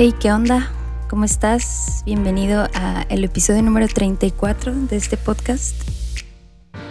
[0.00, 0.70] Hey, ¿qué onda?
[1.10, 2.04] ¿Cómo estás?
[2.06, 5.74] Bienvenido a episodio número 34 de este podcast.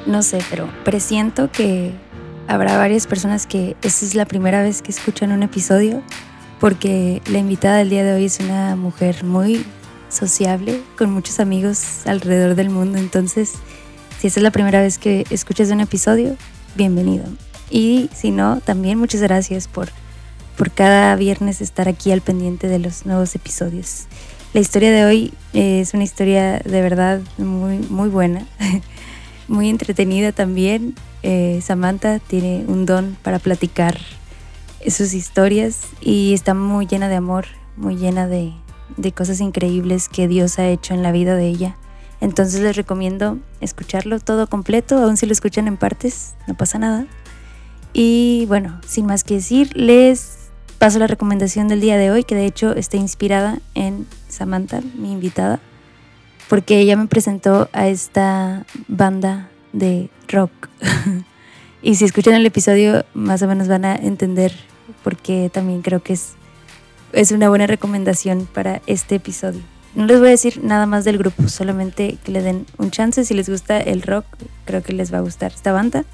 [0.06, 1.94] No sé, pero presiento que
[2.50, 6.04] habrá varias personas que esta es la primera vez que escuchan un episodio
[6.60, 9.66] porque la invitada del día de hoy es una mujer muy
[10.10, 12.98] sociable, con muchos amigos alrededor del mundo.
[12.98, 13.54] Entonces,
[14.20, 16.36] si esta es la primera vez que escuchas un episodio,
[16.76, 17.24] bienvenido.
[17.70, 19.88] Y si no, también muchas gracias por
[20.58, 24.08] por cada viernes estar aquí al pendiente de los nuevos episodios.
[24.54, 28.48] La historia de hoy es una historia de verdad muy, muy buena,
[29.48, 30.96] muy entretenida también.
[31.22, 34.00] Eh, Samantha tiene un don para platicar
[34.88, 37.46] sus historias y está muy llena de amor,
[37.76, 38.54] muy llena de,
[38.96, 41.76] de cosas increíbles que Dios ha hecho en la vida de ella.
[42.20, 47.06] Entonces les recomiendo escucharlo todo completo, aun si lo escuchan en partes, no pasa nada.
[47.94, 50.37] Y bueno, sin más que decir, les
[50.78, 55.12] paso la recomendación del día de hoy, que de hecho está inspirada en Samantha, mi
[55.12, 55.60] invitada,
[56.50, 60.52] porque ella me presentó a esta banda de rock.
[61.82, 64.54] y si escuchan el episodio, más o menos van a entender
[65.04, 66.34] por qué también creo que es,
[67.14, 69.62] es una buena recomendación para este episodio.
[69.96, 73.26] No les voy a decir nada más del grupo, solamente que le den un chance.
[73.26, 74.26] Si les gusta el rock,
[74.66, 76.06] creo que les va a gustar esta banda.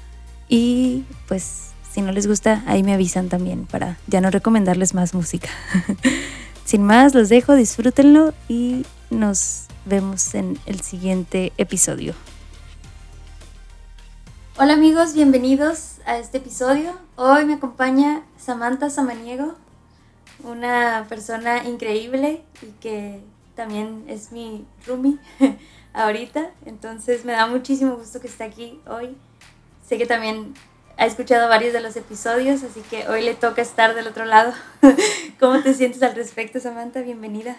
[0.48, 5.14] Y pues si no les gusta, ahí me avisan también para ya no recomendarles más
[5.14, 5.48] música.
[6.64, 12.14] Sin más, los dejo, disfrútenlo y nos vemos en el siguiente episodio.
[14.58, 16.98] Hola amigos, bienvenidos a este episodio.
[17.14, 19.54] Hoy me acompaña Samantha Samaniego,
[20.42, 23.22] una persona increíble y que
[23.54, 25.18] también es mi roomie
[25.94, 26.50] ahorita.
[26.66, 29.16] Entonces me da muchísimo gusto que esté aquí hoy.
[29.86, 30.54] Sé que también
[30.96, 34.52] ha escuchado varios de los episodios, así que hoy le toca estar del otro lado.
[35.40, 37.00] ¿Cómo te sientes al respecto, Samantha?
[37.00, 37.56] Bienvenida.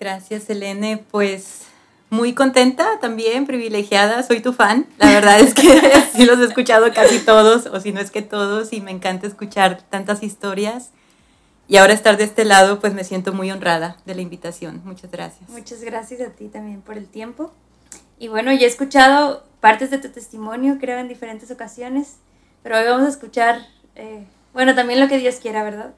[0.00, 1.04] Gracias, Elene.
[1.10, 1.62] Pues
[2.10, 4.22] muy contenta también, privilegiada.
[4.22, 4.86] Soy tu fan.
[4.98, 5.62] La verdad es que
[6.14, 9.26] sí los he escuchado casi todos, o si no es que todos, y me encanta
[9.26, 10.90] escuchar tantas historias.
[11.68, 14.82] Y ahora estar de este lado, pues me siento muy honrada de la invitación.
[14.84, 15.48] Muchas gracias.
[15.48, 17.52] Muchas gracias a ti también por el tiempo.
[18.18, 22.16] Y bueno, ya he escuchado partes de tu testimonio, creo, en diferentes ocasiones.
[22.62, 25.94] Pero hoy vamos a escuchar, eh, bueno, también lo que Dios quiera, ¿verdad?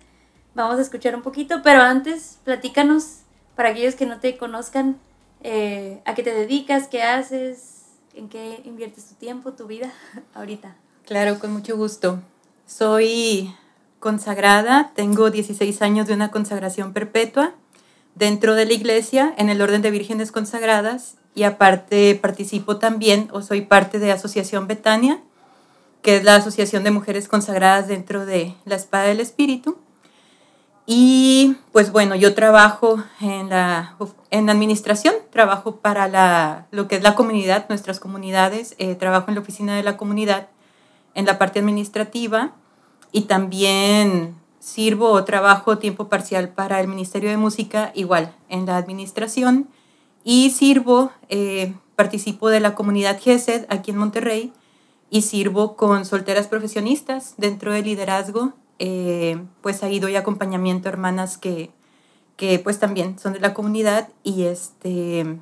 [0.55, 3.19] Vamos a escuchar un poquito, pero antes, platícanos,
[3.55, 4.99] para aquellos que no te conozcan,
[5.43, 7.83] eh, a qué te dedicas, qué haces,
[8.15, 9.93] en qué inviertes tu tiempo, tu vida
[10.35, 10.77] ahorita.
[11.07, 12.21] Claro, con mucho gusto.
[12.67, 13.55] Soy
[14.01, 17.55] consagrada, tengo 16 años de una consagración perpetua
[18.15, 23.43] dentro de la iglesia en el orden de vírgenes consagradas y aparte participo también o
[23.43, 25.21] soy parte de Asociación Betania
[26.04, 29.78] que es la Asociación de Mujeres Consagradas dentro de la Espada del Espíritu.
[30.87, 33.97] Y pues bueno, yo trabajo en la,
[34.31, 39.37] en administración, trabajo para la, lo que es la comunidad, nuestras comunidades, eh, trabajo en
[39.37, 40.48] la oficina de la comunidad,
[41.15, 42.53] en la parte administrativa
[43.10, 48.76] y también sirvo o trabajo tiempo parcial para el Ministerio de Música, igual en la
[48.76, 49.71] administración
[50.22, 54.53] y sirvo, eh, participo de la comunidad GESED aquí en Monterrey
[55.15, 58.53] y sirvo con solteras profesionistas dentro del liderazgo.
[58.81, 61.71] Eh, pues ahí doy acompañamiento a hermanas que,
[62.37, 65.39] que pues también son de la comunidad y este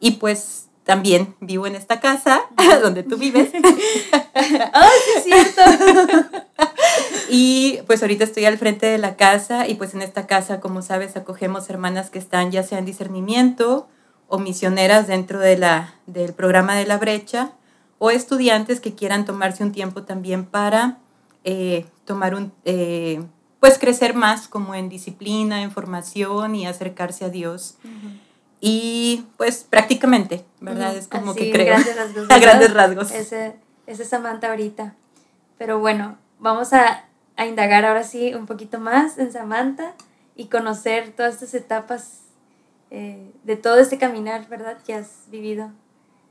[0.00, 2.40] y pues también vivo en esta casa
[2.82, 3.50] donde tú vives.
[4.34, 6.30] ¡Ay, sí es cierto!
[7.28, 10.80] y pues ahorita estoy al frente de la casa y pues en esta casa, como
[10.80, 13.88] sabes, acogemos hermanas que están ya sea en discernimiento
[14.26, 17.52] o misioneras dentro de la, del programa de la brecha
[17.98, 20.98] o estudiantes que quieran tomarse un tiempo también para
[21.44, 23.22] eh, tomar un, eh,
[23.60, 27.78] pues crecer más como en disciplina, en formación y acercarse a Dios.
[28.60, 30.96] Y pues prácticamente, ¿verdad?
[30.96, 31.76] Es como que creo.
[32.28, 33.10] a grandes rasgos.
[33.10, 34.94] Ese, ese es Samantha ahorita.
[35.58, 37.04] Pero bueno, vamos a,
[37.36, 39.94] a, indagar ahora sí un poquito más en Samantha
[40.34, 42.20] y conocer todas estas etapas
[42.90, 44.78] eh, de todo este caminar, ¿verdad?
[44.84, 45.70] Que has vivido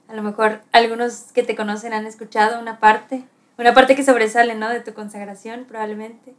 [0.07, 3.23] a lo mejor algunos que te conocen han escuchado una parte,
[3.57, 4.69] una parte que sobresale, ¿no?
[4.69, 6.33] De tu consagración, probablemente.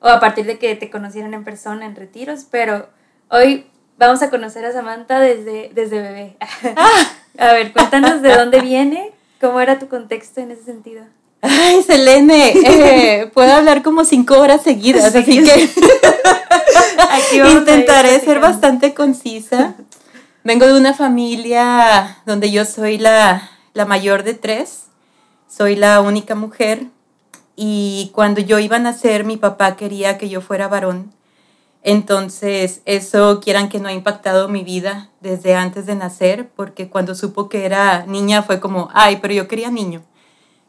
[0.00, 2.88] O a partir de que te conocieron en persona, en retiros, pero
[3.28, 3.66] hoy
[3.96, 6.36] vamos a conocer a Samantha desde, desde bebé.
[7.38, 11.04] a ver, cuéntanos de dónde viene, cómo era tu contexto en ese sentido.
[11.40, 15.68] Ay, Selene, eh, puedo hablar como cinco horas seguidas, así que
[17.52, 19.74] intentaré ser bastante concisa.
[20.46, 23.48] Vengo de una familia donde yo soy la,
[23.88, 24.88] mayor de tres,
[25.48, 26.88] soy la única mujer
[27.56, 31.14] y cuando yo iba a nacer mi papá quería que yo fuera varón.
[31.82, 37.14] Entonces, eso quieran que no ha impactado mi vida desde antes de nacer, porque cuando
[37.14, 40.02] supo que era niña fue como, ay, pero yo quería niño.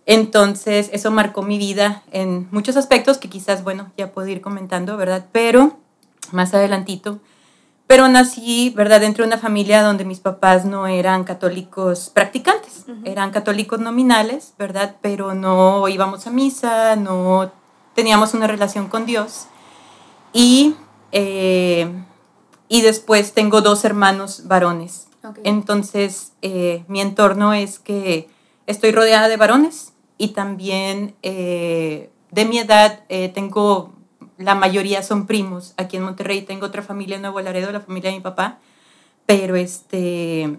[0.05, 4.95] Entonces, eso marcó mi vida en muchos aspectos que quizás, bueno, ya puedo ir comentando,
[4.95, 5.25] ¿verdad?
[5.33, 5.79] Pero
[6.31, 7.19] más adelantito.
[7.87, 13.31] Pero nací, ¿verdad?, dentro de una familia donde mis papás no eran católicos practicantes, eran
[13.31, 14.95] católicos nominales, ¿verdad?
[15.01, 17.51] Pero no íbamos a misa, no
[17.93, 19.47] teníamos una relación con Dios.
[20.33, 20.75] Y
[21.17, 21.89] eh,
[22.67, 25.07] y después tengo dos hermanos varones.
[25.45, 28.27] Entonces, eh, mi entorno es que
[28.67, 32.99] estoy rodeada de varones y también eh, de mi edad
[33.33, 33.93] tengo,
[34.37, 35.73] la mayoría son primos.
[35.77, 38.59] Aquí en Monterrey tengo otra familia en Nuevo Laredo, la familia de mi papá,
[39.25, 40.57] pero este...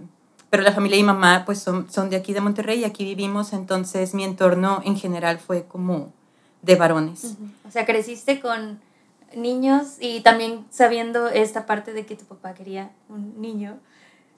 [0.48, 3.04] Pero la familia de mi mamá pues son, son de aquí de Monterrey y aquí
[3.04, 6.12] vivimos, entonces mi entorno en general fue como
[6.62, 7.34] de varones.
[7.66, 8.80] O sea, creciste con
[9.34, 13.78] niños y también sabiendo esta parte de que tu papá quería un niño.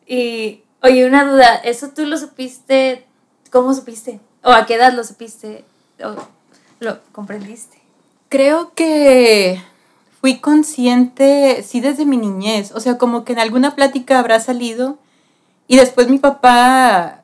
[0.07, 3.05] Y, oye, una duda, ¿eso tú lo supiste?
[3.51, 4.19] ¿Cómo supiste?
[4.43, 5.65] ¿O a qué edad lo supiste?
[6.03, 6.17] ¿O
[6.81, 7.78] lo comprendiste?
[8.29, 9.63] Creo que
[10.21, 12.73] fui consciente, sí, desde mi niñez.
[12.73, 14.99] O sea, como que en alguna plática habrá salido.
[15.67, 17.23] Y después mi papá,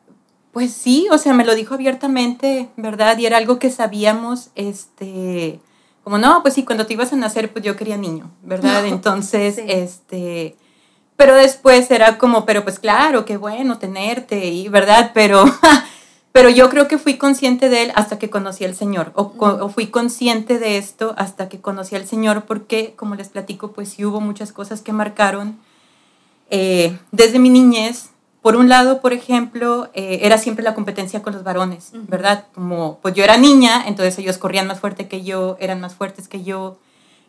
[0.53, 3.19] pues sí, o sea, me lo dijo abiertamente, ¿verdad?
[3.19, 5.61] Y era algo que sabíamos, este
[6.05, 8.85] como, no, pues sí, cuando te ibas a nacer, pues yo quería niño, ¿verdad?
[8.87, 10.55] Entonces, este,
[11.17, 15.13] pero después era como, pero pues claro, qué bueno tenerte, y, ¿verdad?
[15.15, 15.45] Pero,
[16.35, 19.69] pero yo creo que fui consciente de él hasta que conocí al Señor, o, o,
[19.69, 24.05] fui consciente de esto hasta que conocí al Señor, porque, como les platico, pues sí
[24.05, 25.61] hubo muchas cosas que marcaron
[26.51, 28.11] eh, desde mi niñez,
[28.43, 32.47] por un lado, por ejemplo, eh, era siempre la competencia con los varones, ¿verdad?
[32.53, 36.27] Como, pues yo era niña, entonces ellos corrían más fuerte que yo, eran más fuertes
[36.27, 36.79] que yo,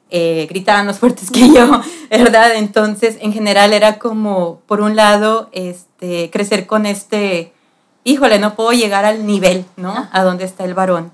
[0.09, 1.79] eh, gritaban más fuertes que yo,
[2.09, 2.55] ¿verdad?
[2.55, 7.53] Entonces, en general era como, por un lado, este, crecer con este,
[8.05, 10.07] híjole, no puedo llegar al nivel, ¿no?
[10.13, 11.11] A donde está el varón.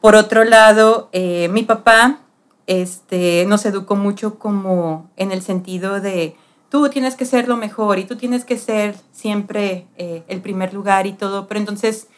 [0.00, 2.20] Por otro lado, eh, mi papá
[2.68, 6.36] este, nos educó mucho como en el sentido de
[6.68, 10.74] tú tienes que ser lo mejor y tú tienes que ser siempre eh, el primer
[10.74, 12.08] lugar y todo, pero entonces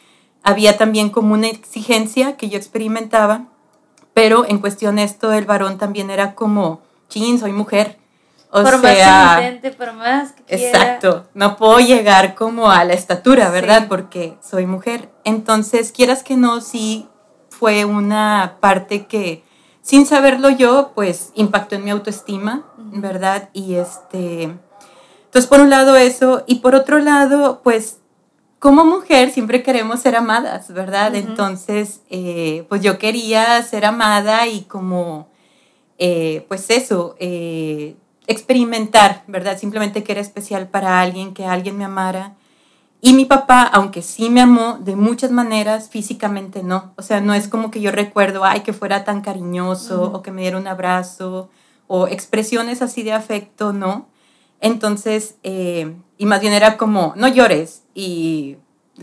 [0.43, 3.47] había también como una exigencia que yo experimentaba,
[4.13, 8.00] pero en cuestión esto del varón también era como, chin, soy mujer.
[8.51, 12.93] O por sea, más intente, por más que Exacto, no puedo llegar como a la
[12.93, 13.87] estatura, ¿verdad?
[13.87, 15.09] Porque soy mujer.
[15.23, 17.07] Entonces, quieras que no, sí
[17.49, 19.43] fue una parte que
[19.81, 23.49] sin saberlo yo, pues impactó en mi autoestima, ¿verdad?
[23.53, 27.99] Y este, entonces por un lado eso, y por otro lado, pues
[28.59, 31.15] como mujer siempre queremos ser amadas, ¿verdad?
[31.15, 35.29] Entonces, eh, pues yo quería ser amada y como,
[35.97, 37.95] eh, pues eso, eh,
[38.27, 39.57] experimentar, ¿verdad?
[39.57, 42.35] Simplemente que era especial para alguien, que alguien me amara.
[43.01, 46.93] Y mi papá, aunque sí me amó de muchas maneras, físicamente no.
[46.97, 50.31] O sea, no es como que yo recuerdo, ay, que fuera tan cariñoso o que
[50.31, 51.49] me diera un abrazo
[51.87, 54.07] o expresiones así de afecto, no.
[54.59, 58.57] Entonces, eh, y más bien era como, no llores y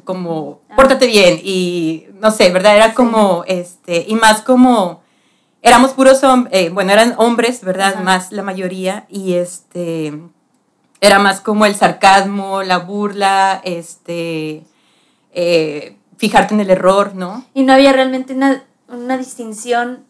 [0.05, 0.77] como, ah.
[0.77, 2.77] pórtate bien y no sé, ¿verdad?
[2.77, 5.03] Era como, este, y más como,
[5.63, 8.03] éramos puros hombres, eh, bueno, eran hombres, ¿verdad?
[8.03, 10.13] Más la mayoría y este
[11.01, 14.65] era más como el sarcasmo, la burla, este,
[15.33, 17.45] eh, fijarte en el error, ¿no?
[17.55, 20.05] Y no había realmente una, distinción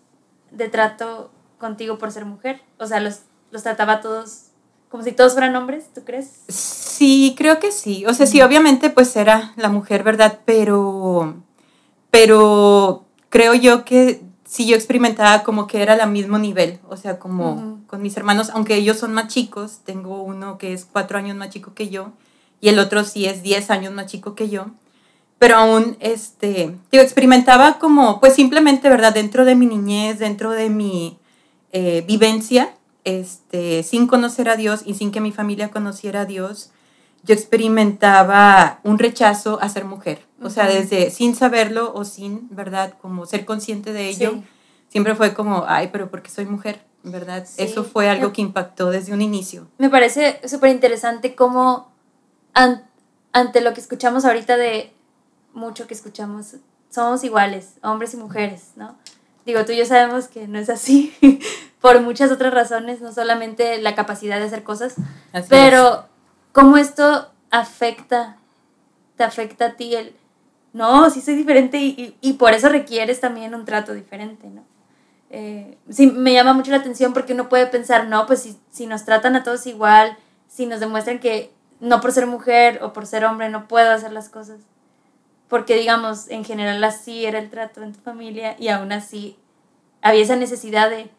[0.50, 2.62] de trato contigo por ser mujer.
[2.78, 3.20] O sea, los,
[3.50, 4.44] los trataba todos
[4.88, 6.30] como si todos fueran hombres, ¿tú crees?
[6.48, 8.06] Sí, creo que sí.
[8.06, 10.38] O sea, sí, obviamente pues era la mujer, ¿verdad?
[10.46, 11.36] Pero,
[12.10, 17.18] pero creo yo que sí yo experimentaba como que era al mismo nivel, o sea,
[17.18, 21.36] como con mis hermanos, aunque ellos son más chicos, tengo uno que es cuatro años
[21.36, 22.12] más chico que yo
[22.60, 24.70] y el otro sí es diez años más chico que yo,
[25.38, 29.12] pero aún, este, yo experimentaba como, pues simplemente, ¿verdad?
[29.12, 31.18] Dentro de mi niñez, dentro de mi
[31.72, 32.74] eh, vivencia,
[33.04, 36.70] este, sin conocer a Dios y sin que mi familia conociera a Dios,
[37.22, 40.27] yo experimentaba un rechazo a ser mujer.
[40.40, 42.94] O sea, desde sin saberlo o sin, ¿verdad?
[43.00, 44.42] Como ser consciente de ello,
[44.88, 47.46] siempre fue como, ay, pero porque soy mujer, ¿verdad?
[47.56, 49.66] Eso fue algo que impactó desde un inicio.
[49.78, 51.90] Me parece súper interesante cómo
[53.32, 54.92] ante lo que escuchamos ahorita de
[55.54, 56.56] mucho que escuchamos,
[56.90, 58.96] somos iguales, hombres y mujeres, ¿no?
[59.44, 61.14] Digo, tú y yo sabemos que no es así,
[61.80, 64.94] por muchas otras razones, no solamente la capacidad de hacer cosas,
[65.48, 66.06] pero
[66.52, 68.36] cómo esto afecta,
[69.16, 70.14] te afecta a ti el,
[70.78, 74.62] no, sí soy diferente y, por eso requieres también un trato diferente, ¿no?
[75.30, 78.86] Eh, sí, me llama mucho la atención porque uno puede pensar, no, pues si, si
[78.86, 80.16] nos tratan a todos igual,
[80.46, 84.12] si nos demuestran que no por ser mujer o por ser hombre no puedo hacer
[84.12, 84.60] las cosas.
[85.48, 89.36] Porque digamos, en general así era el trato en tu familia y aún así
[90.00, 91.10] había esa necesidad de,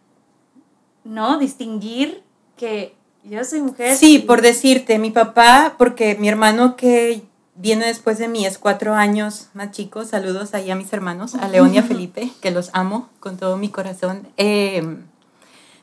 [1.03, 1.37] ¿no?
[1.37, 2.23] Distinguir
[2.55, 3.97] que yo soy mujer.
[3.97, 7.23] Sí, por decirte, mi papá, porque mi hermano que
[7.59, 11.47] viene después de mí es cuatro años más chico, saludos ahí a mis hermanos, a
[11.49, 14.27] León y a Felipe, que los amo con todo mi corazón.
[14.37, 15.03] Em,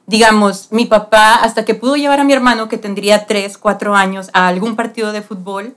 [0.07, 4.31] digamos, mi papá, hasta que pudo llevar a mi hermano, que tendría tres, cuatro años,
[4.33, 5.77] a algún partido de fútbol,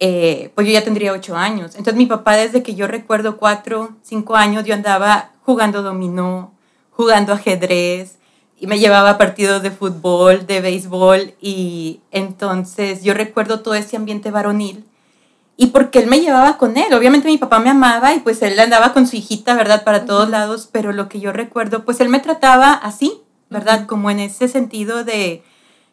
[0.00, 1.72] eh, pues yo ya tendría ocho años.
[1.74, 6.52] Entonces mi papá, desde que yo recuerdo cuatro, cinco años, yo andaba jugando dominó,
[6.90, 8.16] jugando ajedrez,
[8.58, 13.98] y me llevaba a partidos de fútbol, de béisbol, y entonces yo recuerdo todo ese
[13.98, 14.86] ambiente varonil.
[15.58, 18.58] Y porque él me llevaba con él, obviamente mi papá me amaba y pues él
[18.58, 19.84] andaba con su hijita, ¿verdad?
[19.84, 23.86] Para todos lados, pero lo que yo recuerdo, pues él me trataba así, ¿verdad?
[23.86, 25.42] Como en ese sentido de,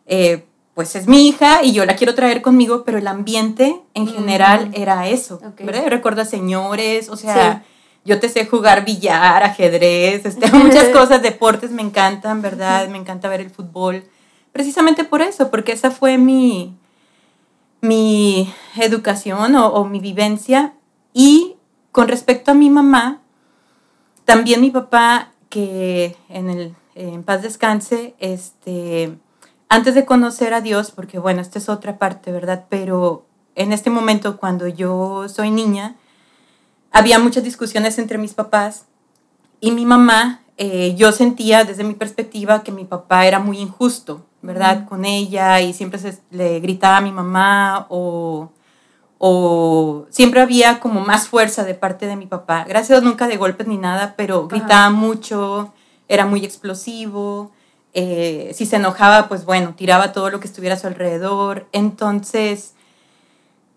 [0.05, 4.07] eh, pues es mi hija y yo la quiero traer conmigo, pero el ambiente en
[4.07, 5.83] general era eso, ¿verdad?
[5.83, 7.63] Yo recuerdo a señores, o sea,
[8.03, 12.89] yo te sé jugar billar, ajedrez, este, muchas cosas, deportes me encantan, ¿verdad?
[12.89, 14.03] Me encanta ver el fútbol.
[14.51, 16.75] Precisamente por eso, porque esa fue mi,
[17.83, 20.73] mi educación o, mi vivencia.
[21.13, 21.57] Y
[21.91, 23.21] con respecto a mi mamá,
[24.23, 29.17] también mi papá, que en, el, en paz descanse, este,
[29.67, 32.65] antes de conocer a Dios, porque bueno, esta es otra parte, ¿verdad?
[32.69, 35.97] Pero en este momento, cuando yo soy niña,
[36.89, 38.85] había muchas discusiones entre mis papás
[39.59, 44.25] y mi mamá, eh, yo sentía desde mi perspectiva que mi papá era muy injusto,
[44.41, 44.85] ¿verdad?
[44.87, 48.51] Con ella y siempre se, le gritaba a mi mamá o,
[49.17, 52.65] o siempre había como más fuerza de parte de mi papá.
[52.67, 55.73] Gracias a Dios nunca de golpes ni nada, pero gritaba mucho,
[56.07, 57.51] era muy explosivo.
[57.95, 61.67] Eh, si se enojaba, pues bueno, tiraba todo lo que estuviera a su alrededor.
[61.71, 62.73] Entonces,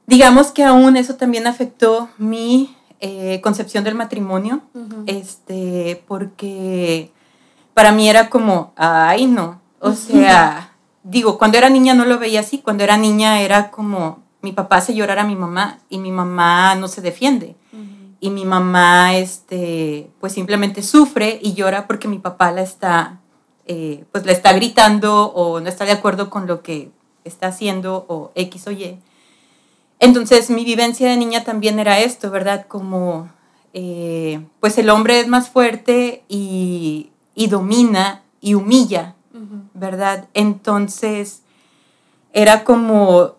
[0.07, 4.63] digamos que aún eso también afectó mi eh, concepción del matrimonio,
[5.07, 7.13] este, porque
[7.75, 10.73] para mí era como, ay, no, o sea,
[11.03, 14.77] digo, cuando era niña no lo veía así, cuando era niña era como, mi papá
[14.77, 17.57] hace llorar a mi mamá y mi mamá no se defiende.
[18.19, 23.21] Y mi mamá, este, pues simplemente sufre y llora porque mi papá la está,
[23.67, 26.91] eh, pues la está gritando o no está de acuerdo con lo que
[27.25, 28.99] está haciendo o X o Y.
[29.99, 32.67] Entonces mi vivencia de niña también era esto, ¿verdad?
[32.67, 33.31] Como,
[33.73, 37.11] eh, pues el hombre es más fuerte y,
[37.49, 39.15] domina y humilla,
[39.75, 40.29] ¿verdad?
[40.35, 41.43] Entonces
[42.33, 43.37] era como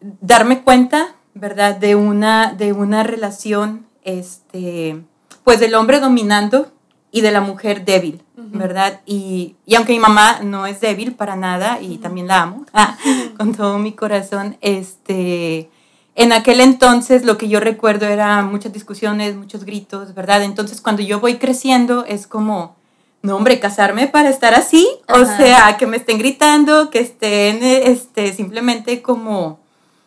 [0.00, 1.76] darme cuenta, ¿verdad?
[1.76, 5.02] De una, de una relación, este,
[5.44, 6.72] pues del hombre dominando
[7.12, 9.00] y de la mujer débil, ¿verdad?
[9.04, 12.96] Y, aunque mi mamá no es débil para nada y también la amo ah,
[13.36, 15.70] con todo mi corazón, este,
[16.14, 20.42] en aquel entonces lo que yo recuerdo era muchas discusiones, muchos gritos, ¿verdad?
[20.42, 22.76] Entonces cuando yo voy creciendo es como,
[23.22, 28.32] no hombre, casarme para estar así, o sea, que me estén gritando, que estén este,
[28.32, 29.58] simplemente como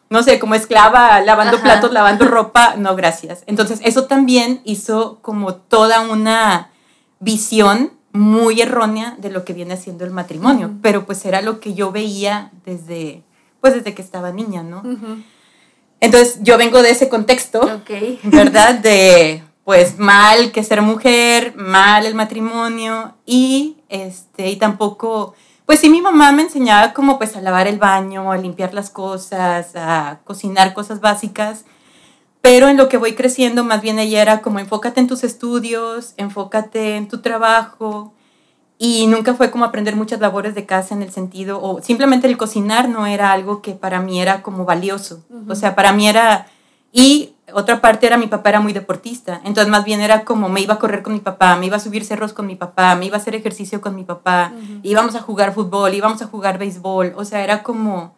[0.10, 3.44] no sé, como esclava, lavando platos, lavando ropa, no, gracias.
[3.48, 6.70] Entonces, eso también hizo como toda una
[7.24, 11.74] visión muy errónea de lo que viene siendo el matrimonio, pero pues era lo que
[11.74, 13.24] yo veía desde,
[13.60, 14.84] pues desde que estaba niña, ¿no?
[16.00, 17.82] Entonces yo vengo de ese contexto,
[18.24, 18.76] ¿verdad?
[18.76, 25.90] De pues mal que ser mujer, mal el matrimonio y este y tampoco pues sí
[25.90, 30.20] mi mamá me enseñaba como pues a lavar el baño, a limpiar las cosas, a
[30.26, 31.64] cocinar cosas básicas,
[32.44, 36.14] pero en lo que voy creciendo, más bien ella era como enfócate en tus estudios,
[36.18, 38.14] enfócate en tu trabajo.
[38.78, 42.36] Y nunca fue como aprender muchas labores de casa en el sentido, o simplemente el
[42.36, 45.24] cocinar no era algo que para mí era como valioso.
[45.48, 46.48] O sea, para mí era...
[46.92, 49.40] Y otra parte era mi papá era muy deportista.
[49.46, 51.80] Entonces más bien era como me iba a correr con mi papá, me iba a
[51.80, 54.52] subir cerros con mi papá, me iba a hacer ejercicio con mi papá,
[54.84, 57.14] íbamos a jugar fútbol, íbamos a jugar béisbol.
[57.16, 58.16] O sea, era como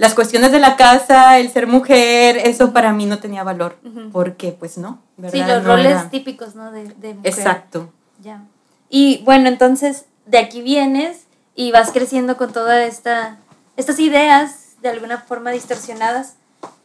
[0.00, 3.76] las cuestiones de la casa, el ser mujer, eso para mí no tenía valor,
[4.12, 5.32] porque pues no, ¿verdad?
[5.32, 6.72] Sí, los roles típicos, ¿no?
[6.72, 7.18] De, mujer.
[7.22, 7.92] Exacto.
[8.22, 8.44] Ya.
[8.88, 13.36] Y bueno, entonces de aquí vienes y vas creciendo con toda esta,
[13.76, 16.36] estas ideas de alguna forma distorsionadas.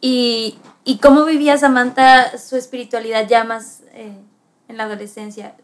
[0.02, 4.12] ¿Y, y cómo vivía Samantha su espiritualidad ya más eh,
[4.68, 5.54] en la adolescencia?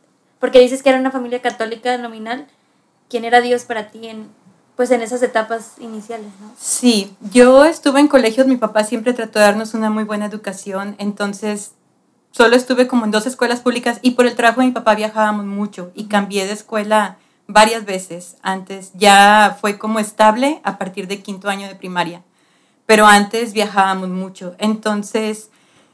[0.41, 2.47] Porque dices que era una familia católica nominal.
[3.11, 4.31] ¿Quién era Dios para ti en,
[4.77, 6.51] pues en esas etapas iniciales, ¿no?
[6.59, 10.97] Sí, yo estuve en colegios, mi papá siempre trató de darnos una muy buena educación,
[10.99, 11.73] entonces
[12.31, 15.47] solo estuve como en dos escuelas públicas y por el trabajo de mi papá viajábamos
[15.47, 18.37] mucho y cambié de escuela varias veces.
[18.43, 22.23] Antes ya fue como estable a partir de quinto año de primaria,
[22.87, 24.55] pero antes viajábamos mucho.
[24.59, 25.51] Entonces,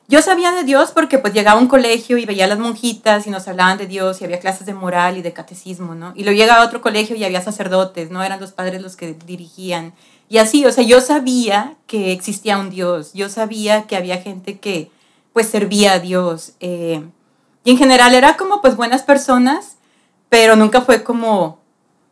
[0.09, 3.27] yo sabía de Dios porque pues llegaba a un colegio y veía a las monjitas
[3.27, 6.15] y nos hablaban de Dios y había clases de moral y de catecismo, ¿no?
[6.17, 8.23] Y luego llegaba a otro colegio y había sacerdotes, ¿no?
[8.23, 9.93] Eran los padres los que dirigían.
[10.31, 14.59] Y así, o sea, yo sabía que existía un Dios, yo sabía que había gente
[14.59, 14.91] que
[15.35, 16.53] pues servía a Dios.
[16.61, 17.03] Eh,
[17.65, 19.77] y en general era como pues buenas personas,
[20.31, 21.61] pero nunca fue como,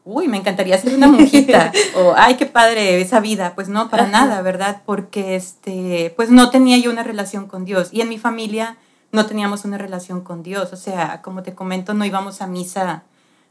[0.06, 3.54] uy, me encantaría ser una monjita, o ay, qué padre esa vida.
[3.54, 4.82] Pues no, para nada, ¿verdad?
[4.86, 7.88] Porque este, pues no tenía yo una relación con Dios.
[7.92, 8.78] Y en mi familia
[9.12, 10.72] no teníamos una relación con Dios.
[10.72, 13.02] O sea, como te comento, no íbamos a misa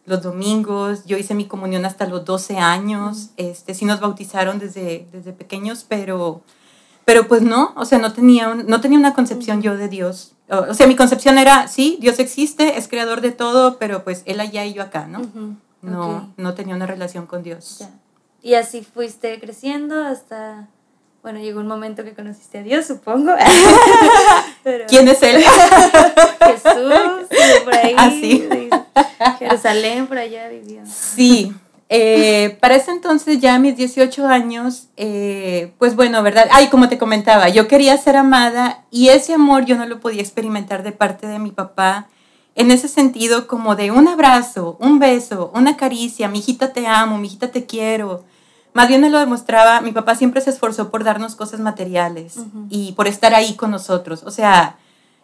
[0.06, 1.06] los domingos.
[1.06, 3.32] Yo hice mi comunión hasta los 12 años.
[3.36, 6.42] Este, sí nos bautizaron desde, desde pequeños, pero,
[7.04, 10.32] pero pues no, o sea, no tenía, no tenía una concepción yo de Dios.
[10.48, 14.40] O, sea, mi concepción era, sí, Dios existe, es creador de todo, pero pues Él
[14.40, 15.22] allá y yo acá, ¿no?
[15.86, 17.84] No, no tenía una relación con Dios.
[18.42, 20.68] Y así fuiste creciendo hasta,
[21.24, 23.34] bueno, llegó un momento que conociste a Dios, supongo.
[24.88, 25.44] ¿Quién es Él?
[26.42, 27.96] Jesús, por ahí.
[27.98, 28.48] Así.
[29.20, 30.82] Ah, Jerusalén, por allá vivió.
[30.86, 31.54] Sí.
[31.89, 36.48] Eh, para ese entonces, ya a mis 18 años, eh, pues bueno, ¿verdad?
[36.51, 40.22] Ay, como te comentaba, yo quería ser amada y ese amor yo no lo podía
[40.22, 42.10] experimentar de parte de mi papá
[42.56, 47.18] en ese sentido como de un abrazo, un beso, una caricia, mi hijita te amo,
[47.18, 48.24] mi hijita te quiero.
[48.74, 52.38] Más bien me lo demostraba, mi papá siempre se esforzó por darnos cosas materiales
[52.70, 54.24] y por estar ahí con nosotros.
[54.24, 54.78] O sea,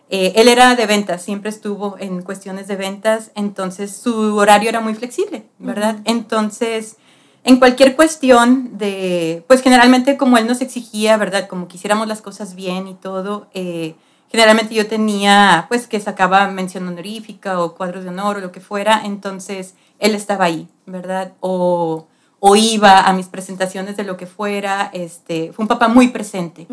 [0.10, 4.82] eh, él era de ventas, siempre estuvo en cuestiones de ventas, entonces su horario era
[4.82, 5.98] muy flexible, ¿verdad?
[6.04, 6.98] Entonces,
[7.44, 11.48] en cualquier cuestión de, pues generalmente como él nos exigía, ¿verdad?
[11.48, 13.96] Como quisiéramos las cosas bien y todo, eh,
[14.32, 18.62] generalmente yo tenía, pues, que sacaba mención honorífica o cuadros de honor o lo que
[18.62, 21.34] fuera, entonces él estaba ahí, ¿verdad?
[21.42, 22.08] O,
[22.40, 26.66] o iba a mis presentaciones de lo que fuera, este, fue un papá muy presente,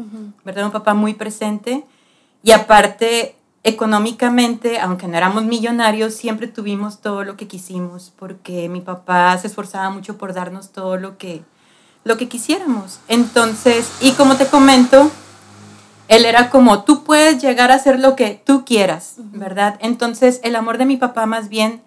[0.44, 0.64] ¿verdad?
[0.64, 1.84] Un papá muy presente.
[2.42, 8.80] Y aparte, económicamente, aunque no éramos millonarios, siempre tuvimos todo lo que quisimos, porque mi
[8.80, 11.42] papá se esforzaba mucho por darnos todo lo que,
[12.04, 13.00] lo que quisiéramos.
[13.08, 15.10] Entonces, y como te comento,
[16.08, 19.78] él era como, tú puedes llegar a hacer lo que tú quieras, ¿verdad?
[19.80, 21.82] Entonces, el amor de mi papá más bien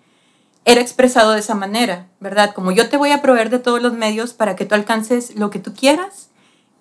[0.64, 2.54] era expresado de esa manera, ¿verdad?
[2.54, 5.50] Como yo te voy a proveer de todos los medios para que tú alcances lo
[5.50, 6.30] que tú quieras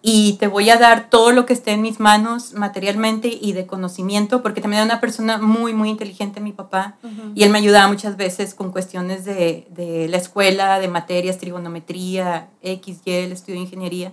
[0.02, 3.66] y te voy a dar todo lo que esté en mis manos materialmente y de
[3.66, 6.96] conocimiento, porque también era una persona muy, muy inteligente, mi papá,
[7.34, 12.48] y él me ayudaba muchas veces con cuestiones de, de, la escuela, de materias, trigonometría,
[12.62, 14.12] X, Y, el estudio de ingeniería.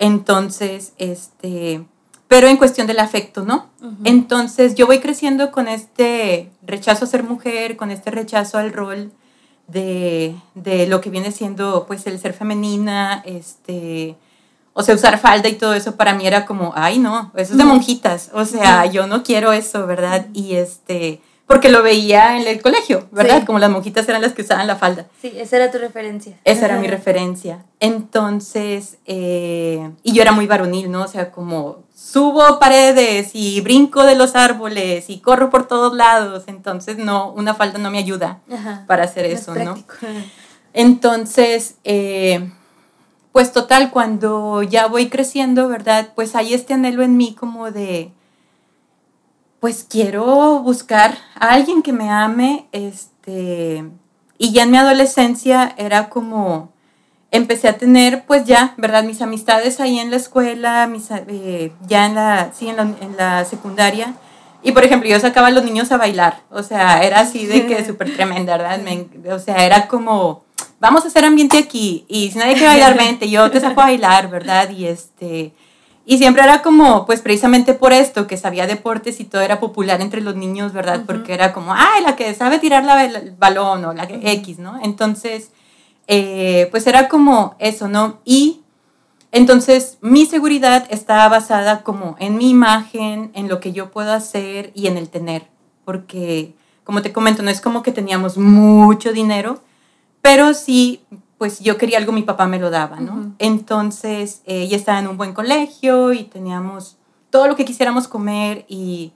[0.00, 1.84] Entonces, este,
[2.32, 3.66] pero en cuestión del afecto, ¿no?
[4.04, 9.12] Entonces yo voy creciendo con este rechazo a ser mujer, con este rechazo al rol
[9.66, 14.16] de, de, lo que viene siendo pues el ser femenina, este,
[14.72, 17.58] o sea, usar falda y todo eso para mí era como, ay no, eso es
[17.58, 20.28] de monjitas, o sea, yo no quiero eso, ¿verdad?
[20.32, 21.20] Y este,
[21.52, 23.44] porque lo veía en el colegio, ¿verdad?
[23.44, 25.04] Como las monjitas eran las que usaban la falda.
[25.20, 26.38] Sí, esa era tu referencia.
[26.44, 27.66] Esa era mi referencia.
[27.78, 31.02] Entonces, eh, y yo era muy varonil, ¿no?
[31.02, 36.44] O sea, como subo paredes y brinco de los árboles y corro por todos lados,
[36.46, 38.40] entonces no, una falda no me ayuda
[38.86, 39.76] para hacer eso, ¿no?
[40.72, 42.50] Entonces, eh,
[43.30, 46.12] pues total, cuando ya voy creciendo, ¿verdad?
[46.14, 48.10] Pues hay este anhelo en mí como de,
[49.62, 53.84] pues quiero buscar a alguien que me ame, este,
[54.36, 56.72] y ya en mi adolescencia era como,
[57.30, 59.04] empecé a tener, pues ya, ¿verdad?
[59.04, 63.16] Mis amistades ahí en la escuela, mis, eh, ya en la, sí, en la, en
[63.16, 64.14] la, secundaria.
[64.64, 67.64] Y por ejemplo, yo sacaba a los niños a bailar, o sea, era así de
[67.64, 68.80] que súper tremenda, ¿verdad?
[69.32, 70.42] o sea, era como,
[70.80, 73.84] vamos a hacer ambiente aquí, y si nadie quiere bailar, vente, yo te saco a
[73.84, 74.70] bailar, ¿verdad?
[74.70, 75.52] Y este,
[76.04, 80.00] y siempre era como, pues precisamente por esto, que sabía deportes y todo era popular
[80.00, 81.04] entre los niños, ¿verdad?
[81.06, 84.58] Porque era como, ay, la que sabe tirar la, el balón o la que X,
[84.58, 84.80] ¿no?
[84.82, 85.52] Entonces,
[86.08, 88.18] eh, pues era como eso, ¿no?
[88.24, 88.62] Y
[89.30, 94.72] entonces mi seguridad estaba basada como en mi imagen, en lo que yo puedo hacer
[94.74, 95.46] y en el tener.
[95.84, 99.60] Porque, como te comento, no es como que teníamos mucho dinero,
[100.20, 101.00] pero sí
[101.42, 103.34] pues yo quería algo, mi papá me lo daba, ¿no?
[103.40, 106.98] Entonces, eh, ella estaba en un buen colegio y teníamos
[107.30, 109.10] todo lo que quisiéramos comer y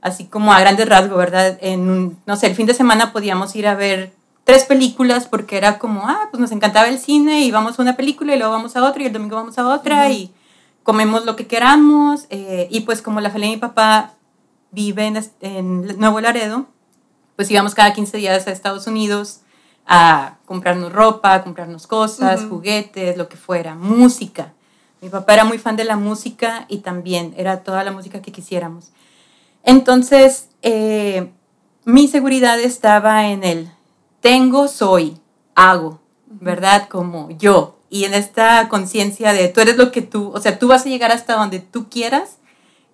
[0.00, 1.58] así como a grandes rasgos, ¿verdad?
[1.60, 4.12] En, no sé, el fin de semana podíamos ir a ver
[4.44, 7.96] tres películas porque era como, ah, pues nos encantaba el cine y vamos a una
[7.96, 10.32] película y luego vamos a otra y el domingo vamos a otra y
[10.84, 14.12] comemos lo que queramos eh, y pues como la familia de mi papá
[14.70, 16.66] vive en, en Nuevo Laredo,
[17.34, 19.40] pues íbamos cada 15 días a Estados Unidos
[19.86, 24.52] a comprarnos ropa, a comprarnos cosas, juguetes, lo que fuera, música.
[25.00, 28.32] Mi papá era muy fan de la música y también era toda la música que
[28.32, 28.92] quisiéramos.
[29.62, 31.30] Entonces, eh,
[31.84, 33.70] mi seguridad estaba en el
[34.20, 35.18] tengo, soy,
[35.54, 36.88] hago, ¿verdad?
[36.88, 37.76] Como yo.
[37.90, 40.88] Y en esta conciencia de tú eres lo que tú, o sea, tú vas a
[40.88, 42.38] llegar hasta donde tú quieras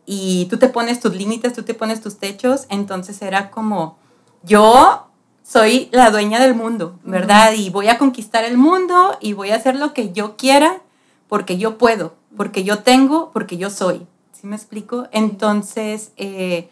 [0.04, 2.66] y tú te pones tus límites, tú te pones tus techos.
[2.68, 3.96] Entonces era como,
[4.42, 5.09] yo
[5.50, 7.54] soy la dueña del mundo, ¿verdad?
[7.54, 10.80] Y voy a conquistar el mundo y voy a hacer lo que yo quiera
[11.28, 14.06] porque yo puedo, porque yo tengo, porque yo soy.
[14.32, 15.08] ¿Sí me explico?
[15.10, 16.68] Entonces, eh,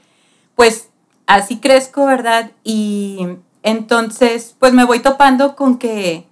[0.55, 0.91] pues
[1.27, 2.53] así crezco, ¿verdad?
[2.63, 3.27] Y
[3.65, 6.29] entonces, pues me voy topando con que,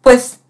[0.00, 0.40] pues,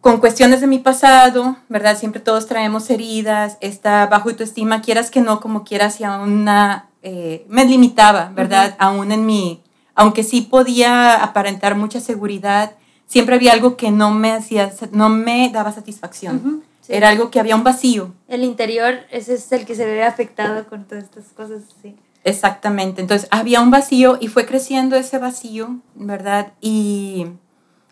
[0.00, 1.98] con cuestiones de mi pasado, ¿verdad?
[1.98, 7.44] Siempre todos traemos heridas, esta bajo autoestima, quieras que no, como quieras, y una, eh,
[7.48, 8.76] me limitaba, ¿verdad?
[8.78, 9.62] Aún en mi
[9.94, 12.72] aunque sí podía aparentar mucha seguridad,
[13.06, 16.62] siempre había algo que no me hacía, no me daba satisfacción.
[16.88, 18.12] Era algo que había un vacío.
[18.28, 21.94] El interior, ese es el que se ve afectado con todas estas cosas, sí.
[22.24, 23.00] Exactamente.
[23.00, 26.52] Entonces había un vacío y fue creciendo ese vacío, ¿verdad?
[26.60, 27.26] Y,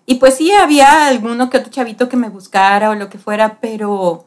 [0.06, 3.58] y pues sí, había alguno que otro chavito que me buscara o lo que fuera,
[3.60, 4.26] pero,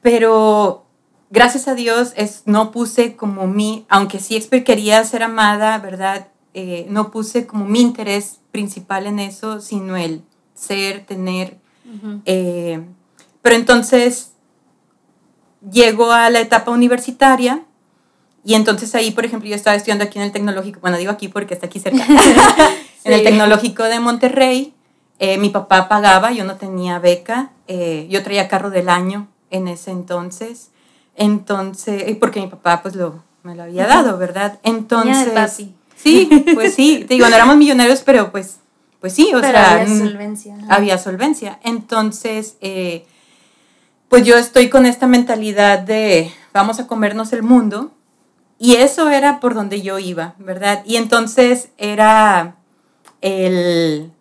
[0.00, 0.86] pero
[1.30, 6.28] gracias a Dios es, no puse como mí, aunque sí quería ser amada, ¿verdad?
[6.54, 10.22] Eh, no puse como mi interés principal en eso, sino el
[10.54, 11.58] ser, tener.
[12.26, 12.84] Eh,
[13.40, 14.32] pero entonces
[15.70, 17.64] llego a la etapa universitaria
[18.44, 21.28] y entonces ahí, por ejemplo, yo estaba estudiando aquí en el tecnológico, bueno, digo aquí
[21.28, 22.04] porque está aquí cerca,
[23.04, 24.74] en el tecnológico de Monterrey.
[25.18, 29.90] Eh, mi papá pagaba, yo no tenía beca, yo traía carro del año en ese
[29.90, 30.70] entonces.
[31.14, 34.58] Entonces, porque mi papá pues lo, me lo había dado, ¿verdad?
[34.62, 35.72] Entonces...
[36.02, 38.56] Sí, pues sí, te digo, no éramos millonarios, pero pues,
[39.00, 40.56] pues sí, o sea, había solvencia.
[40.68, 41.60] Había solvencia.
[41.62, 43.06] Entonces, eh,
[44.08, 47.92] pues yo estoy con esta mentalidad de vamos a comernos el mundo.
[48.58, 50.84] Y eso era por donde yo iba, ¿verdad?
[50.86, 52.56] Y entonces era
[53.20, 54.12] el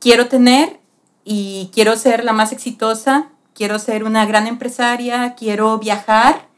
[0.00, 0.80] quiero tener
[1.24, 6.48] y quiero ser la más exitosa, quiero ser una gran empresaria, quiero viajar,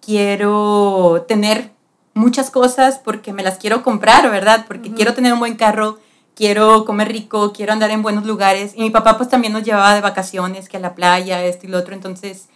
[0.00, 1.75] quiero tener
[2.16, 4.64] muchas cosas porque me las quiero comprar, ¿verdad?
[4.66, 5.98] Porque quiero tener un buen carro,
[6.34, 8.72] quiero comer rico, quiero andar en buenos lugares.
[8.74, 11.68] Y mi papá pues también nos llevaba de vacaciones, que a la playa, esto y
[11.68, 11.94] lo otro.
[11.94, 12.48] Entonces,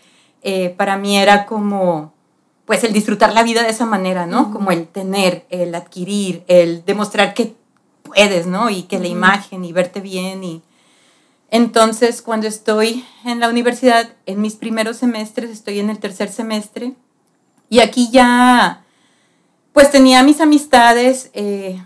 [0.43, 2.15] eh, para mí era como,
[2.65, 4.51] pues el disfrutar la vida de esa manera, ¿no?
[4.51, 7.55] Como el tener, el adquirir, el demostrar que
[8.03, 8.71] puedes, ¿no?
[8.71, 10.63] Y que la imagen y verte bien y...
[11.53, 16.95] Entonces, cuando estoy en la universidad, en mis primeros semestres, estoy en el tercer semestre,
[17.69, 18.85] y aquí ya
[19.73, 21.83] pues tenía mis amistades, eh,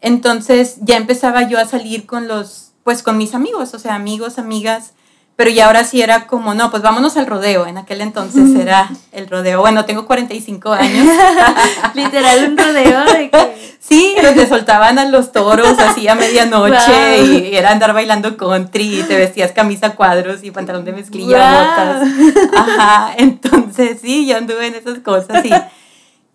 [0.00, 4.38] entonces ya empezaba yo a salir con los, pues con mis amigos, o sea, amigos,
[4.38, 4.92] amigas,
[5.36, 8.90] pero ya ahora sí era como, no, pues vámonos al rodeo, en aquel entonces era
[9.12, 11.06] el rodeo, bueno, tengo 45 años.
[11.94, 13.68] Literal un rodeo de que...
[13.80, 19.02] Sí, donde soltaban a los toros así a medianoche y era andar bailando country y
[19.04, 22.08] te vestías camisa cuadros y pantalón de mezclilla, botas.
[22.54, 25.50] Ajá, entonces sí, yo anduve en esas cosas y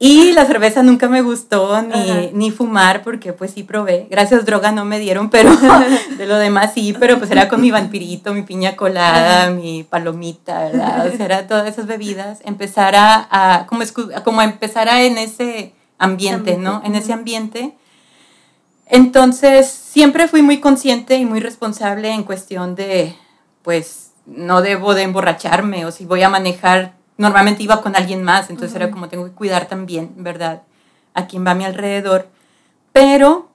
[0.05, 4.05] y la cerveza nunca me gustó, ni, ni, fumar, porque pues sí probé.
[4.09, 5.49] Gracias, droga no me dieron, pero
[6.17, 10.65] de lo demás sí, pero pues era con mi vampirito, mi piña colada, mi palomita,
[10.65, 11.07] ¿verdad?
[11.07, 12.39] O sea, era todas esas bebidas.
[12.43, 13.81] Empezar a, a como,
[14.25, 16.81] como empezar a en ese ambiente, ¿no?
[16.83, 17.73] En ese ambiente.
[18.87, 23.15] Entonces, siempre fui muy consciente y muy responsable en cuestión de,
[23.61, 28.51] pues, no debo de emborracharme o si voy a manejar normalmente iba con alguien más,
[28.51, 30.61] entonces era como tengo que cuidar también, ¿verdad?
[31.15, 32.27] A quien va a mi alrededor.
[32.91, 33.49] Pero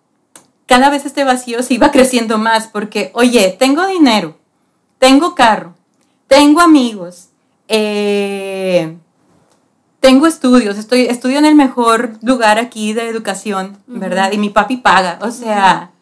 [0.67, 4.37] cada vez este vacío se iba creciendo más porque, oye, tengo dinero,
[4.99, 5.75] tengo carro,
[6.27, 7.29] tengo amigos,
[7.69, 8.97] eh,
[10.01, 14.33] tengo estudios, estoy, estudio en el mejor lugar aquí de educación, ¿verdad?
[14.33, 15.93] Y mi papi paga, o sea,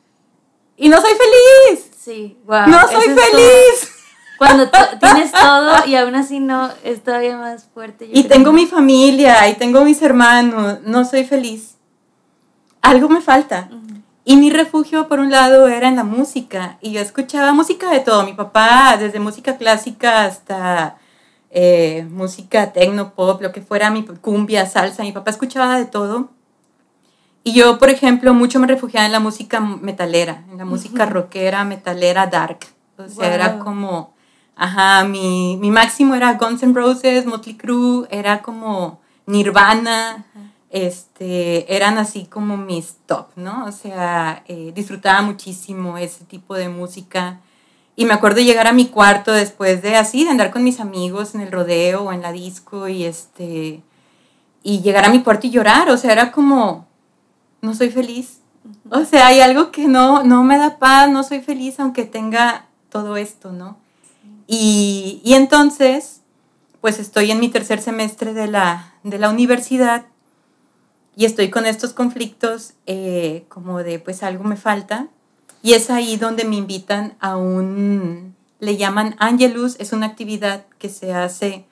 [0.77, 1.91] y no soy feliz.
[1.99, 2.69] Sí, wow.
[2.69, 3.96] No soy feliz.
[4.39, 4.69] Cuando
[5.01, 8.09] tienes todo y aún así no es todavía más fuerte.
[8.13, 11.77] y tengo mi familia y tengo mis hermanos, no soy feliz.
[12.83, 13.69] Algo me falta.
[14.25, 16.79] Y mi refugio, por un lado, era en la música.
[16.81, 18.25] Y yo escuchaba música de todo.
[18.25, 20.97] Mi papá, desde música clásica hasta
[21.51, 25.05] eh, música tecno, pop, lo que fuera, mi cumbia, salsa.
[25.05, 26.31] Mi papá escuchaba de todo.
[27.45, 31.65] Y yo, por ejemplo, mucho me refugiaba en la música metalera, en la música rockera,
[31.65, 32.67] metalera, dark.
[32.99, 34.16] O sea, era como
[34.57, 40.25] Ajá, mi, máximo era Guns N' Roses, Motley Crue, era como Nirvana,
[40.71, 43.67] este, eran así como mis top, ¿no?
[43.67, 47.41] O sea, eh, disfrutaba muchísimo ese tipo de música.
[47.97, 51.35] Y me acuerdo llegar a mi cuarto después de así, de andar con mis amigos
[51.35, 53.83] en el rodeo o en la disco y este,
[54.63, 56.87] y llegar a mi cuarto y llorar, o sea, era como,
[57.61, 58.41] no soy feliz.
[58.91, 62.67] O sea, hay algo que no, no me da paz, no soy feliz aunque tenga
[62.89, 63.77] todo esto, ¿no?
[64.47, 66.21] Y, y entonces,
[66.81, 70.07] pues estoy en mi tercer semestre de la, de la universidad
[71.17, 75.09] y estoy con estos conflictos eh, como de, pues algo me falta.
[75.63, 80.91] Y es ahí donde me invitan a un, le llaman Angelus, es una actividad que
[80.91, 81.65] se hace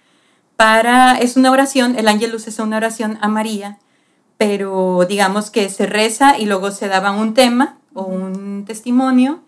[0.56, 3.78] para, es una oración, el Angelus es una oración a María,
[4.38, 9.43] pero digamos que se reza y luego se daba un tema o un testimonio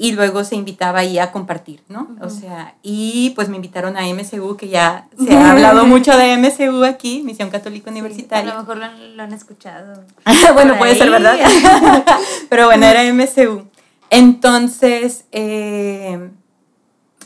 [0.00, 2.16] y luego se invitaba ahí a compartir, ¿no?
[2.20, 6.36] O sea, y pues me invitaron a MCU, que ya se ha hablado mucho de
[6.38, 8.52] MCU aquí, Misión Católica Universitaria.
[8.52, 10.04] a lo mejor lo han, escuchado.
[10.54, 11.36] bueno, puede ser verdad.
[12.48, 13.64] Pero bueno, era MCU.
[14.08, 16.30] Entonces, eh,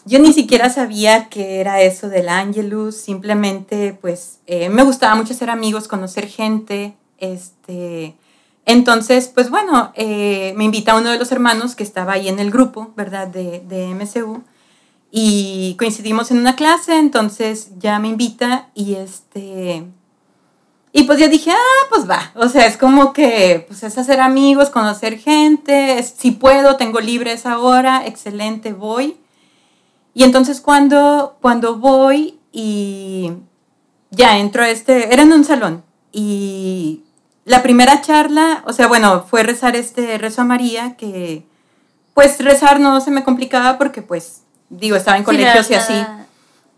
[0.07, 5.35] yo ni siquiera sabía qué era eso del Angelus, simplemente pues eh, me gustaba mucho
[5.35, 8.17] ser amigos, conocer gente, este
[8.65, 12.51] entonces, pues bueno, eh, me invita uno de los hermanos que estaba ahí en el
[12.51, 13.27] grupo, ¿verdad?
[13.27, 14.43] De, de MSU.
[15.11, 19.85] Y coincidimos en una clase, entonces ya me invita y este...
[20.95, 22.33] Y pues ya dije, ah, pues va.
[22.35, 26.03] O sea, es como que, pues es hacer amigos, conocer gente.
[26.03, 29.17] si puedo, tengo libre esa hora, excelente, voy.
[30.15, 33.33] Y entonces cuando, cuando voy y
[34.11, 35.83] ya entro a este, era en un salón.
[36.13, 37.05] Y
[37.45, 41.45] la primera charla, o sea, bueno, fue rezar este rezo a María, que
[42.15, 46.07] pues rezar no se me complicaba porque pues, digo, estaba en colegios y así.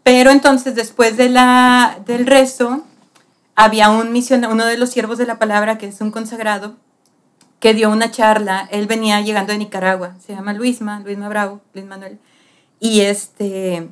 [0.03, 2.85] Pero entonces después de la, del rezo,
[3.57, 6.77] había un misionero, uno de los siervos de la palabra, que es un consagrado,
[7.61, 8.68] que dio una charla.
[8.70, 12.18] Él venía llegando de Nicaragua, se llama Luisma, Luisma Bravo, Luis Manuel.
[12.81, 13.88] Y este,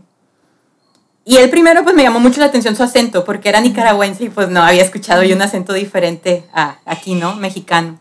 [1.24, 4.28] y el primero pues me llamó mucho la atención su acento, porque era nicaragüense y
[4.28, 7.36] pues no había escuchado yo un acento diferente a aquí, ¿no?
[7.36, 7.98] Mexicano.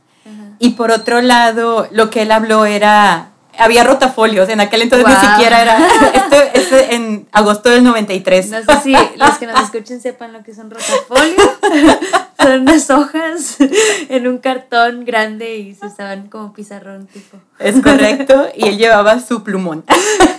[0.60, 5.16] Y por otro lado, lo que él habló era, había rotafolios, en aquel entonces ni
[5.16, 5.78] siquiera era,
[6.14, 8.50] esto es en agosto del 93.
[8.50, 11.50] No sé si los que nos escuchen sepan lo que son rotafolios.
[12.42, 13.58] son unas hojas
[14.10, 17.38] en un cartón grande y se usaban como pizarrón tipo.
[17.60, 19.84] Es correcto, y él llevaba su plumón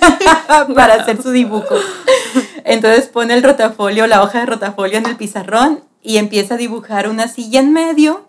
[0.75, 1.75] para hacer su dibujo.
[2.64, 7.09] Entonces pone el rotafolio, la hoja de rotafolio en el pizarrón y empieza a dibujar
[7.09, 8.27] una silla en medio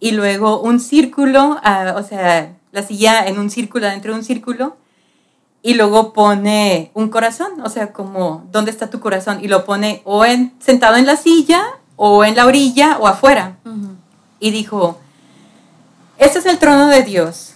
[0.00, 1.60] y luego un círculo,
[1.96, 4.76] o sea, la silla en un círculo, dentro de un círculo,
[5.62, 9.38] y luego pone un corazón, o sea, como, ¿dónde está tu corazón?
[9.42, 11.64] Y lo pone o en, sentado en la silla,
[11.96, 13.56] o en la orilla, o afuera.
[14.40, 14.98] Y dijo,
[16.18, 17.54] este es el trono de Dios.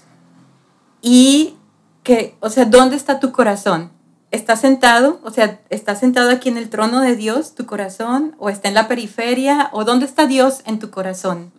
[1.03, 1.57] Y
[2.03, 3.91] que, o sea, ¿dónde está tu corazón?
[4.31, 8.51] Está sentado, o sea, está sentado aquí en el trono de Dios, tu corazón, o
[8.51, 11.53] está en la periferia, o dónde está Dios en tu corazón,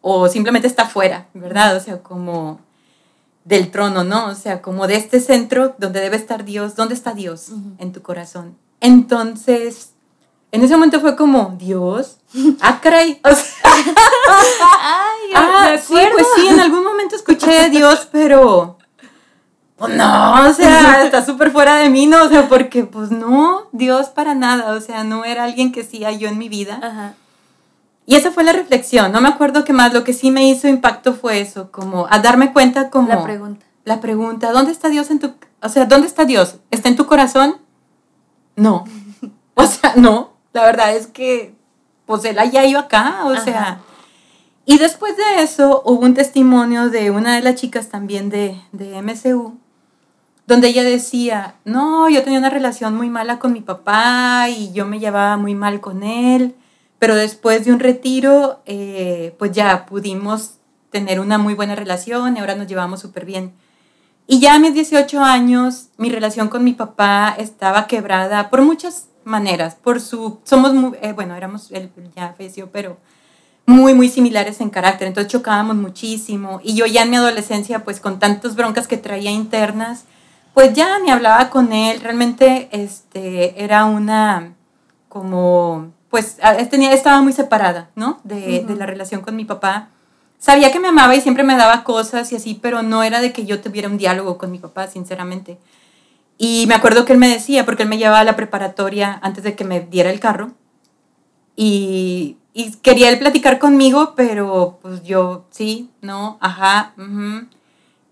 [0.00, 1.76] o simplemente está fuera, ¿verdad?
[1.76, 2.60] O sea, como
[3.44, 4.26] del trono, ¿no?
[4.26, 8.02] O sea, como de este centro donde debe estar Dios, ¿dónde está Dios en tu
[8.02, 8.56] corazón?
[8.80, 9.90] Entonces,
[10.52, 12.18] en ese momento fue como, Dios,
[12.60, 18.08] ah, caray, o sea, Ay, ah, sí, pues sí, en algún momento escuché a Dios,
[18.12, 18.73] pero
[19.76, 22.24] pues no, o sea, está súper fuera de mí, ¿no?
[22.24, 26.04] O sea, porque pues no, Dios para nada, o sea, no era alguien que sí
[26.18, 26.78] yo en mi vida.
[26.82, 27.14] Ajá.
[28.06, 30.68] Y esa fue la reflexión, no me acuerdo qué más, lo que sí me hizo
[30.68, 33.08] impacto fue eso, como a darme cuenta como...
[33.08, 33.64] La pregunta.
[33.84, 35.34] La pregunta, ¿dónde está Dios en tu...
[35.62, 36.56] O sea, ¿dónde está Dios?
[36.70, 37.56] ¿Está en tu corazón?
[38.56, 38.84] No.
[39.56, 40.32] O sea, no.
[40.52, 41.54] La verdad es que,
[42.06, 43.78] pues él haya ido acá, o sea...
[44.66, 49.00] Y después de eso hubo un testimonio de una de las chicas también de, de
[49.00, 49.58] MCU,
[50.46, 54.86] donde ella decía, no, yo tenía una relación muy mala con mi papá y yo
[54.86, 56.54] me llevaba muy mal con él,
[56.98, 60.58] pero después de un retiro, eh, pues ya pudimos
[60.90, 63.52] tener una muy buena relación y ahora nos llevamos súper bien.
[64.26, 69.08] Y ya a mis 18 años, mi relación con mi papá estaba quebrada por muchas
[69.24, 72.98] maneras, por su, somos, muy, eh, bueno, éramos, él ya falleció, pero
[73.66, 77.98] muy, muy similares en carácter, entonces chocábamos muchísimo y yo ya en mi adolescencia, pues
[78.00, 80.04] con tantas broncas que traía internas,
[80.54, 84.54] pues ya ni hablaba con él, realmente este, era una
[85.08, 86.38] como, pues
[86.70, 88.20] tenía, estaba muy separada, ¿no?
[88.24, 89.88] De, de, la relación con mi papá.
[90.38, 93.32] Sabía que me amaba y siempre me daba cosas y así, pero no era de
[93.32, 95.58] que yo tuviera un diálogo con mi papá, sinceramente.
[96.36, 99.44] Y me acuerdo que él me decía, porque él me llevaba a la preparatoria antes
[99.44, 100.52] de que me diera el carro,
[101.56, 106.94] y, y quería él platicar conmigo, pero pues yo, sí, no, ajá,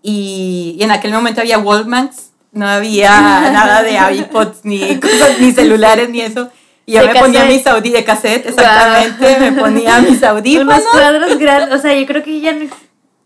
[0.01, 3.09] y, y en aquel momento había Walkmans, no había
[3.51, 6.49] nada de iPods, ni, cosas, ni celulares, ni eso.
[6.85, 10.79] Y yo De me ponía mis audífonos de cassette, exactamente, me ponía mis audífonos.
[10.79, 12.65] Unos cuadros grandes, o sea, yo creo que ya no,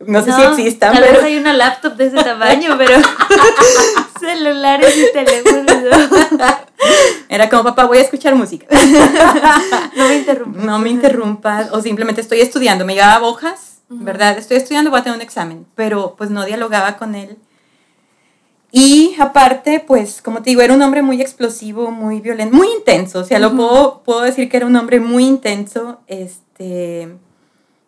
[0.06, 3.00] No sé si existan, Tal pero vez hay una laptop de ese tamaño, pero
[4.20, 5.76] celulares y teléfonos.
[7.30, 8.68] era como, papá, voy a escuchar música.
[9.96, 10.63] No me interrumpas.
[10.63, 14.38] no me interrumpas, o simplemente estoy estudiando, me llevaba hojas, ¿verdad?
[14.38, 17.38] Estoy estudiando, voy a tener un examen, pero pues no dialogaba con él.
[18.71, 23.19] Y aparte, pues, como te digo, era un hombre muy explosivo, muy violento, muy intenso,
[23.19, 27.17] o sea, lo puedo, puedo decir que era un hombre muy intenso, este...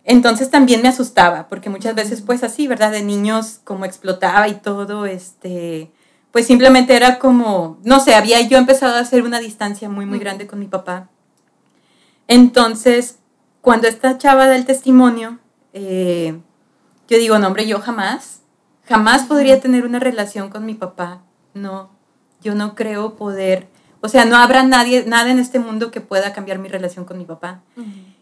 [0.05, 2.91] Entonces también me asustaba, porque muchas veces, pues así, ¿verdad?
[2.91, 5.91] De niños, como explotaba y todo, este,
[6.31, 10.17] pues simplemente era como, no sé, había yo empezado a hacer una distancia muy, muy
[10.17, 11.09] grande con mi papá.
[12.27, 13.19] Entonces,
[13.61, 15.37] cuando esta chava da el testimonio,
[15.73, 16.39] eh,
[17.07, 18.38] yo digo, no, hombre, yo jamás,
[18.89, 21.21] jamás podría tener una relación con mi papá.
[21.53, 21.91] No,
[22.41, 23.67] yo no creo poder,
[24.01, 27.19] o sea, no habrá nadie, nada en este mundo que pueda cambiar mi relación con
[27.19, 27.61] mi papá.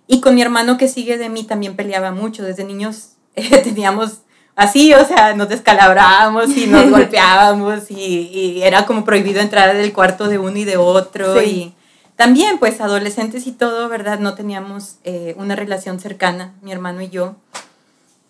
[0.07, 2.43] Y con mi hermano que sigue de mí también peleaba mucho.
[2.43, 4.19] Desde niños eh, teníamos
[4.55, 9.93] así, o sea, nos descalabrábamos y nos golpeábamos y, y era como prohibido entrar del
[9.93, 11.39] cuarto de uno y de otro.
[11.39, 11.45] Sí.
[11.45, 11.75] Y
[12.17, 14.19] también, pues, adolescentes y todo, ¿verdad?
[14.19, 17.35] No teníamos eh, una relación cercana, mi hermano y yo.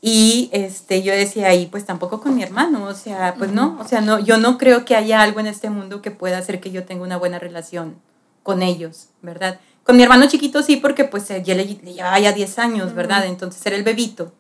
[0.02, 3.88] Y este, yo decía ahí, pues tampoco con mi hermano, o sea, pues no, o
[3.88, 6.72] sea, no, yo no creo que haya algo en este mundo que pueda hacer que
[6.72, 7.96] yo tenga una buena relación
[8.44, 9.60] con ellos, ¿verdad?
[9.84, 12.94] Con mi hermano chiquito sí, porque pues eh, ya le, le llevaba ya 10 años,
[12.94, 13.26] ¿verdad?
[13.26, 14.34] Entonces era el bebito.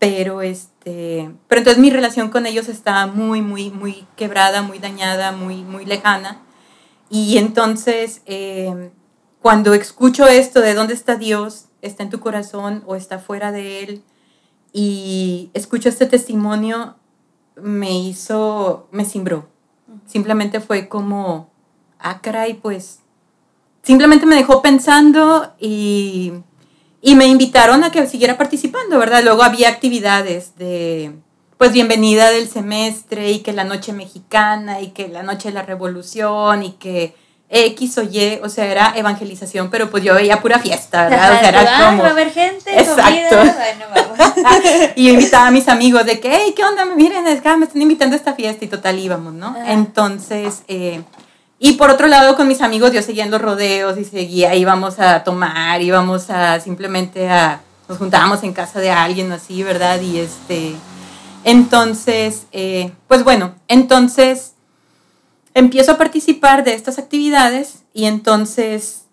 [0.00, 5.30] Pero este, pero entonces mi relación con ellos estaba muy, muy, muy quebrada, muy dañada,
[5.32, 6.40] muy, muy lejana.
[7.10, 8.90] Y entonces, eh,
[9.42, 13.82] cuando escucho esto de dónde está Dios, está en tu corazón o está fuera de
[13.82, 14.02] él,
[14.72, 16.96] y escucho este testimonio,
[17.56, 19.48] me hizo, me cimbró.
[20.06, 21.50] Simplemente fue como,
[21.98, 23.00] ah, caray, pues,
[23.82, 26.32] simplemente me dejó pensando y,
[27.00, 29.22] y me invitaron a que siguiera participando, ¿verdad?
[29.24, 31.16] Luego había actividades de,
[31.58, 35.62] pues, bienvenida del semestre y que la noche mexicana y que la noche de la
[35.62, 37.14] revolución y que
[37.52, 41.32] X o Y, o sea, era evangelización, pero pues yo veía pura fiesta, ¿verdad?
[41.32, 42.02] O sea, era como...
[42.04, 43.36] va a haber gente, Exacto.
[43.36, 44.36] comida, bueno, vamos.
[44.96, 46.84] y yo invitaba a mis amigos de que, hey, ¿qué onda?
[46.84, 49.48] Miren, es que me están invitando a esta fiesta y total íbamos, ¿no?
[49.48, 49.72] Ajá.
[49.72, 51.02] Entonces, eh,
[51.58, 55.00] y por otro lado, con mis amigos yo seguía en los rodeos y seguía, íbamos
[55.00, 60.00] a tomar, íbamos a simplemente a, nos juntábamos en casa de alguien o así, ¿verdad?
[60.00, 60.76] Y este,
[61.42, 64.52] entonces, eh, pues bueno, entonces
[65.54, 69.04] empiezo a participar de estas actividades y entonces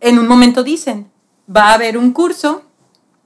[0.00, 1.10] en un momento dicen,
[1.54, 2.62] va a haber un curso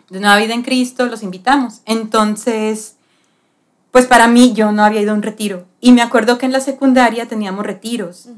[0.08, 1.82] de Nueva Vida en Cristo, los invitamos.
[1.84, 2.96] Entonces,
[3.90, 5.66] pues para mí yo no había ido a un retiro.
[5.80, 8.28] Y me acuerdo que en la secundaria teníamos retiros,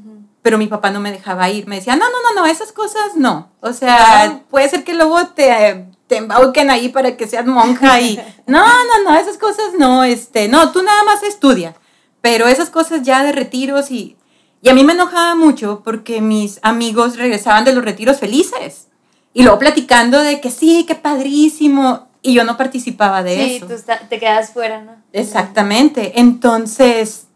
[0.41, 1.67] pero mi papá no me dejaba ir.
[1.67, 3.49] Me decía, no, no, no, no, esas cosas no.
[3.59, 4.43] O sea, No.
[4.49, 8.19] puede ser que luego te, te embauquen ahí para que seas monja y...
[8.45, 11.75] No, no, no, esas cosas no, este, no, tú nada más estudia.
[12.23, 14.15] Pero esas cosas ya de retiros y...
[14.61, 18.87] Y a mí me enojaba mucho porque mis amigos regresaban de los retiros felices.
[19.33, 22.07] Y luego platicando de que sí, qué padrísimo.
[22.21, 23.65] Y yo no participaba de Sí, eso.
[23.67, 24.93] tú está- te quedas fuera, ¿no?
[25.11, 26.17] Exactamente.
[26.21, 27.27] Entonces,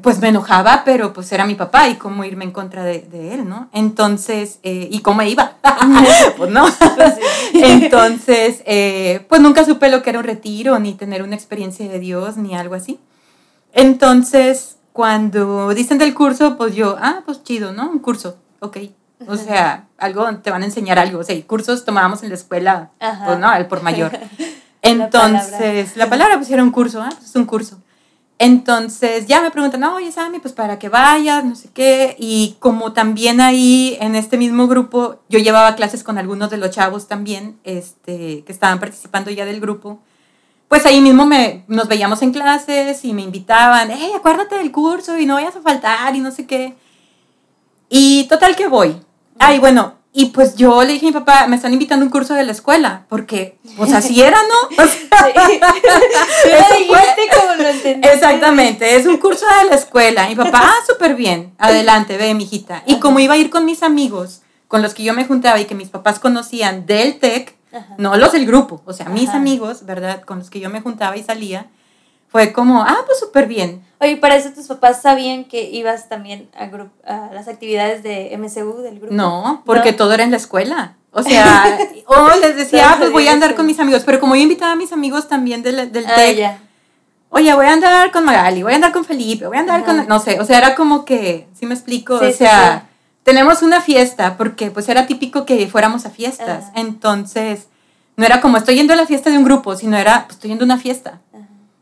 [0.00, 3.34] pues me enojaba, pero pues era mi papá y cómo irme en contra de, de
[3.34, 3.68] él, ¿no?
[3.72, 5.56] Entonces, eh, ¿y cómo iba?
[6.36, 6.66] pues no.
[6.94, 7.14] Pues
[7.50, 7.60] sí.
[7.64, 11.98] Entonces, eh, pues nunca supe lo que era un retiro, ni tener una experiencia de
[11.98, 13.00] Dios, ni algo así.
[13.74, 17.90] Entonces, cuando dicen del curso, pues yo, ah, pues chido, ¿no?
[17.90, 18.78] Un curso, ok.
[19.26, 21.18] O sea, algo, te van a enseñar algo.
[21.20, 23.26] O sea, cursos tomábamos en la escuela, Ajá.
[23.26, 24.12] pues no, el por mayor.
[24.82, 27.80] La Entonces, la palabra, pues era un curso, ah, pues es un curso.
[28.38, 32.16] Entonces, ya me preguntan, no, oye, Sammy, pues para que vayas, no sé qué.
[32.18, 36.70] Y como también ahí, en este mismo grupo, yo llevaba clases con algunos de los
[36.70, 40.00] chavos también, este, que estaban participando ya del grupo.
[40.74, 45.16] Pues ahí mismo me, nos veíamos en clases y me invitaban, hey, acuérdate del curso
[45.16, 46.74] y no vayas a faltar y no sé qué.
[47.88, 49.00] Y total que voy.
[49.38, 52.10] Ay, bueno, y pues yo le dije a mi papá, me están invitando a un
[52.10, 54.82] curso de la escuela, porque pues así era, ¿no?
[54.82, 55.60] O sea, Sí.
[56.44, 58.08] Eso fue- como lo entendí.
[58.08, 60.26] Exactamente, es un curso de la escuela.
[60.26, 62.82] Mi papá, ah, súper bien, adelante, ve, mijita.
[62.84, 65.66] Y como iba a ir con mis amigos, con los que yo me juntaba y
[65.66, 67.94] que mis papás conocían del TEC, Ajá.
[67.98, 69.38] no los del grupo, o sea, mis Ajá.
[69.38, 70.22] amigos, ¿verdad?
[70.22, 71.66] Con los que yo me juntaba y salía,
[72.28, 73.84] fue como, ah, pues súper bien.
[74.00, 76.64] Oye, para eso tus papás sabían que ibas también a,
[77.28, 79.14] a las actividades de MCU del grupo.
[79.14, 79.96] No, porque No.
[79.98, 80.96] todo era en la escuela.
[81.12, 84.02] O sea, o les decía, ah, pues voy a andar con mis amigos.
[84.04, 86.58] Pero como yo invitaba a mis amigos también del, del Ah, TEC, ya.
[87.30, 90.04] oye, voy a andar con Magali, voy a andar con Felipe, voy a andar con,
[90.08, 92.18] no sé, o sea, era como que, ¿sí me explico?
[92.18, 92.93] Sí, o sea, sí.
[93.24, 97.66] Tenemos una fiesta, porque pues era típico que fuéramos a fiestas, entonces,
[98.16, 100.50] no era como estoy yendo a la fiesta de un grupo, sino era, pues estoy
[100.50, 101.20] yendo a una fiesta,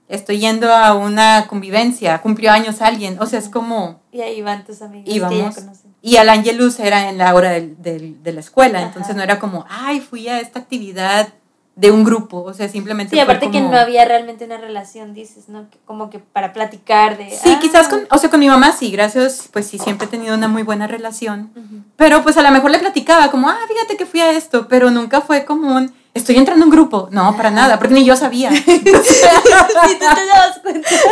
[0.09, 4.64] estoy yendo a una convivencia, cumplió años alguien, o sea, es como, Y ahí van
[4.64, 5.95] tus amigos que íbamos, ya conocen.
[6.01, 9.38] y al Angelus era en la hora del- del- de la escuela, entonces no era
[9.38, 11.28] como, ay, fui a esta actividad
[11.75, 15.49] de un grupo, o sea, simplemente Sí, aparte que no había realmente una relación, dices,
[15.49, 15.66] ¿no?
[15.87, 17.31] Como que para platicar de...
[17.31, 20.11] Sí, ah, quizás con, o sea, con mi mamá sí, gracias, pues sí, siempre he
[20.11, 21.51] tenido una muy buena relación.
[21.97, 24.91] Pero pues a lo mejor le platicaba como, ah, fíjate que fui a esto, pero
[24.91, 27.09] nunca fue como un, estoy entrando a un grupo.
[27.11, 28.51] No, para nada, porque ni yo sabía.
[28.67, 30.17] Y tú te cuenta.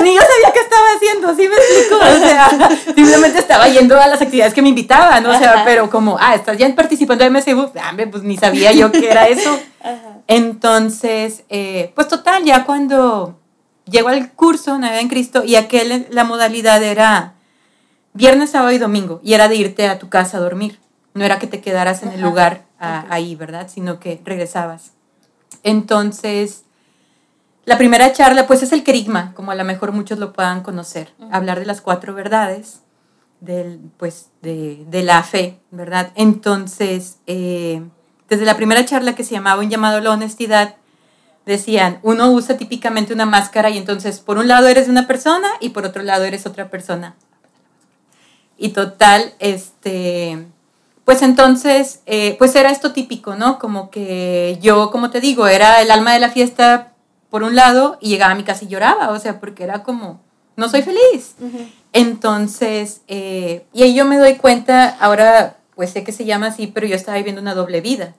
[0.03, 1.97] ni yo sabía qué estaba haciendo, ¿sí me explico?
[1.97, 5.65] O sea, simplemente estaba yendo a las actividades que me invitaban, o sea, Ajá.
[5.65, 9.29] pero como, ah, estás ya participando de MSU, ah, pues ni sabía yo qué era
[9.29, 9.59] eso.
[9.83, 10.19] Ajá.
[10.27, 13.39] Entonces, eh, pues total, ya cuando
[13.87, 17.35] llego al curso Navidad en Cristo y aquel, la modalidad era
[18.13, 20.79] viernes, sábado y domingo, y era de irte a tu casa a dormir.
[21.15, 23.69] No era que te quedaras en el lugar a- ahí, ¿verdad?
[23.73, 24.93] Sino que regresabas.
[25.63, 26.65] Entonces,
[27.65, 31.13] la primera charla, pues es el querigma, como a lo mejor muchos lo puedan conocer.
[31.31, 32.81] Hablar de las cuatro verdades,
[33.41, 36.11] del, pues, de, de la fe, ¿verdad?
[36.15, 37.83] Entonces, eh,
[38.29, 40.77] desde la primera charla que se llamaba Un llamado a la honestidad,
[41.47, 45.71] decían, uno usa típicamente una máscara y entonces por un lado eres una persona y
[45.71, 47.15] por otro lado eres otra persona.
[48.57, 50.47] Y total, este,
[51.11, 53.59] pues entonces, eh, pues era esto típico, ¿no?
[53.59, 56.93] Como que yo, como te digo, era el alma de la fiesta
[57.31, 60.21] por un lado y llegaba a mi casa y lloraba, o sea, porque era como,
[60.55, 61.35] no soy feliz.
[61.93, 66.69] Entonces, eh, y ahí yo me doy cuenta, ahora pues sé que se llama así,
[66.69, 68.15] pero yo estaba viviendo una doble vida,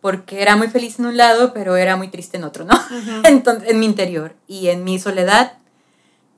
[0.00, 2.74] porque era muy feliz en un lado, pero era muy triste en otro, ¿no?
[2.74, 3.20] Ujú.
[3.22, 5.52] Entonces, en mi interior y en mi soledad.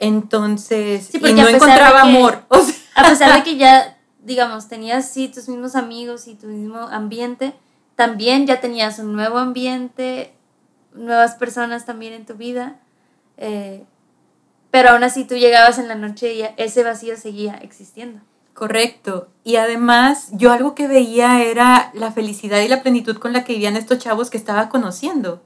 [0.00, 2.44] Entonces, Sí, y no encontraba que- amor.
[2.50, 2.74] O sea,
[3.06, 3.96] A pesar de que ya,
[4.28, 7.54] digamos, tenías sí tus mismos amigos y tu mismo ambiente,
[7.96, 10.32] también ya tenías un nuevo ambiente,
[10.94, 12.76] nuevas personas también en tu vida,
[13.38, 13.84] eh,
[14.70, 18.20] pero aún así tú llegabas en la noche y ese vacío seguía existiendo.
[18.54, 19.28] Correcto.
[19.44, 23.54] Y además, yo algo que veía era la felicidad y la plenitud con la que
[23.54, 25.42] vivían estos chavos que estaba conociendo.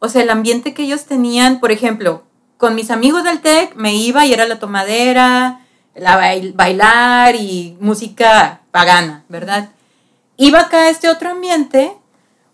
[0.00, 2.24] O sea, el ambiente que ellos tenían, por ejemplo,
[2.58, 5.60] con mis amigos del TEC me iba y era la tomadera,
[5.98, 9.68] la bail- bailar y música pagana, ¿verdad?
[10.36, 11.92] Iba acá a este otro ambiente,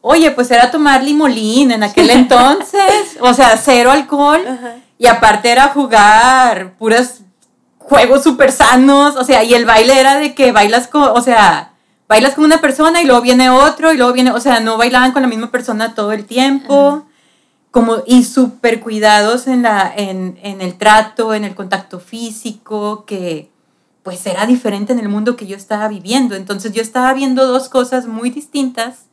[0.01, 4.41] oye, pues era tomar limolín en aquel entonces, o sea, cero alcohol.
[4.99, 7.21] Y aparte era jugar puras
[7.79, 11.73] juegos súper sanos, o sea, y el baile era de que bailas con, o sea,
[12.09, 15.13] bailas con una persona y luego viene otro y luego viene, o sea, no bailaban
[15.13, 17.05] con la misma persona todo el tiempo,
[17.75, 23.51] como, y súper cuidados en, la, en, en el trato, en el contacto físico, que
[24.05, 26.37] pues era diferente en el mundo que yo estaba viviendo.
[26.37, 29.07] Entonces yo estaba viendo dos cosas muy distintas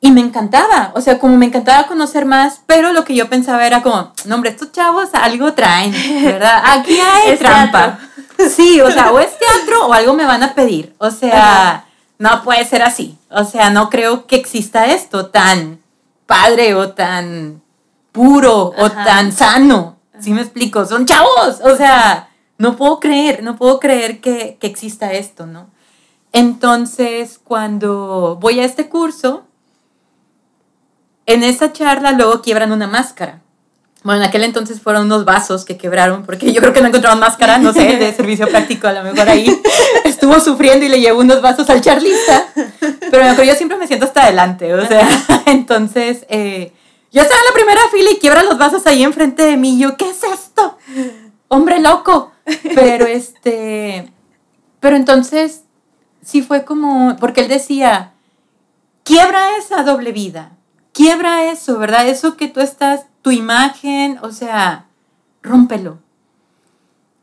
[0.00, 3.66] y me encantaba, o sea, como me encantaba conocer más, pero lo que yo pensaba
[3.66, 5.92] era como, no hombre, estos chavos algo traen,
[6.24, 6.62] ¿verdad?
[6.64, 7.98] Aquí hay Es trampa.
[8.56, 10.94] Sí, o sea, o es teatro o algo me van a pedir.
[10.96, 11.86] O sea, Ajá.
[12.18, 13.18] no puede ser así.
[13.28, 15.83] O sea, no creo que exista esto tan
[16.26, 17.62] padre o tan
[18.12, 19.98] puro o tan sano.
[20.20, 20.86] ¿Sí me explico?
[20.86, 21.60] Son chavos.
[21.62, 25.70] O sea, no puedo creer, no puedo creer que, que exista esto, ¿no?
[26.32, 29.44] Entonces, cuando voy a este curso,
[31.26, 33.40] en esa charla luego quiebran una máscara.
[34.04, 37.18] Bueno, en aquel entonces fueron unos vasos que quebraron, porque yo creo que no encontraban
[37.18, 39.46] máscara, no sé, de servicio práctico, a lo mejor ahí
[40.04, 42.46] estuvo sufriendo y le llevó unos vasos al charlista.
[43.10, 45.08] Pero mejor yo siempre me siento hasta adelante, o sea,
[45.46, 46.70] entonces eh,
[47.12, 49.76] yo estaba en la primera fila y quiebra los vasos ahí enfrente de mí.
[49.76, 50.76] y Yo, ¿qué es esto?
[51.48, 52.32] Hombre loco.
[52.74, 54.12] Pero este,
[54.80, 55.62] pero entonces
[56.22, 58.12] sí fue como, porque él decía,
[59.02, 60.52] quiebra esa doble vida,
[60.94, 62.08] quiebra eso, ¿verdad?
[62.08, 64.86] Eso que tú estás, tu imagen, o sea,
[65.42, 65.98] rómpelo.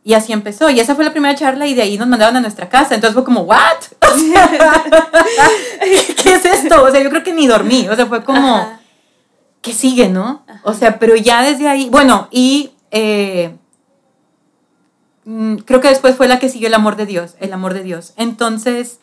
[0.04, 0.70] Y así empezó.
[0.70, 2.94] Y esa fue la primera charla y de ahí nos mandaron a nuestra casa.
[2.94, 3.78] Entonces fue como, ¿what?
[4.14, 4.50] O sea,
[6.22, 6.84] ¿qué es esto?
[6.84, 7.88] O sea, yo creo que ni dormí.
[7.88, 8.80] O sea, fue como, Ajá.
[9.62, 10.44] ¿qué sigue, no?
[10.64, 13.56] O sea, pero ya desde ahí, bueno, y eh,
[15.24, 17.84] mm, creo que después fue la que siguió el amor de Dios, el amor de
[17.84, 18.14] Dios.
[18.18, 19.00] Entonces,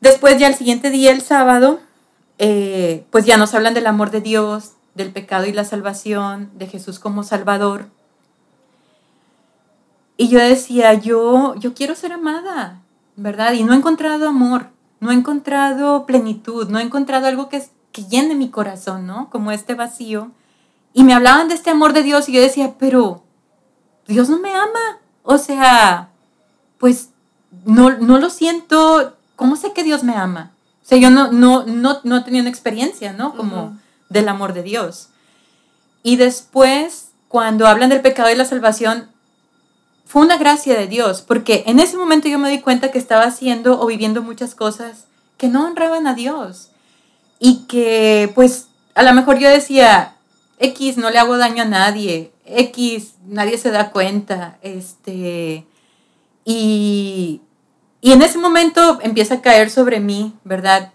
[0.00, 1.80] después ya el siguiente día, el sábado,
[2.44, 6.66] eh, pues ya nos hablan del amor de Dios, del pecado y la salvación, de
[6.66, 7.86] Jesús como Salvador.
[10.16, 12.80] Y yo decía, yo, yo quiero ser amada,
[13.14, 13.52] ¿verdad?
[13.52, 17.62] Y no he encontrado amor, no he encontrado plenitud, no he encontrado algo que,
[17.92, 19.30] que llene mi corazón, ¿no?
[19.30, 20.32] Como este vacío.
[20.92, 23.22] Y me hablaban de este amor de Dios y yo decía, pero
[24.08, 24.98] Dios no me ama.
[25.22, 26.08] O sea,
[26.78, 27.10] pues
[27.64, 29.16] no, no lo siento.
[29.36, 30.50] ¿Cómo sé que Dios me ama?
[30.82, 33.34] O sea, yo no, no, no, no tenido una experiencia, ¿no?
[33.36, 33.78] Como
[34.08, 35.08] del amor de Dios.
[36.02, 39.08] Y después, cuando hablan del pecado y la salvación,
[40.04, 43.24] fue una gracia de Dios, porque en ese momento yo me di cuenta que estaba
[43.24, 45.04] haciendo o viviendo muchas cosas
[45.38, 46.68] que no honraban a Dios.
[47.38, 50.16] Y que pues a lo mejor yo decía,
[50.58, 55.66] X, no le hago daño a nadie, X, nadie se da cuenta, este,
[56.44, 57.40] y,
[58.02, 60.92] y en ese momento empieza a caer sobre mí, ¿verdad?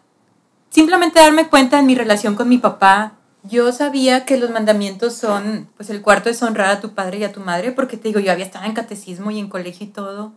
[0.69, 5.69] Simplemente darme cuenta en mi relación con mi papá, yo sabía que los mandamientos son,
[5.77, 8.19] pues el cuarto es honrar a tu padre y a tu madre, porque te digo,
[8.19, 10.33] yo había estado en catecismo y en colegio y todo.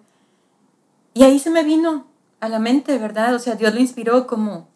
[1.12, 2.07] Y ahí se me vino
[2.39, 3.35] a la mente, ¿verdad?
[3.35, 4.68] O sea, Dios lo inspiró como,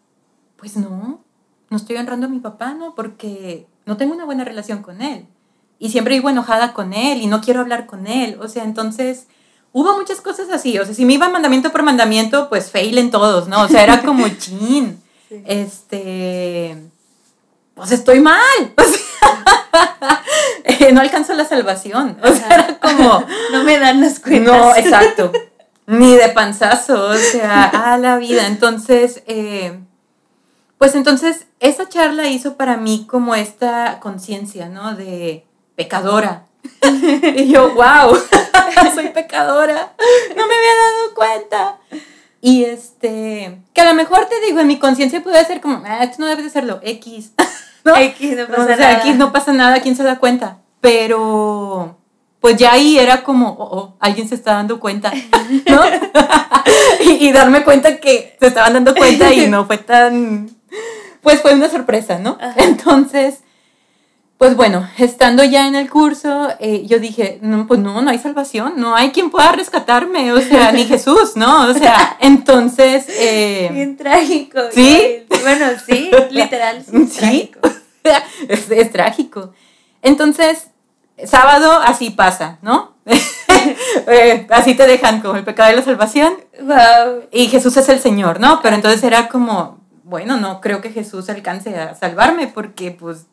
[0.57, 1.23] pues no,
[1.71, 2.97] no estoy honrando a mi papá, ¿no?
[2.97, 5.29] Porque no tengo una buena relación con él.
[5.79, 8.37] Y siempre vivo enojada con él y no quiero hablar con él.
[8.41, 9.29] O sea, entonces
[9.75, 10.79] hubo muchas cosas así.
[10.79, 13.65] O sea, si me iba mandamiento por mandamiento, pues fail en todos, ¿no?
[13.65, 15.03] O sea, era como chin.
[15.45, 16.79] Este
[17.75, 18.41] pues estoy mal.
[20.67, 22.17] Eh, no alcanzo la salvación.
[22.23, 23.27] O sea, era como...
[23.53, 24.57] No me dan las cuentas.
[24.57, 25.31] No, exacto.
[25.87, 28.47] Ni de panzazo, o sea, a la vida.
[28.47, 29.79] Entonces, eh,
[30.79, 34.95] pues entonces esa charla hizo para mí como esta conciencia, ¿no?
[34.95, 35.45] De
[35.77, 36.47] pecadora.
[37.37, 38.17] y yo, wow,
[38.95, 39.95] soy pecadora.
[40.37, 41.79] No me había dado cuenta.
[42.41, 46.05] Y este, que a lo mejor te digo, en mi conciencia puede ser como, ah,
[46.05, 47.33] esto no debe de serlo, X.
[47.85, 47.97] ¿no?
[47.97, 48.99] X no pasa o sea, nada.
[48.99, 50.59] X no pasa nada, ¿quién se da cuenta?
[50.81, 51.97] Pero,
[52.41, 55.11] pues ya ahí era como, oh, oh, alguien se está dando cuenta,
[55.67, 55.83] ¿no?
[57.01, 60.51] y, y, darme cuenta que se estaban dando cuenta y no fue tan,
[61.23, 62.37] pues fue una sorpresa, ¿no?
[62.39, 62.55] Ajá.
[62.59, 63.44] Entonces,
[64.39, 68.19] pues bueno, estando ya en el curso, eh, yo dije, no, pues no, no hay
[68.19, 71.69] salvación, no hay quien pueda rescatarme, o sea, ni Jesús, ¿no?
[71.69, 73.07] O sea, entonces...
[73.09, 74.59] Eh, Bien trágico.
[74.73, 75.25] Sí.
[75.43, 76.85] Bueno, sí, literal.
[76.85, 77.07] Sí.
[77.07, 77.19] ¿Sí?
[77.21, 77.61] Trágico.
[78.49, 79.53] es, es, trágico.
[80.03, 80.69] Entonces,
[81.25, 82.97] sábado así pasa, ¿no?
[84.09, 86.35] eh, así te dejan como el pecado de la salvación.
[86.61, 87.29] Wow.
[87.31, 88.61] Y Jesús es el Señor, ¿no?
[88.63, 93.27] Pero entonces era como, bueno, no creo que Jesús alcance a salvarme porque pues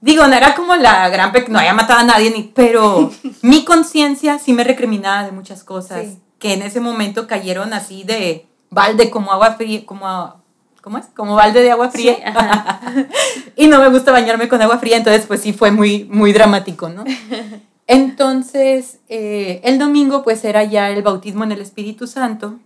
[0.00, 1.32] Digo, no era como la gran...
[1.48, 3.10] no había matado a nadie, ni, pero
[3.42, 6.18] mi conciencia sí me recriminaba de muchas cosas sí.
[6.38, 10.40] que en ese momento cayeron así de balde como agua fría, como...
[10.82, 11.06] ¿Cómo es?
[11.14, 12.14] Como balde de agua fría.
[12.14, 13.06] Sí,
[13.56, 16.88] y no me gusta bañarme con agua fría, entonces pues sí fue muy, muy dramático,
[16.88, 17.04] ¿no?
[17.86, 22.60] Entonces, eh, el domingo pues era ya el bautismo en el Espíritu Santo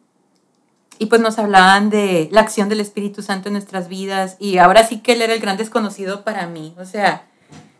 [1.05, 4.87] y pues nos hablaban de la acción del Espíritu Santo en nuestras vidas y ahora
[4.87, 6.75] sí que él era el gran desconocido para mí.
[6.79, 7.27] O sea,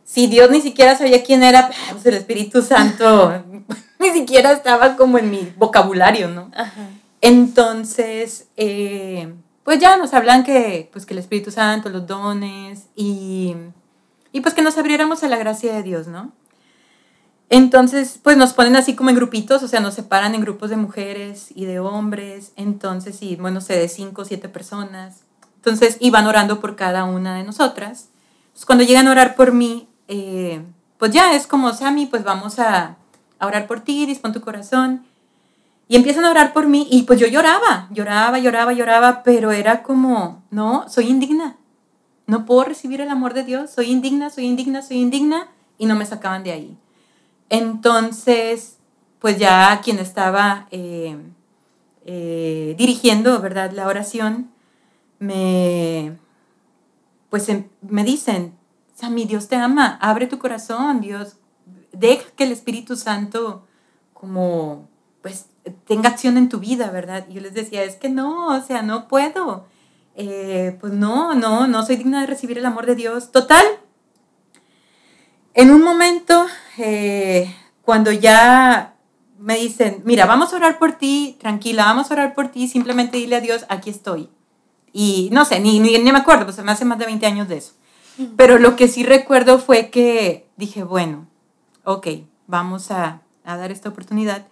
[0.05, 3.43] si Dios ni siquiera sabía quién era, pues el Espíritu Santo
[3.99, 6.51] ni siquiera estaba como en mi vocabulario, ¿no?
[6.55, 6.91] Ajá.
[7.23, 13.57] Entonces, eh, pues ya nos hablan que, pues que el Espíritu Santo, los dones y,
[14.33, 16.31] y pues que nos abriéramos a la gracia de Dios, ¿no?
[17.51, 20.77] Entonces, pues nos ponen así como en grupitos, o sea, nos separan en grupos de
[20.77, 25.21] mujeres y de hombres, entonces, y bueno, sé, de cinco o siete personas.
[25.57, 28.09] Entonces, iban orando por cada una de nosotras.
[28.47, 30.63] Entonces, cuando llegan a orar por mí, eh,
[30.99, 32.97] pues ya es como, Sammy, pues vamos a,
[33.39, 35.05] a orar por ti, dispón tu corazón.
[35.87, 39.83] Y empiezan a orar por mí y pues yo lloraba, lloraba, lloraba, lloraba, pero era
[39.83, 41.57] como, no, soy indigna.
[42.27, 45.95] No puedo recibir el amor de Dios, soy indigna, soy indigna, soy indigna, y no
[45.95, 46.79] me sacaban de ahí.
[47.49, 48.79] Entonces,
[49.19, 51.17] pues ya quien estaba eh,
[52.05, 53.73] eh, dirigiendo, ¿verdad?
[53.73, 54.51] La oración,
[55.19, 56.19] me,
[57.31, 57.49] pues
[57.83, 58.55] me dicen,
[58.95, 61.37] Sammy, Dios te ama, abre tu corazón, Dios,
[61.93, 63.67] deja que el Espíritu Santo
[64.13, 64.89] como,
[65.23, 65.47] pues,
[65.87, 67.27] tenga acción en tu vida, ¿verdad?
[67.29, 69.67] Y yo les decía, es que no, o sea, no puedo.
[70.17, 73.33] Eh, pues no, no, no soy digna de recibir el amor de Dios.
[73.33, 73.65] Total,
[75.55, 76.47] en un momento,
[76.79, 78.95] eh, cuando ya
[79.39, 83.19] me dicen, mira, vamos a orar por ti, tranquila, vamos a orar por ti, simplemente
[83.19, 84.29] dile a Dios, aquí estoy.
[84.93, 87.49] Y no sé, ni, ni, ni me acuerdo, pues me hace más de 20 años
[87.49, 87.73] de eso.
[88.37, 91.27] Pero lo que sí recuerdo fue que dije, bueno,
[91.83, 92.07] ok,
[92.47, 94.47] vamos a, a dar esta oportunidad.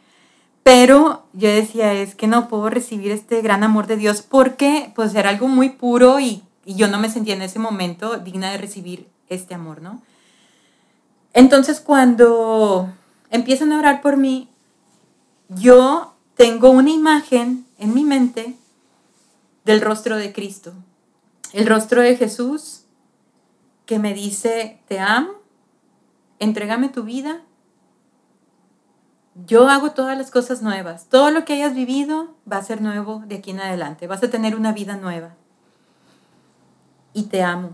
[0.65, 5.15] Pero yo decía, es que no puedo recibir este gran amor de Dios porque pues
[5.15, 8.59] era algo muy puro y, y yo no me sentía en ese momento digna de
[8.59, 10.03] recibir este amor, ¿no?
[11.35, 12.93] Entonces cuando
[13.31, 14.49] empiezan a orar por mí,
[15.49, 18.57] yo tengo una imagen en mi mente
[19.65, 20.73] del rostro de Cristo.
[21.53, 22.83] El rostro de Jesús
[23.87, 25.33] que me dice, te amo,
[26.39, 27.43] entrégame tu vida,
[29.47, 33.23] yo hago todas las cosas nuevas, todo lo que hayas vivido va a ser nuevo
[33.27, 35.35] de aquí en adelante, vas a tener una vida nueva.
[37.15, 37.71] Y te amo.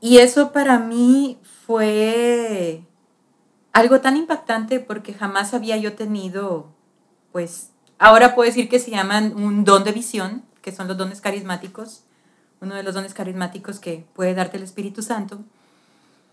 [0.00, 1.38] Y eso para mí
[1.68, 2.82] fue
[3.74, 6.72] algo tan impactante porque jamás había yo tenido,
[7.30, 11.20] pues, ahora puedo decir que se llaman un don de visión, que son los dones
[11.20, 12.04] carismáticos,
[12.62, 15.40] uno de los dones carismáticos que puede darte el Espíritu Santo.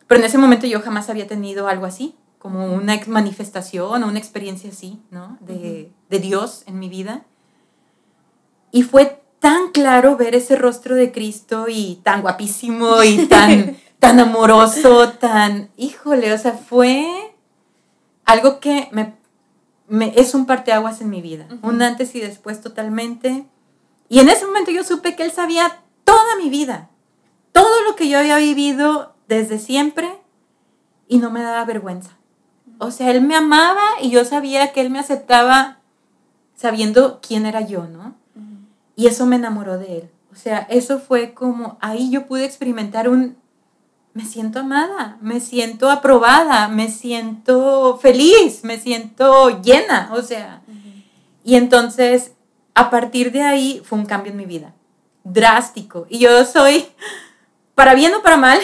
[0.07, 4.19] Pero en ese momento yo jamás había tenido algo así, como una manifestación o una
[4.19, 5.38] experiencia así, ¿no?
[5.41, 7.25] De, de Dios en mi vida.
[8.71, 14.20] Y fue tan claro ver ese rostro de Cristo y tan guapísimo y tan, tan
[14.20, 17.36] amoroso, tan, híjole, o sea, fue
[18.26, 19.16] algo que me,
[19.88, 23.46] me es un parteaguas en mi vida, un antes y después totalmente.
[24.10, 26.89] Y en ese momento yo supe que Él sabía toda mi vida,
[27.52, 30.10] todo lo que yo había vivido desde siempre
[31.08, 32.12] y no me daba vergüenza.
[32.78, 35.80] O sea, Él me amaba y yo sabía que Él me aceptaba
[36.56, 38.16] sabiendo quién era yo, ¿no?
[38.96, 40.12] Y eso me enamoró de Él.
[40.32, 43.38] O sea, eso fue como, ahí yo pude experimentar un,
[44.16, 50.61] me siento amada, me siento aprobada, me siento feliz, me siento llena, o sea.
[51.43, 52.32] Y entonces,
[52.76, 54.74] a partir de ahí, fue un cambio en mi vida,
[55.26, 56.07] drástico.
[56.09, 56.86] Y yo soy,
[57.76, 58.57] para bien o para mal,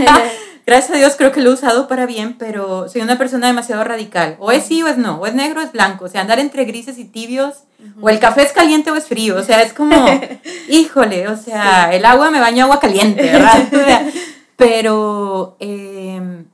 [0.66, 3.84] gracias a Dios creo que lo he usado para bien, pero soy una persona demasiado
[3.84, 4.36] radical.
[4.40, 6.06] O es sí o es no, o es negro o es blanco.
[6.06, 7.64] O sea, andar entre grises y tibios,
[8.00, 9.36] o el café es caliente o es frío.
[9.36, 10.06] O sea, es como,
[10.70, 14.02] híjole, o sea, el agua me baña agua caliente, ¿verdad?
[14.56, 16.46] pero em,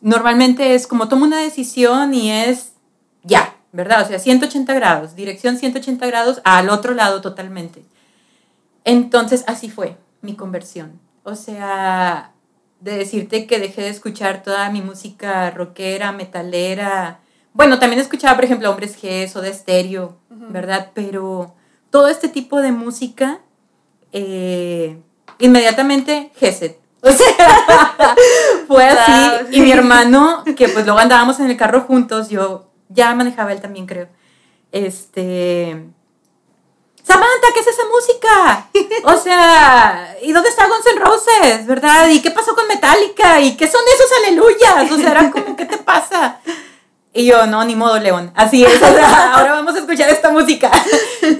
[0.00, 2.72] normalmente es como tomo una decisión y es
[3.22, 4.02] ya, ¿verdad?
[4.02, 7.84] O sea, 180 grados, dirección 180 grados al otro lado totalmente.
[8.84, 11.00] Entonces, así fue mi conversión.
[11.22, 12.32] O sea,
[12.80, 17.20] de decirte que dejé de escuchar toda mi música rockera, metalera.
[17.54, 20.90] Bueno, también escuchaba, por ejemplo, Hombres G o de estéreo, ¿verdad?
[20.92, 21.54] Pero
[21.88, 23.40] todo este tipo de música,
[24.12, 25.00] eh,
[25.38, 26.78] inmediatamente Geset.
[27.00, 28.16] O sea,
[28.66, 29.46] fue así.
[29.52, 33.60] Y mi hermano, que pues luego andábamos en el carro juntos, yo ya manejaba él
[33.60, 34.08] también, creo.
[34.72, 35.94] Este
[37.04, 38.68] Samantha, ¿qué es esa música?
[39.04, 41.66] O sea, ¿y dónde está Guns N' Roses?
[41.66, 42.08] ¿Verdad?
[42.08, 43.40] ¿Y qué pasó con Metallica?
[43.40, 44.90] ¿Y qué son esos aleluyas?
[44.90, 46.40] O sea, era como, ¿qué te pasa?
[47.14, 48.32] Y yo, no, ni modo, León.
[48.34, 50.70] Así es, ahora vamos a escuchar esta música.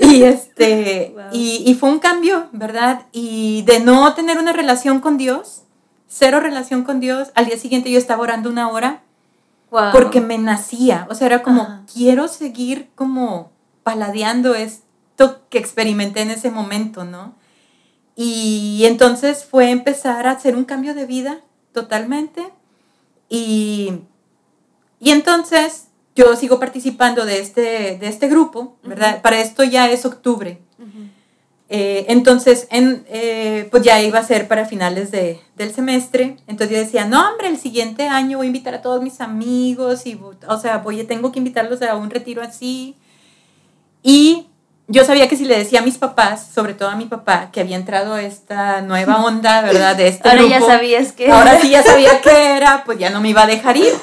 [0.01, 3.07] Y este, y, y, fue un cambio, ¿verdad?
[3.11, 5.63] Y de no tener una relación con Dios,
[6.07, 9.03] cero relación con Dios, al día siguiente yo estaba orando una hora
[9.93, 11.07] porque me nacía.
[11.11, 13.51] O sea, era como, quiero seguir como
[13.83, 17.35] paladeando esto que experimenté en ese momento, ¿no?
[18.17, 21.41] Y entonces fue empezar a hacer un cambio de vida
[21.73, 22.49] totalmente.
[23.29, 24.03] Y,
[25.05, 29.21] y entonces yo sigo participando de este, de este grupo, ¿verdad?
[29.21, 30.61] Para esto ya es octubre.
[31.69, 36.37] Eh, entonces, en, eh, pues ya iba a ser para finales de, del semestre.
[36.47, 40.07] Entonces yo decía, no, hombre, el siguiente año voy a invitar a todos mis amigos
[40.07, 42.97] y, o sea, voy, tengo que invitarlos a un retiro así.
[44.03, 44.47] Y
[44.87, 47.61] yo sabía que si le decía a mis papás, sobre todo a mi papá, que
[47.61, 49.97] había entrado esta nueva onda, ¿verdad?
[49.97, 53.23] De este ahora ya sabías que Ahora sí ya sabía qué era, pues ya no
[53.23, 53.95] me iba a dejar ir.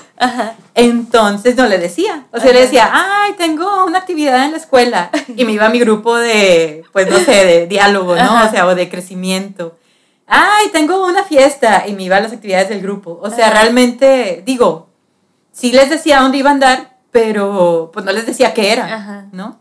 [0.74, 2.26] Entonces no le decía.
[2.32, 5.12] O sea, le decía, ay, tengo una actividad en la escuela.
[5.36, 8.46] Y me iba a mi grupo de, pues no sé, de diálogo, ¿no?
[8.46, 9.78] O sea, o de crecimiento.
[10.26, 11.84] Ay, tengo una fiesta.
[11.88, 13.20] Y me iba a las actividades del grupo.
[13.22, 14.90] O sea, realmente, digo,
[15.52, 19.61] sí les decía dónde iba a andar, pero pues no les decía qué era, ¿no?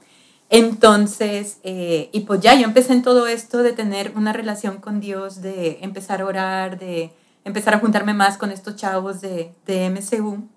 [0.52, 4.98] Entonces, eh, y pues ya yo empecé en todo esto de tener una relación con
[4.98, 7.12] Dios, de empezar a orar, de
[7.44, 10.48] empezar a juntarme más con estos chavos de, de MCU.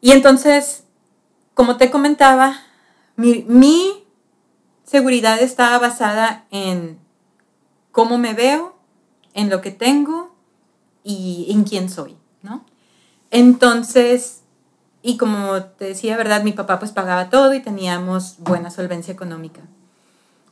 [0.00, 0.82] Y entonces,
[1.54, 2.56] como te comentaba,
[3.14, 4.04] mi, mi
[4.82, 6.98] seguridad estaba basada en
[7.92, 8.74] cómo me veo,
[9.32, 10.34] en lo que tengo
[11.04, 12.66] y en quién soy, ¿no?
[13.30, 14.41] Entonces,
[15.02, 16.44] y como te decía, ¿verdad?
[16.44, 19.62] Mi papá pues pagaba todo y teníamos buena solvencia económica.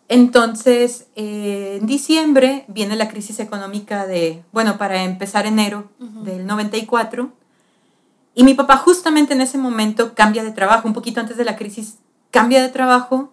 [0.09, 7.33] Entonces, eh, en diciembre viene la crisis económica de, bueno, para empezar enero del 94.
[8.35, 11.57] Y mi papá justamente en ese momento cambia de trabajo, un poquito antes de la
[11.57, 11.99] crisis,
[12.33, 13.33] cambia de trabajo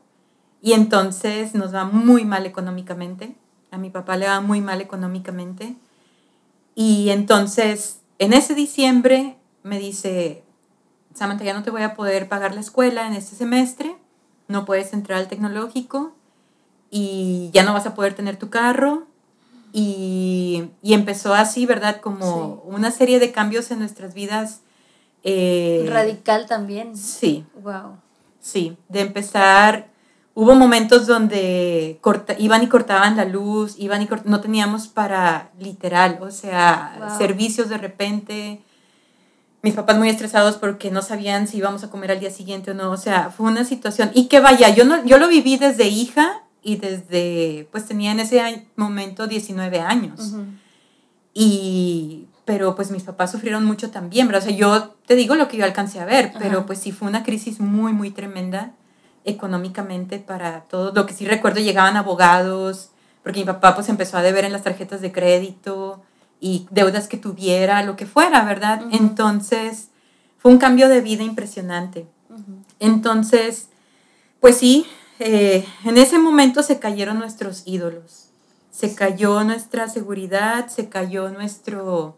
[0.62, 3.36] y entonces nos va muy mal económicamente.
[3.72, 5.76] A mi papá le va muy mal económicamente.
[6.76, 10.44] Y entonces, en ese diciembre me dice,
[11.18, 13.96] Samantha, ya no te voy a poder pagar la escuela en este semestre,
[14.48, 16.14] no puedes entrar al tecnológico
[16.92, 19.08] y ya no vas a poder tener tu carro.
[19.74, 22.00] Y, y empezó así, ¿verdad?
[22.02, 24.62] Como una serie de cambios en nuestras vidas.
[25.24, 26.96] eh, Radical también.
[26.96, 27.46] Sí.
[27.62, 27.98] Wow.
[28.40, 29.90] Sí, de empezar,
[30.34, 36.20] hubo momentos donde corta, iban y cortaban la luz, iban y no teníamos para literal,
[36.22, 38.62] o sea, servicios de repente.
[39.68, 42.74] Mis papás muy estresados porque no sabían si íbamos a comer al día siguiente o
[42.74, 44.12] no, o sea, fue una situación.
[44.14, 48.22] Y que vaya, yo, no, yo lo viví desde hija y desde, pues tenía en
[48.22, 50.36] ese momento 19 años.
[51.34, 55.58] Y pero pues mis papás sufrieron mucho también, O sea, yo te digo lo que
[55.58, 58.72] yo alcancé a ver, pero pues sí fue una crisis muy, muy tremenda
[59.26, 60.96] económicamente para todos.
[60.96, 62.92] Lo que sí recuerdo, llegaban abogados,
[63.22, 66.02] porque mi papá pues empezó a deber en las tarjetas de crédito
[66.40, 68.82] y deudas que tuviera, lo que fuera, ¿verdad?
[68.92, 69.90] Entonces,
[70.38, 72.08] fue un cambio de vida impresionante.
[72.80, 73.70] Entonces,
[74.40, 74.86] pues sí,
[75.20, 78.30] eh, en ese momento se cayeron nuestros ídolos,
[78.70, 82.18] se cayó nuestra seguridad, se cayó nuestro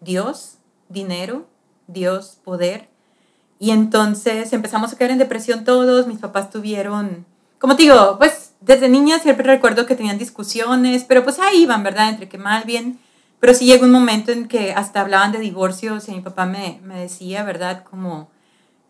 [0.00, 1.46] Dios, dinero,
[1.86, 2.88] Dios, poder.
[3.58, 7.26] Y entonces empezamos a caer en depresión todos, mis papás tuvieron,
[7.58, 11.82] como te digo, pues desde niña siempre recuerdo que tenían discusiones, pero pues ahí iban,
[11.82, 12.08] ¿verdad?
[12.08, 12.98] Entre que mal, bien.
[13.42, 16.78] Pero sí llegó un momento en que hasta hablaban de divorcios y mi papá me,
[16.84, 17.82] me decía, ¿verdad?
[17.82, 18.30] Como,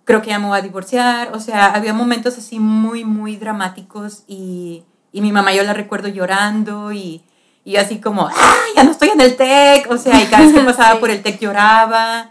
[0.05, 1.33] creo que ya me voy a divorciar.
[1.33, 6.09] O sea, había momentos así muy, muy dramáticos y, y mi mamá yo la recuerdo
[6.09, 7.25] llorando y
[7.65, 8.57] y así como, ¡ah!
[8.75, 9.91] Ya no estoy en el TEC.
[9.91, 12.31] O sea, y cada vez que pasaba por el TEC lloraba.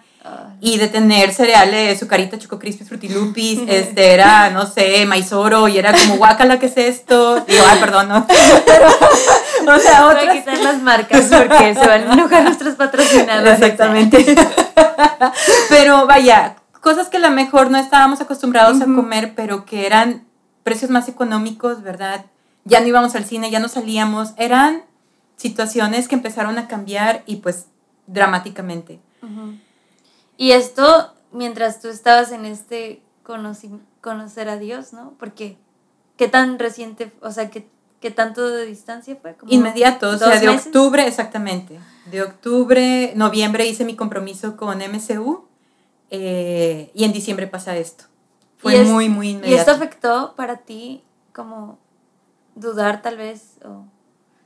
[0.59, 5.93] Y de tener cereales, sucarita, choco crispy, frutilupis, este era, no sé, maizoro, y era
[5.93, 7.43] como, guacala, ¿qué es esto?
[7.47, 8.27] Y yo, ay, perdón, no.
[9.67, 10.25] o sea, otras...
[10.25, 13.61] Voy a quitar las marcas porque se van a enojar nuestros patrocinadores.
[13.61, 14.35] Exactamente.
[15.69, 20.25] pero vaya, cosas que a lo mejor no estábamos acostumbrados a comer, pero que eran
[20.63, 22.25] precios más económicos, ¿verdad?
[22.65, 24.83] Ya no íbamos al cine, ya no salíamos, eran
[25.37, 27.65] situaciones que empezaron a cambiar y pues
[28.07, 28.99] dramáticamente.
[30.37, 33.01] Y esto mientras tú estabas en este
[34.01, 35.13] conocer a Dios, ¿no?
[35.17, 35.57] Porque
[36.17, 37.67] qué tan reciente, o sea, qué,
[38.01, 39.35] qué tanto de distancia fue?
[39.47, 41.79] Inmediato, o sea, de octubre, exactamente.
[42.07, 45.47] De octubre, noviembre hice mi compromiso con MCU
[46.09, 48.05] eh, y en diciembre pasa esto.
[48.57, 49.55] Fue muy, muy inmediato.
[49.55, 51.79] ¿Y esto afectó para ti como
[52.55, 53.57] dudar tal vez?
[53.63, 53.85] O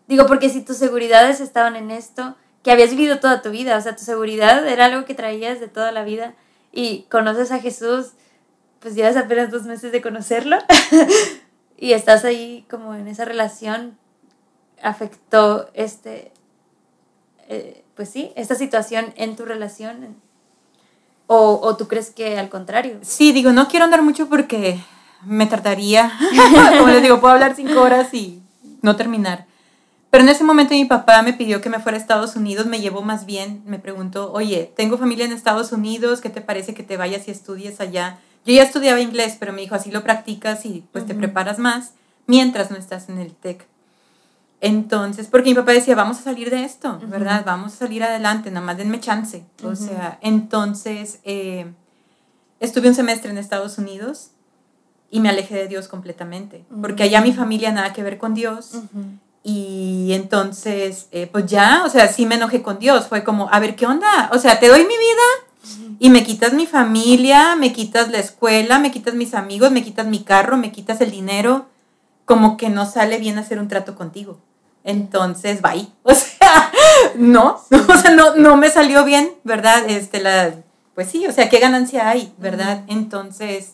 [0.07, 3.81] Digo, porque si tus seguridades estaban en esto, que habías vivido toda tu vida, o
[3.81, 6.35] sea, tu seguridad era algo que traías de toda la vida
[6.71, 8.11] y conoces a Jesús,
[8.79, 10.57] pues llevas apenas dos meses de conocerlo
[11.77, 13.97] y estás ahí como en esa relación,
[14.81, 16.31] afectó este,
[17.47, 20.15] eh, pues sí, esta situación en tu relación.
[21.27, 22.99] O, ¿O tú crees que al contrario?
[23.01, 24.79] Sí, digo, no quiero andar mucho porque
[25.25, 26.11] me tardaría.
[26.77, 28.41] Como les digo, puedo hablar cinco horas y
[28.81, 29.47] no terminar.
[30.11, 32.79] Pero en ese momento mi papá me pidió que me fuera a Estados Unidos, me
[32.79, 36.83] llevó más bien, me preguntó, oye, tengo familia en Estados Unidos, ¿qué te parece que
[36.83, 38.19] te vayas y estudies allá?
[38.45, 41.93] Yo ya estudiaba inglés, pero me dijo, así lo practicas y pues te preparas más
[42.27, 43.65] mientras no estás en el TEC.
[44.61, 47.43] Entonces, porque mi papá decía, vamos a salir de esto, ¿verdad?
[47.45, 49.45] Vamos a salir adelante, nada más denme chance.
[49.63, 51.71] O sea, entonces eh,
[52.59, 54.31] estuve un semestre en Estados Unidos
[55.11, 58.73] y me alejé de Dios completamente, porque allá mi familia nada que ver con Dios.
[59.43, 63.07] Y entonces, eh, pues ya, o sea, sí me enojé con Dios.
[63.07, 64.31] Fue como, a ver, ¿qué onda?
[64.33, 65.44] O sea, te doy mi vida
[65.99, 70.05] y me quitas mi familia, me quitas la escuela, me quitas mis amigos, me quitas
[70.07, 71.67] mi carro, me quitas el dinero.
[72.25, 74.39] Como que no sale bien hacer un trato contigo.
[74.83, 75.87] Entonces, bye.
[76.03, 76.71] O sea,
[77.15, 77.59] no,
[77.89, 79.89] o sea, no, no me salió bien, ¿verdad?
[79.89, 80.53] Este, la,
[80.93, 82.83] pues sí, o sea, ¿qué ganancia hay, verdad?
[82.87, 83.73] Entonces,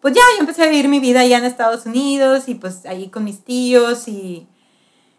[0.00, 3.08] pues ya, yo empecé a vivir mi vida allá en Estados Unidos y pues ahí
[3.08, 4.46] con mis tíos y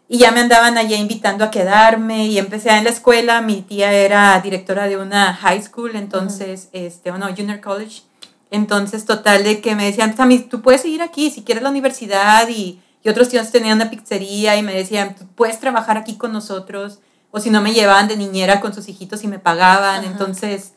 [0.08, 3.92] y ya me andaban allá invitando a quedarme y empecé en la escuela, mi tía
[3.92, 8.02] era directora de una high school, entonces, este, o no, junior college,
[8.50, 12.48] entonces total de que me decían, Sammy, tú puedes seguir aquí si quieres la universidad
[12.48, 16.32] y, y otros tíos tenían una pizzería y me decían, tú puedes trabajar aquí con
[16.32, 17.00] nosotros,
[17.30, 20.74] o si no me llevaban de niñera con sus hijitos y me pagaban, entonces,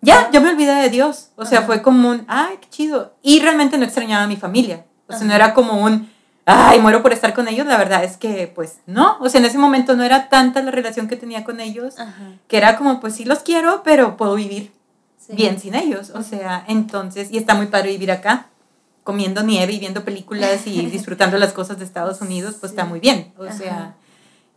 [0.00, 3.40] ya, yo me olvidé de Dios, o sea, fue como un, ay, qué chido, y
[3.40, 6.08] realmente no extrañaba a mi familia, o sea, no era como un
[6.46, 9.46] ay, muero por estar con ellos, la verdad es que, pues, no, o sea, en
[9.46, 11.94] ese momento no era tanta la relación que tenía con ellos,
[12.48, 14.72] que era como, pues sí los quiero, pero puedo vivir
[15.28, 18.46] bien sin ellos, o sea, entonces, y está muy padre vivir acá,
[19.04, 23.00] comiendo nieve y viendo películas y disfrutando las cosas de Estados Unidos, pues está muy
[23.00, 23.94] bien, o sea,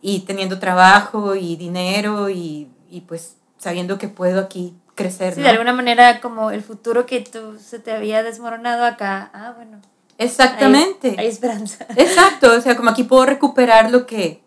[0.01, 5.33] y teniendo trabajo y dinero y, y, pues sabiendo que puedo aquí crecer.
[5.33, 9.53] Sí, de alguna manera como el futuro que tú se te había desmoronado acá, ah,
[9.55, 9.79] bueno
[10.17, 11.15] Exactamente.
[11.17, 11.85] Hay, esperanza.
[11.95, 14.43] Exacto, o sea, como aquí puedo recuperar lo que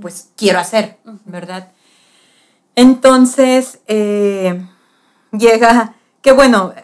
[0.00, 1.72] pues quiero hacer, ¿verdad?
[2.74, 4.66] Entonces, eh,
[5.32, 6.74] llega, que bueno,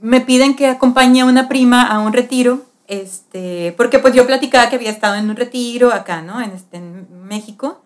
[0.00, 4.68] me piden que acompañe a una prima a un retiro, este, porque pues yo platicaba
[4.68, 6.40] que había estado en un retiro acá, ¿no?
[6.40, 7.82] En, este, en México.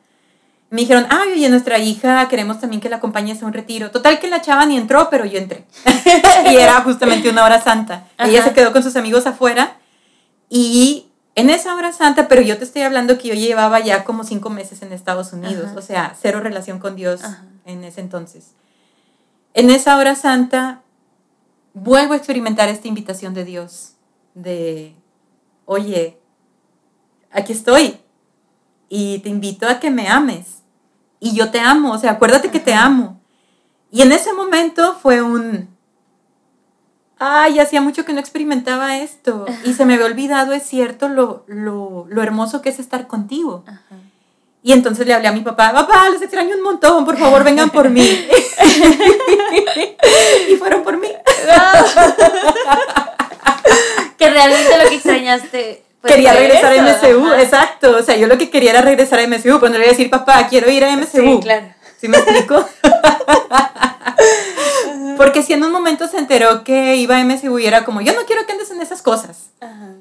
[0.73, 3.91] Me dijeron, ay, oye, nuestra hija queremos también que la acompañes a un retiro.
[3.91, 5.66] Total que la chava ni entró, pero yo entré.
[6.51, 8.09] y era justamente una hora santa.
[8.16, 9.77] Ella se quedó con sus amigos afuera
[10.49, 14.25] y en esa hora santa, pero yo te estoy hablando que yo llevaba ya como
[14.25, 17.20] cinco meses en Estados Unidos, o sea, cero relación con Dios
[17.66, 18.53] en ese entonces.
[19.53, 20.81] En esa hora santa
[21.75, 23.93] vuelvo a experimentar esta invitación de Dios,
[24.33, 24.97] de,
[25.66, 26.18] oye,
[27.31, 27.99] aquí estoy
[28.89, 30.61] y te invito a que me ames
[31.23, 33.20] y yo te amo, o sea, acuérdate que te amo.
[33.93, 35.68] Y en ese momento fue un,
[37.16, 41.45] ay, hacía mucho que no experimentaba esto y se me había olvidado, es cierto, lo,
[41.47, 43.64] lo, lo hermoso que es estar contigo.
[44.64, 47.70] Y entonces le hablé a mi papá, papá, les extraño un montón, por favor, vengan
[47.70, 48.03] por mí.
[50.51, 51.07] y fueron por mí.
[54.18, 57.96] que realmente lo que extrañaste pues quería regresar a MSU, exacto.
[57.96, 59.96] O sea, yo lo que quería era regresar a MSU, pero no le iba a
[59.96, 61.22] decir, papá, quiero ir a MSU.
[61.22, 61.66] Sí, claro.
[61.96, 62.68] ¿Sí me explico?
[65.16, 68.12] Porque si en un momento se enteró que iba a MSU y era como, yo
[68.14, 69.50] no quiero que andes en esas cosas.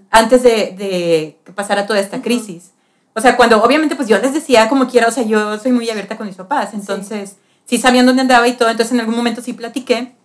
[0.09, 2.71] Antes de, de, que pasara toda esta crisis.
[3.13, 5.89] O sea, cuando obviamente pues yo les decía como quiera, o sea, yo soy muy
[5.89, 6.73] abierta con mis papás.
[6.73, 7.31] Entonces,
[7.65, 8.69] sí, sí sabían dónde andaba y todo.
[8.69, 10.15] Entonces, en algún momento sí platiqué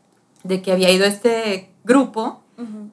[0.43, 2.41] de que había ido a este grupo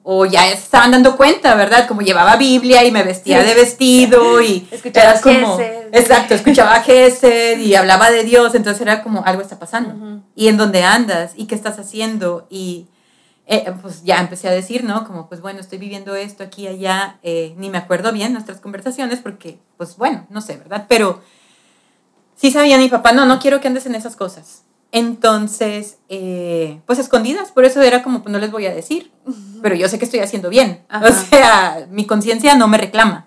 [0.02, 1.88] o ya estaban dando cuenta, ¿verdad?
[1.88, 5.58] Como llevaba Biblia y me vestía de vestido y escuchaba como
[5.92, 10.22] exacto, escuchaba Gesed y hablaba de Dios, entonces era como algo está pasando.
[10.34, 12.88] Y en dónde andas y qué estás haciendo y
[13.46, 15.06] eh, pues ya empecé a decir, ¿no?
[15.06, 19.20] Como pues bueno, estoy viviendo esto aquí allá, eh, ni me acuerdo bien nuestras conversaciones
[19.20, 20.86] porque pues bueno, no sé, ¿verdad?
[20.88, 21.22] Pero
[22.36, 24.64] sí sabía mi papá, no, no quiero que andes en esas cosas.
[24.94, 29.10] Entonces, eh, pues escondidas, por eso era como, pues no les voy a decir,
[29.60, 30.86] pero yo sé que estoy haciendo bien.
[30.88, 33.26] O sea, mi conciencia no me reclama.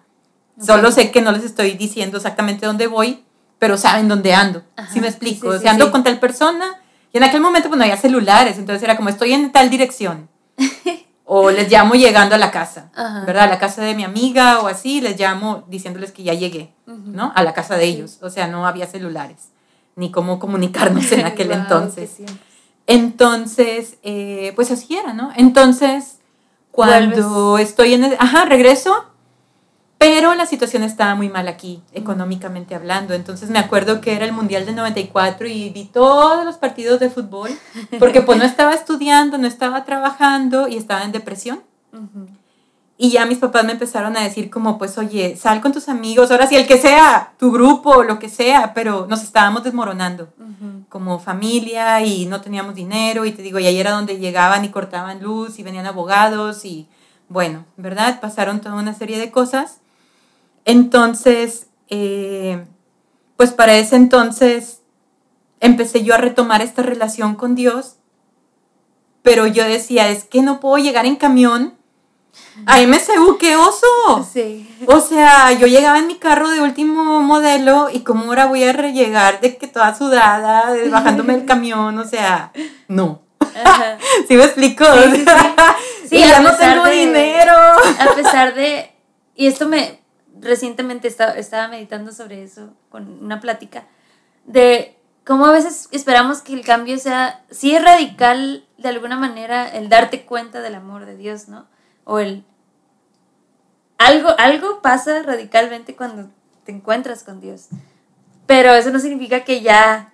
[0.65, 3.26] Solo sé que no les estoy diciendo exactamente dónde voy,
[3.59, 4.63] pero saben dónde ando.
[4.93, 5.49] ¿Sí me explico?
[5.49, 6.80] o sea, ando con tal persona
[7.11, 10.30] y en aquel momento pues no había celulares, entonces era como estoy en tal dirección.
[11.26, 12.91] o les llamo llegando a la casa,
[13.26, 13.43] ¿verdad?
[13.43, 17.34] A la casa de mi amiga o así, les llamo diciéndoles que ya llegué, ¿no?
[17.36, 18.20] A la casa de ellos.
[18.22, 19.49] O sea, no había celulares
[19.98, 22.18] ni cómo comunicarnos en aquel entonces.
[22.86, 25.32] Entonces, eh, pues así era, ¿no?
[25.36, 26.20] Entonces,
[26.72, 28.06] cuando estoy en...
[28.06, 29.06] El, ajá, regreso,
[29.98, 33.14] pero la situación estaba muy mal aquí, económicamente hablando.
[33.14, 37.10] Entonces me acuerdo que era el Mundial del 94 y vi todos los partidos de
[37.10, 37.50] fútbol,
[38.00, 41.62] porque pues no estaba estudiando, no estaba trabajando y estaba en depresión.
[43.00, 46.32] Y ya mis papás me empezaron a decir como, pues, oye, sal con tus amigos,
[46.32, 50.30] ahora sí, el que sea, tu grupo, lo que sea, pero nos estábamos desmoronando
[50.89, 54.70] como familia y no teníamos dinero y te digo, y ahí era donde llegaban y
[54.70, 56.88] cortaban luz y venían abogados y
[57.30, 58.20] bueno, ¿verdad?
[58.20, 59.80] Pasaron toda una serie de cosas.
[60.66, 62.66] Entonces, eh,
[63.36, 64.82] pues para ese entonces
[65.60, 67.98] empecé yo a retomar esta relación con Dios,
[69.22, 71.77] pero yo decía, es que no puedo llegar en camión
[72.66, 74.28] a MSU, qué oso.
[74.32, 74.68] Sí.
[74.88, 78.74] O sea, yo llegaba en mi carro de último modelo y cómo ahora voy a
[78.74, 82.52] llegar de que toda sudada, bajándome el camión, o sea,
[82.88, 83.22] no.
[84.28, 84.86] ¿Sí me explico?
[86.10, 87.54] Sí, ya no tengo dinero.
[87.54, 88.92] A pesar de,
[89.36, 90.00] y esto me,
[90.40, 93.86] recientemente estaba, estaba meditando sobre eso con una plática,
[94.46, 99.68] de cómo a veces esperamos que el cambio sea, sí es radical de alguna manera
[99.68, 101.68] el darte cuenta del amor de Dios, ¿no?
[102.08, 102.43] O el...
[103.97, 106.30] Algo, algo pasa radicalmente cuando
[106.64, 107.68] te encuentras con Dios.
[108.45, 110.14] Pero eso no significa que ya,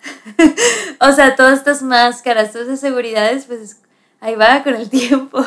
[0.99, 3.81] o sea, todas estas máscaras, todas esas seguridades, pues
[4.19, 5.45] ahí va con el tiempo.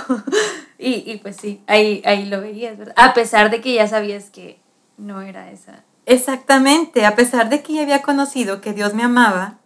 [0.78, 2.94] y, y, pues sí, ahí, ahí lo veías, ¿verdad?
[2.96, 4.60] A pesar de que ya sabías que
[4.96, 5.82] no era esa.
[6.04, 9.58] Exactamente, a pesar de que ya había conocido que Dios me amaba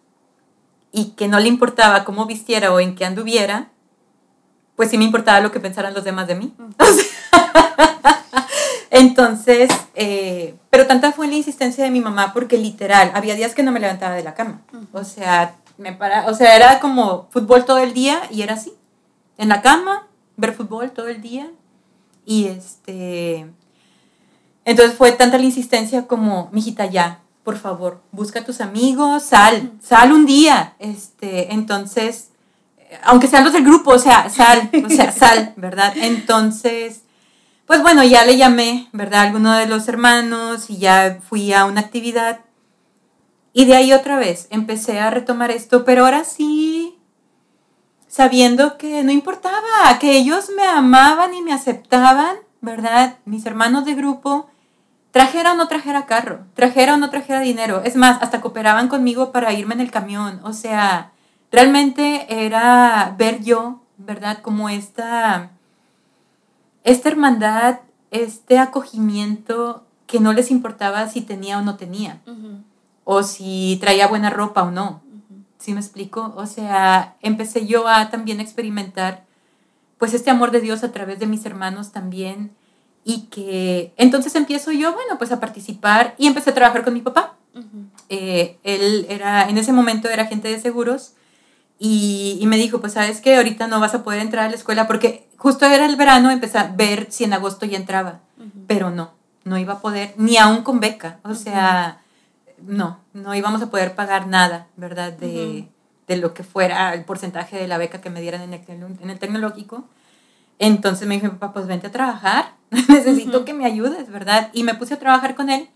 [0.92, 3.70] y que no le importaba cómo vistiera o en qué anduviera,
[4.80, 6.54] pues sí me importaba lo que pensaran los demás de mí.
[8.90, 13.62] Entonces, eh, pero tanta fue la insistencia de mi mamá porque literal, había días que
[13.62, 14.62] no me levantaba de la cama.
[14.94, 18.72] O sea, me para, o sea, era como fútbol todo el día y era así.
[19.36, 20.08] En la cama,
[20.38, 21.50] ver fútbol todo el día.
[22.24, 23.52] Y este,
[24.64, 29.72] entonces fue tanta la insistencia como, mijita, ya, por favor, busca a tus amigos, sal,
[29.82, 30.74] sal un día.
[30.78, 32.29] Este, entonces,
[33.04, 35.92] aunque sean los del grupo, o sea, sal, o sea, sal, ¿verdad?
[35.96, 37.02] Entonces,
[37.66, 39.20] pues bueno, ya le llamé, ¿verdad?
[39.20, 42.40] A alguno de los hermanos y ya fui a una actividad.
[43.52, 46.98] Y de ahí otra vez empecé a retomar esto, pero ahora sí,
[48.08, 53.18] sabiendo que no importaba, que ellos me amaban y me aceptaban, ¿verdad?
[53.24, 54.50] Mis hermanos de grupo,
[55.10, 57.82] trajera o no trajera carro, trajera o no trajera dinero.
[57.84, 60.40] Es más, hasta cooperaban conmigo para irme en el camión.
[60.44, 61.12] O sea,
[61.50, 64.40] realmente era ver yo, ¿verdad?
[64.42, 65.50] Como esta
[66.84, 67.80] esta hermandad,
[68.10, 72.20] este acogimiento que no les importaba si tenía o no tenía,
[73.04, 75.02] o si traía buena ropa o no.
[75.58, 76.32] ¿Sí me explico?
[76.36, 79.24] O sea, empecé yo a también experimentar
[79.98, 82.52] pues este amor de Dios a través de mis hermanos también
[83.04, 87.02] y que entonces empiezo yo, bueno, pues a participar y empecé a trabajar con mi
[87.02, 87.36] papá.
[88.08, 91.12] Eh, él era, en ese momento era agente de seguros
[91.82, 94.86] y, me dijo, pues sabes que ahorita no vas a poder entrar a la escuela
[94.86, 98.20] porque justo era el verano, empecé a ver si en agosto ya entraba,
[98.66, 99.12] pero no,
[99.44, 102.02] no iba a poder, ni aún con beca, o sea,
[102.60, 105.14] no, no íbamos a poder pagar nada, ¿verdad?
[105.14, 105.68] De,
[106.06, 109.08] de, lo que fuera el porcentaje de la beca que me dieran en el, en
[109.08, 109.84] el tecnológico.
[110.58, 114.50] Entonces me dijo, papá, pues vente a trabajar, necesito que me ayudes, ¿verdad?
[114.52, 115.70] Y me puse a trabajar con él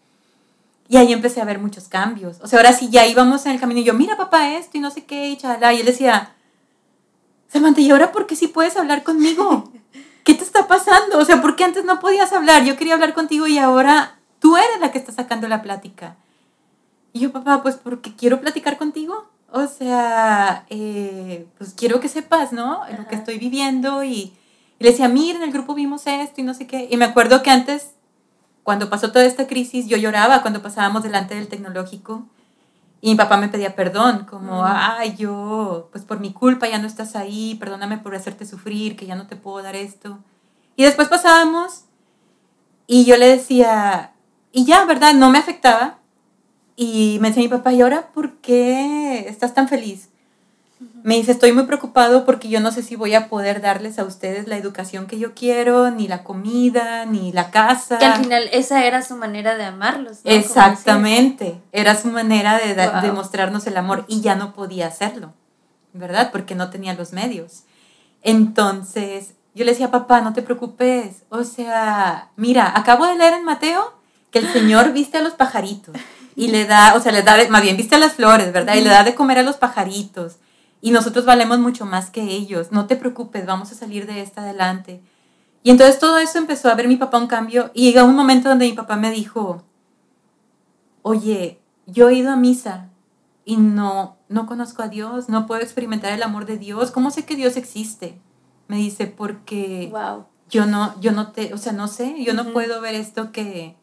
[0.88, 2.38] y ahí empecé a ver muchos cambios.
[2.42, 4.80] O sea, ahora sí ya íbamos en el camino y yo, mira papá esto y
[4.80, 5.72] no sé qué, y chala.
[5.72, 6.34] Y él decía,
[7.48, 9.70] Samantha, ¿y ahora por qué sí puedes hablar conmigo?
[10.24, 11.18] ¿Qué te está pasando?
[11.18, 12.64] O sea, ¿por qué antes no podías hablar?
[12.64, 16.16] Yo quería hablar contigo y ahora tú eres la que está sacando la plática.
[17.12, 19.30] Y yo, papá, pues porque quiero platicar contigo.
[19.52, 22.82] O sea, eh, pues quiero que sepas, ¿no?
[22.98, 24.02] Lo que estoy viviendo.
[24.02, 24.32] Y,
[24.78, 26.88] y le decía, mira, en el grupo vimos esto y no sé qué.
[26.90, 27.93] Y me acuerdo que antes
[28.64, 32.26] cuando pasó toda esta crisis, yo lloraba cuando pasábamos delante del tecnológico
[33.00, 36.86] y mi papá me pedía perdón, como, ay, yo, pues por mi culpa ya no
[36.86, 40.18] estás ahí, perdóname por hacerte sufrir, que ya no te puedo dar esto.
[40.74, 41.84] Y después pasábamos
[42.86, 44.14] y yo le decía,
[44.52, 45.12] y ya, ¿verdad?
[45.12, 45.98] No me afectaba.
[46.76, 50.08] Y me decía mi papá, ¿y ahora por qué estás tan feliz?
[51.04, 54.04] Me dice, estoy muy preocupado porque yo no sé si voy a poder darles a
[54.04, 57.98] ustedes la educación que yo quiero, ni la comida, ni la casa.
[57.98, 60.20] Que al final esa era su manera de amarlos.
[60.24, 65.34] Exactamente, era su manera de, de mostrarnos el amor y ya no podía hacerlo,
[65.92, 66.30] ¿verdad?
[66.32, 67.64] Porque no tenía los medios.
[68.22, 71.24] Entonces, yo le decía, papá, no te preocupes.
[71.28, 73.92] O sea, mira, acabo de leer en Mateo
[74.30, 75.94] que el Señor viste a los pajaritos
[76.34, 78.76] y le da, o sea, le da, más bien viste a las flores, ¿verdad?
[78.76, 80.36] Y le da de comer a los pajaritos
[80.84, 82.70] y nosotros valemos mucho más que ellos.
[82.70, 85.00] No te preocupes, vamos a salir de esta adelante.
[85.62, 88.50] Y entonces todo eso empezó a ver mi papá un cambio y llegó un momento
[88.50, 89.62] donde mi papá me dijo,
[91.00, 92.90] oye, yo he ido a misa
[93.46, 96.90] y no, no conozco a Dios, no puedo experimentar el amor de Dios.
[96.90, 98.20] ¿Cómo sé que Dios existe?
[98.68, 99.90] Me dice, porque
[100.50, 103.74] yo no, yo no te, o sea, no sé, yo no puedo ver esto que,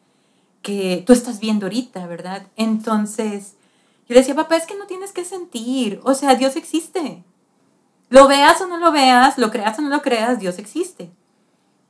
[0.62, 2.46] que tú estás viendo ahorita, ¿verdad?
[2.54, 3.56] Entonces,
[4.12, 7.24] le decía, papá, es que no tienes que sentir, o sea, Dios existe.
[8.08, 11.10] Lo veas o no lo veas, lo creas o no lo creas, Dios existe.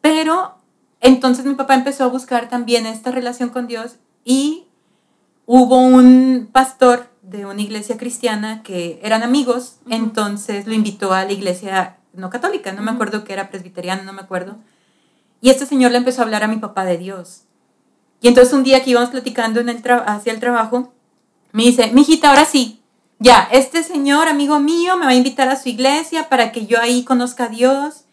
[0.01, 0.59] Pero
[1.01, 4.67] entonces mi papá empezó a buscar también esta relación con Dios y
[5.47, 11.33] hubo un pastor de una iglesia cristiana que eran amigos, entonces lo invitó a la
[11.33, 14.57] iglesia no católica, no me acuerdo que era presbiteriana, no me acuerdo.
[15.41, 17.45] Y este señor le empezó a hablar a mi papá de Dios.
[18.21, 20.93] Y entonces un día que íbamos platicando en el hacia el trabajo,
[21.53, 22.83] me dice, mijita, ahora sí,
[23.19, 26.81] ya, este señor, amigo mío, me va a invitar a su iglesia para que yo
[26.81, 28.05] ahí conozca a Dios.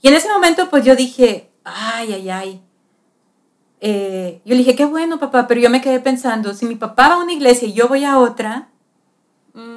[0.00, 2.62] Y en ese momento, pues yo dije, ay, ay, ay.
[3.80, 7.08] Eh, yo le dije, qué bueno, papá, pero yo me quedé pensando, si mi papá
[7.08, 8.68] va a una iglesia y yo voy a otra,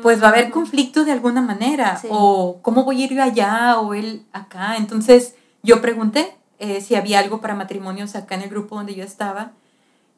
[0.02, 0.52] pues va a haber mm.
[0.52, 2.00] conflicto de alguna manera.
[2.10, 4.78] O cómo voy a ir yo allá o él acá.
[4.78, 9.04] Entonces yo pregunté eh, si había algo para matrimonios acá en el grupo donde yo
[9.04, 9.52] estaba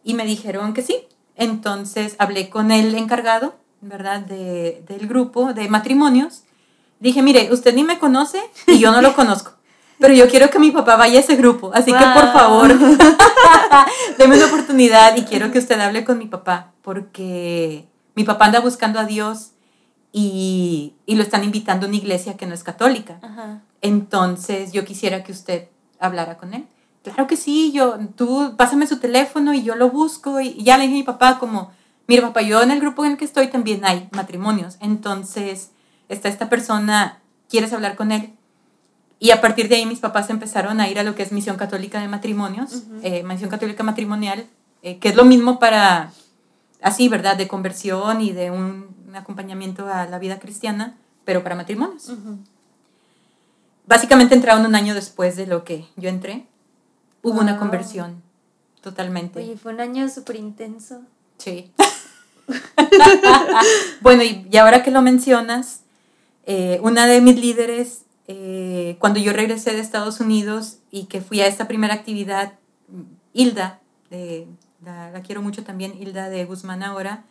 [0.04, 4.22] y me dijeron que sí, entonces hablé con el encargado, ¿verdad?
[4.22, 6.44] De, del grupo de matrimonios.
[7.00, 9.54] Dije, mire, usted ni me conoce y yo no lo conozco.
[10.00, 11.72] Pero yo quiero que mi papá vaya a ese grupo.
[11.74, 12.68] Así que por favor,
[14.18, 16.74] déme una oportunidad y quiero que usted hable con mi papá.
[16.82, 19.52] Porque mi papá anda buscando a Dios
[20.12, 23.20] y, y lo están invitando a una iglesia que no es católica.
[23.82, 25.68] Entonces yo quisiera que usted
[26.00, 26.66] hablara con él
[27.12, 30.42] claro que sí, yo, tú pásame su teléfono y yo lo busco.
[30.42, 31.72] Y, ya le dije a mi papá como,
[32.08, 34.78] mira papá, yo en el grupo en el que estoy también hay matrimonios.
[34.80, 35.72] Entonces,
[36.10, 38.34] está esta persona, ¿quieres hablar con él?
[39.20, 41.56] Y a partir de ahí mis papás empezaron a ir a lo que es Misión
[41.56, 44.46] Católica de Matrimonios, eh, Misión Católica Matrimonial,
[44.82, 46.12] eh, que es lo mismo para,
[46.82, 47.38] así, ¿verdad?
[47.38, 52.12] De conversión y de un, acompañamiento a la vida cristiana, pero para matrimonios.
[53.88, 56.46] Básicamente entraron un año después de lo que yo entré
[57.30, 57.60] hubo una Wow.
[57.60, 58.22] conversión,
[58.82, 59.40] totalmente.
[59.40, 61.02] Oye, fue un año súper intenso.
[61.38, 61.72] Sí.
[64.02, 65.82] bueno, y, y ahora que lo mencionas,
[66.46, 71.42] eh, una de mis líderes, eh, cuando yo regresé de Estados Unidos y que fui
[71.42, 72.54] a esta primera actividad,
[73.34, 74.48] Hilda, de-
[74.84, 77.24] la, la quiero mucho también, Hilda de Guzmán ahora,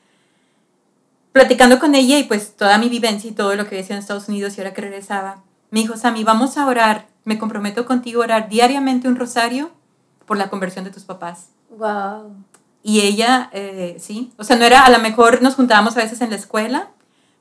[1.32, 4.28] platicando con ella y pues toda mi vivencia y todo lo que decía en Estados
[4.28, 8.24] Unidos y ahora que regresaba, me dijo, Sammy, vamos a orar, me comprometo contigo a
[8.24, 9.70] orar diariamente un rosario
[10.26, 11.48] por la conversión de tus papás.
[11.70, 12.34] Wow.
[12.82, 16.20] Y ella, eh, sí, o sea, no era, a lo mejor nos juntábamos a veces
[16.20, 16.90] en la escuela,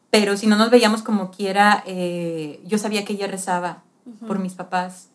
[0.09, 3.83] pero si no nos veíamos como quiera, eh, yo sabía que ella rezaba
[4.27, 5.09] por mis papás.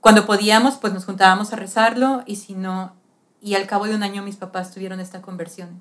[0.00, 2.92] Cuando podíamos, pues nos juntábamos a rezarlo y si no,
[3.40, 5.80] y al cabo de un año mis papás tuvieron esta conversión.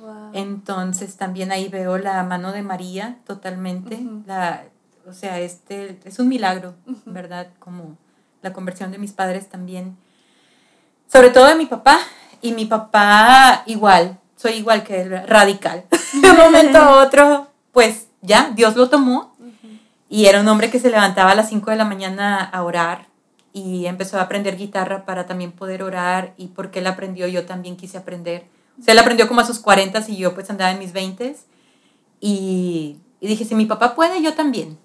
[0.00, 0.30] Wow.
[0.32, 4.00] Entonces también ahí veo la mano de María totalmente.
[4.26, 4.64] La,
[5.06, 6.74] o sea, este es un milagro.
[7.06, 7.48] ¿verdad?
[7.58, 7.96] Como
[8.42, 9.96] la conversión de mis padres también.
[11.10, 12.00] Sobre todo de mi papá.
[12.40, 15.84] Y mi papá igual, soy igual que él, radical.
[16.22, 19.36] De un momento a otro, pues ya, Dios lo tomó.
[20.08, 23.08] Y era un hombre que se levantaba a las 5 de la mañana a orar
[23.52, 27.76] y empezó a aprender guitarra para también poder orar y porque él aprendió yo también
[27.76, 28.46] quise aprender.
[28.80, 31.36] O sea, él aprendió como a sus 40 y yo pues andaba en mis 20
[32.20, 34.78] y, y dije, si mi papá puede, yo también.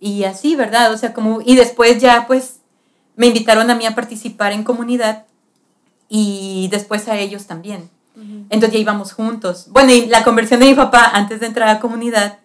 [0.00, 0.92] Y así, ¿verdad?
[0.92, 2.60] O sea, como, y después ya pues
[3.16, 5.26] me invitaron a mí a participar en comunidad
[6.16, 7.90] y después a ellos también.
[8.48, 9.66] Entonces ya íbamos juntos.
[9.70, 12.38] Bueno, y la conversión de mi papá antes de entrar a comunidad,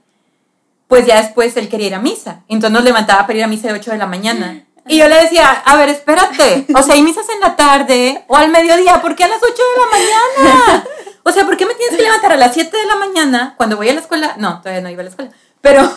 [0.88, 2.42] pues ya después él quería ir a misa.
[2.48, 4.66] Entonces nos levantaba para ir a misa de 8 de la mañana.
[4.88, 6.66] Y yo le decía, a ver, espérate.
[6.76, 9.04] O sea, hay misas en la tarde o al mediodía.
[9.04, 10.84] ¿Por qué a las 8 de la mañana?
[11.22, 13.78] O sea, ¿por qué me tienes que levantar a las 7 de la mañana cuando
[13.78, 14.34] voy a la escuela?
[14.40, 15.32] No, todavía no iba a la escuela.
[15.62, 15.88] Pero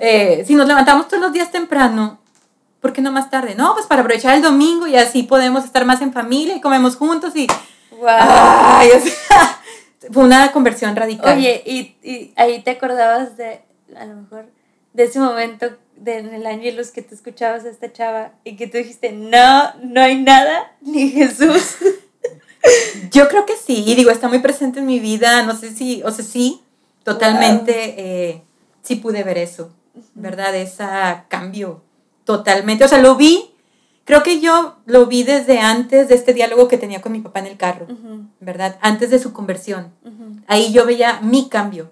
[0.00, 2.20] eh, si nos levantamos todos los días temprano,
[2.86, 3.56] ¿por qué no más tarde?
[3.56, 6.94] No, pues para aprovechar el domingo y así podemos estar más en familia y comemos
[6.94, 7.48] juntos y...
[7.90, 8.06] Wow.
[8.08, 9.60] Ay, o sea,
[10.12, 11.36] fue una conversión radical.
[11.36, 13.64] Oye, y, y ahí te acordabas de,
[13.96, 14.46] a lo mejor,
[14.92, 15.66] de ese momento
[15.96, 19.74] de, en el Ángelus que tú escuchabas a esta chava y que tú dijiste, no,
[19.82, 21.78] no hay nada, ni Jesús.
[23.10, 26.04] Yo creo que sí, y digo, está muy presente en mi vida, no sé si,
[26.04, 26.62] o sea, sí,
[27.02, 28.42] totalmente, eh,
[28.82, 29.72] sí pude ver eso,
[30.14, 30.54] ¿verdad?
[30.54, 30.84] Ese
[31.26, 31.82] cambio,
[32.26, 33.54] totalmente, o sea, lo vi,
[34.04, 37.38] creo que yo lo vi desde antes de este diálogo que tenía con mi papá
[37.38, 37.86] en el carro,
[38.40, 38.76] ¿verdad?
[38.82, 39.92] Antes de su conversión.
[40.48, 41.90] Ahí yo veía mi cambio,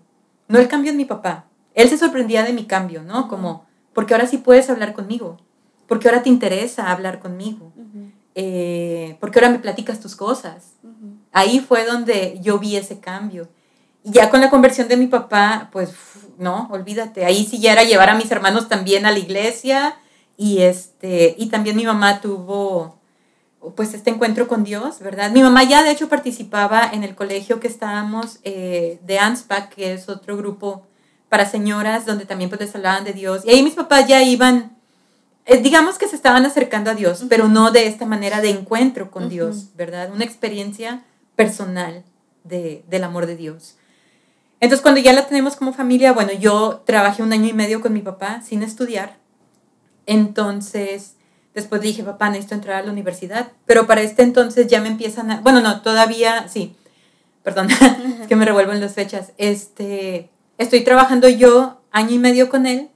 [0.49, 1.47] no el cambio en mi papá.
[1.72, 3.28] Él se sorprendía de mi cambio, ¿no?
[3.28, 3.64] Como,
[3.95, 5.39] porque ahora sí puedes hablar conmigo,
[5.87, 7.72] porque ahora te interesa hablar conmigo,
[8.35, 10.72] eh, porque ahora me platicas tus cosas.
[11.30, 13.49] Ahí fue donde yo vi ese cambio.
[14.03, 15.93] Y ya con la conversión de mi papá, pues
[16.39, 17.24] no, olvídate.
[17.24, 19.97] Ahí sí ya era llevar a mis hermanos también a la iglesia
[20.37, 22.99] y este y también mi mamá tuvo
[23.76, 25.30] pues este encuentro con Dios, ¿verdad?
[25.30, 29.95] Mi mamá ya de hecho participaba en el colegio que estábamos eh, de ANSPAC, que
[29.95, 30.87] es otro grupo
[31.28, 33.43] para señoras donde también pues les hablaban de Dios.
[33.45, 34.76] Y ahí mis papás ya iban,
[35.47, 39.11] eh, digamos que se estaban acercando a Dios, pero no de esta manera de encuentro
[39.11, 39.28] con.
[39.28, 40.12] Dios, ¿verdad?
[40.12, 41.03] Una experiencia
[41.35, 42.05] personal
[42.45, 43.76] de, del amor de Dios.
[44.61, 47.93] Entonces, cuando ya la tenemos como familia, bueno, yo trabajé un año y medio con
[47.93, 49.16] mi papá sin estudiar.
[50.07, 51.14] Entonces,
[51.55, 53.53] después dije, papá, necesito entrar a la universidad.
[53.66, 55.41] Pero para este entonces ya me empiezan a...
[55.41, 56.74] Bueno, no, todavía, sí.
[57.42, 57.68] Perdón,
[58.20, 59.33] es que me revuelvo en las fechas.
[59.38, 62.91] Este, estoy trabajando yo año y medio con él,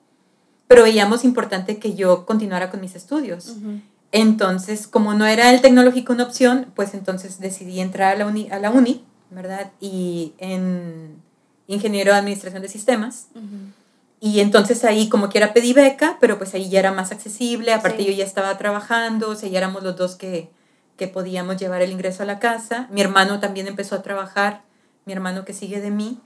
[0.66, 3.48] pero veíamos importante que yo continuara con mis estudios.
[3.48, 3.80] Ujú.
[4.10, 8.48] Entonces, como no era el tecnológico una opción, pues entonces decidí entrar a la uni,
[8.50, 9.72] a la uni ¿verdad?
[9.80, 11.22] Y en
[11.66, 13.28] ingeniero de administración de sistemas.
[13.34, 13.72] Ujú.
[14.20, 17.98] Y entonces ahí como quiera pedí beca, pero pues ahí ya era más accesible, aparte
[18.02, 18.06] Sí.
[18.06, 20.50] yo ya estaba trabajando, o sea, ya éramos los dos que,
[20.96, 22.88] que podíamos llevar el ingreso a la casa.
[22.90, 24.62] Mi hermano también empezó a trabajar,
[25.04, 26.18] mi hermano que sigue de mí,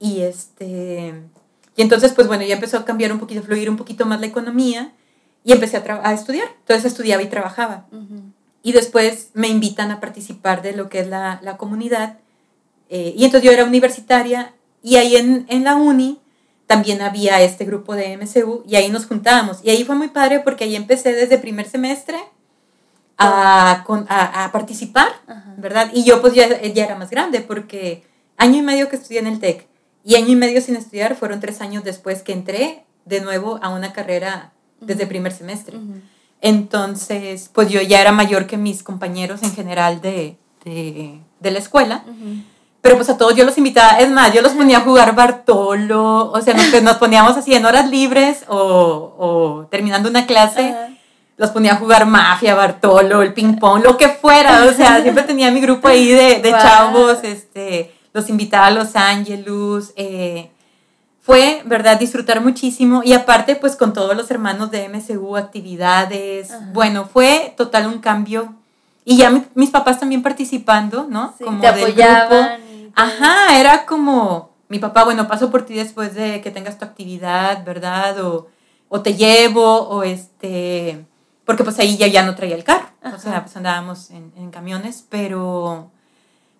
[0.00, 1.14] y este...
[1.76, 4.18] Y entonces, pues bueno, ya empezó a cambiar un poquito, a fluir un poquito más
[4.20, 4.92] la economía,
[5.44, 6.48] y empecé a, a estudiar.
[6.60, 7.86] Entonces estudiaba y trabajaba.
[8.64, 12.18] Y después me invitan a participar de lo que es la, la comunidad.
[12.90, 16.18] eh, y entonces yo era universitaria y ahí en, en la uni
[16.66, 19.60] también había este grupo de MCU y ahí nos juntábamos.
[19.62, 22.18] Y ahí fue muy padre porque ahí empecé desde primer semestre
[23.18, 25.54] a, con- a, a participar, Ajá.
[25.56, 25.90] ¿verdad?
[25.94, 28.04] Y yo pues ya, ya era más grande porque
[28.36, 29.66] año y medio que estudié en el TEC
[30.04, 33.68] y año y medio sin estudiar fueron tres años después que entré de nuevo a
[33.70, 35.78] una carrera desde primer semestre.
[36.42, 41.58] Entonces, pues yo ya era mayor que mis compañeros en general de, de, de la
[41.58, 42.42] escuela, Ujú.
[42.86, 46.30] Pero pues a todos yo los invitaba, es más, yo los ponía a jugar Bartolo,
[46.30, 48.56] o sea, nos, nos poníamos así en horas libres o,
[49.18, 50.72] o terminando una clase,
[51.36, 55.24] los ponía a jugar mafia, Bartolo, el ping pong, lo que fuera, o sea, siempre
[55.24, 60.50] tenía mi grupo ahí de, de chavos, este, los invitaba a Los Ángeles, eh,
[61.20, 61.98] fue, ¿verdad?
[61.98, 63.02] Disfrutar muchísimo.
[63.04, 68.54] Y aparte pues con todos los hermanos de MSU, actividades, bueno, fue total un cambio.
[69.04, 71.34] Y ya mis papás también participando, ¿no?
[71.42, 72.65] como te apoyaban.
[72.96, 77.64] Ajá, era como, mi papá, bueno, paso por ti después de que tengas tu actividad,
[77.64, 78.18] ¿verdad?
[78.24, 78.48] O,
[78.88, 81.04] o te llevo, o este,
[81.44, 84.50] porque pues ahí ya, ya no traía el carro, o sea, pues andábamos en, en
[84.50, 85.90] camiones, pero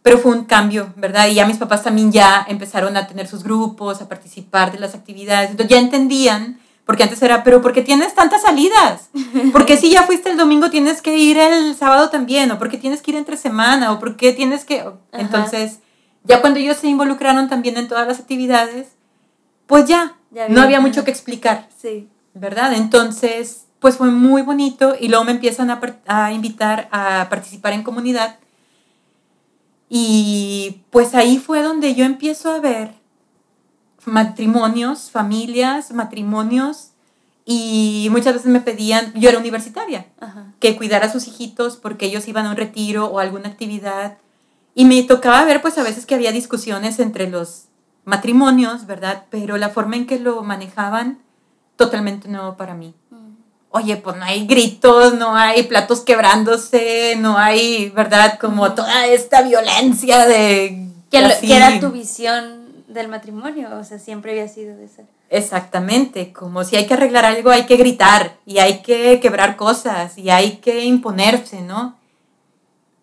[0.02, 1.26] pero fue un cambio, ¿verdad?
[1.26, 4.94] Y ya mis papás también ya empezaron a tener sus grupos, a participar de las
[4.94, 9.08] actividades, entonces ya entendían, porque antes era, pero ¿por qué tienes tantas salidas?
[9.52, 13.02] Porque si ya fuiste el domingo tienes que ir el sábado también, o porque tienes
[13.02, 14.84] que ir entre semana, o porque tienes que...
[15.10, 15.80] Entonces,
[16.26, 18.88] ya cuando ellos se involucraron también en todas las actividades,
[19.66, 20.16] pues ya,
[20.48, 22.08] no había mucho que explicar, sí.
[22.34, 22.74] ¿verdad?
[22.74, 27.82] Entonces, pues fue muy bonito y luego me empiezan a, a invitar a participar en
[27.82, 28.38] comunidad
[29.88, 32.94] y pues ahí fue donde yo empiezo a ver
[34.04, 36.90] matrimonios, familias, matrimonios,
[37.44, 40.06] y muchas veces me pedían, yo era universitaria,
[40.58, 44.18] que cuidara a sus hijitos porque ellos iban a un retiro o alguna actividad.
[44.76, 47.64] Y me tocaba ver pues a veces que había discusiones entre los
[48.04, 49.24] matrimonios, ¿verdad?
[49.30, 51.18] Pero la forma en que lo manejaban,
[51.74, 52.94] totalmente nuevo para mí
[53.76, 58.38] oye, pues no hay gritos, no hay platos quebrándose, no hay, ¿verdad?
[58.38, 60.88] Como toda esta violencia de...
[61.10, 65.04] Que, era tu visión del matrimonio, o sea, siempre había sido de ser.
[65.28, 70.16] Exactamente, como si hay que arreglar algo hay que gritar y hay que quebrar cosas
[70.16, 71.96] y hay que imponerse, ¿no?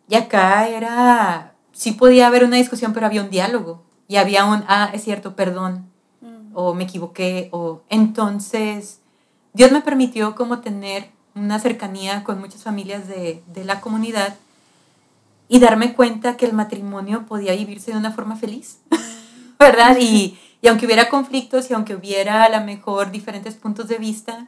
[0.10, 4.64] Y acá era, sí podía haber una discusión, pero había un diálogo y había un,
[4.68, 5.90] ah, es cierto, perdón,
[6.22, 6.52] mm.
[6.54, 9.00] o me equivoqué, o entonces
[9.54, 14.36] Dios me permitió como tener una cercanía con muchas familias de, la comunidad
[15.50, 18.80] y darme cuenta que el matrimonio podía vivirse de una forma feliz,
[19.60, 19.98] ¿verdad?
[20.00, 24.48] Y, y aunque hubiera conflictos y aunque hubiera a lo mejor diferentes puntos de vista,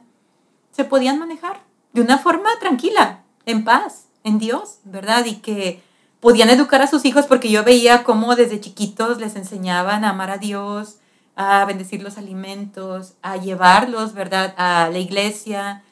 [0.72, 1.60] se podían manejar
[1.92, 5.24] de una forma tranquila, en paz, en Dios, ¿verdad?
[5.24, 5.82] Y que
[6.26, 10.30] podían educar a sus hijos porque yo veía cómo desde chiquitos les enseñaban a amar
[10.30, 10.96] a Dios,
[11.36, 15.84] a bendecir los alimentos, a llevarlos, ¿verdad?, a la iglesia.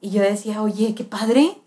[0.00, 1.58] Y yo decía, oye, qué padre,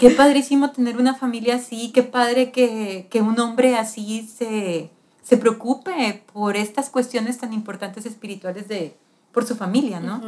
[0.00, 4.90] qué padrísimo tener una familia así, qué padre que, un hombre así se,
[5.22, 8.96] se, preocupe por estas cuestiones tan importantes espirituales de,
[9.30, 10.20] por su familia, ¿no?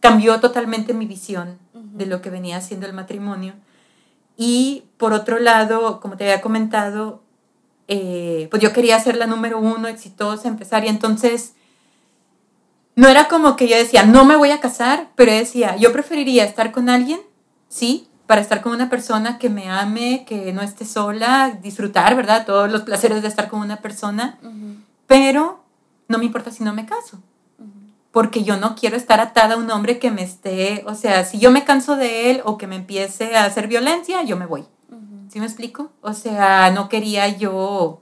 [0.00, 3.54] Cambió totalmente mi visión de lo que venía siendo el matrimonio.
[4.40, 7.20] Y por otro lado, como te había comentado,
[7.88, 11.54] eh, pues yo quería ser la número uno, exitosa, empresaria, entonces
[12.94, 16.44] no era como que yo decía, no me voy a casar, pero decía, yo preferiría
[16.44, 17.20] estar con alguien,
[17.68, 22.46] sí, para estar con una persona que me ame, que no esté sola, disfrutar, ¿verdad?
[22.46, 24.38] Todos los placeres de estar con una persona,
[25.08, 25.64] pero
[26.06, 27.20] no me importa si no me caso,
[28.12, 31.38] porque yo no quiero estar atada a un hombre que me esté, o sea, si
[31.38, 34.64] yo me canso de él o que me empiece a hacer violencia, yo me voy.
[35.28, 35.92] ¿Sí me explico?
[36.00, 38.00] O sea, no quería yo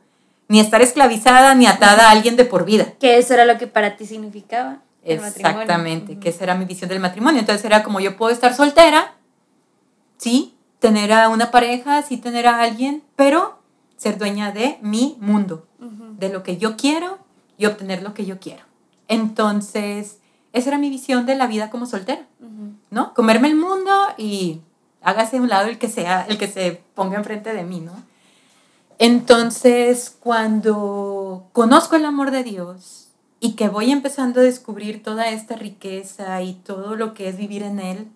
[0.48, 2.92] ni estar esclavizada ni atada a alguien de por vida.
[3.00, 4.78] Que eso era lo que para ti significaba.
[5.02, 7.40] El Exactamente, que esa era mi visión del matrimonio.
[7.40, 9.14] Entonces era como yo puedo estar soltera,
[10.18, 13.60] sí, tener a una pareja, sí tener a alguien, pero
[13.96, 17.18] ser dueña de mi mundo, de lo que yo quiero
[17.58, 18.65] y obtener lo que yo quiero.
[19.08, 20.18] Entonces,
[20.52, 22.26] esa era mi visión de la vida como soltera,
[22.90, 23.14] ¿no?
[23.14, 24.60] Comerme el mundo y
[25.02, 27.92] hágase un lado el que sea, el que se ponga enfrente de mí, ¿no?
[28.98, 33.08] Entonces, cuando conozco el amor de Dios
[33.40, 37.62] y que voy empezando a descubrir toda esta riqueza y todo lo que es vivir
[37.62, 38.08] en Él,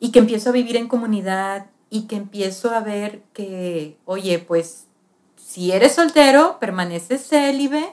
[0.00, 4.84] y que empiezo a vivir en comunidad y que empiezo a ver que, oye, pues
[5.36, 7.90] si eres soltero, permaneces célibe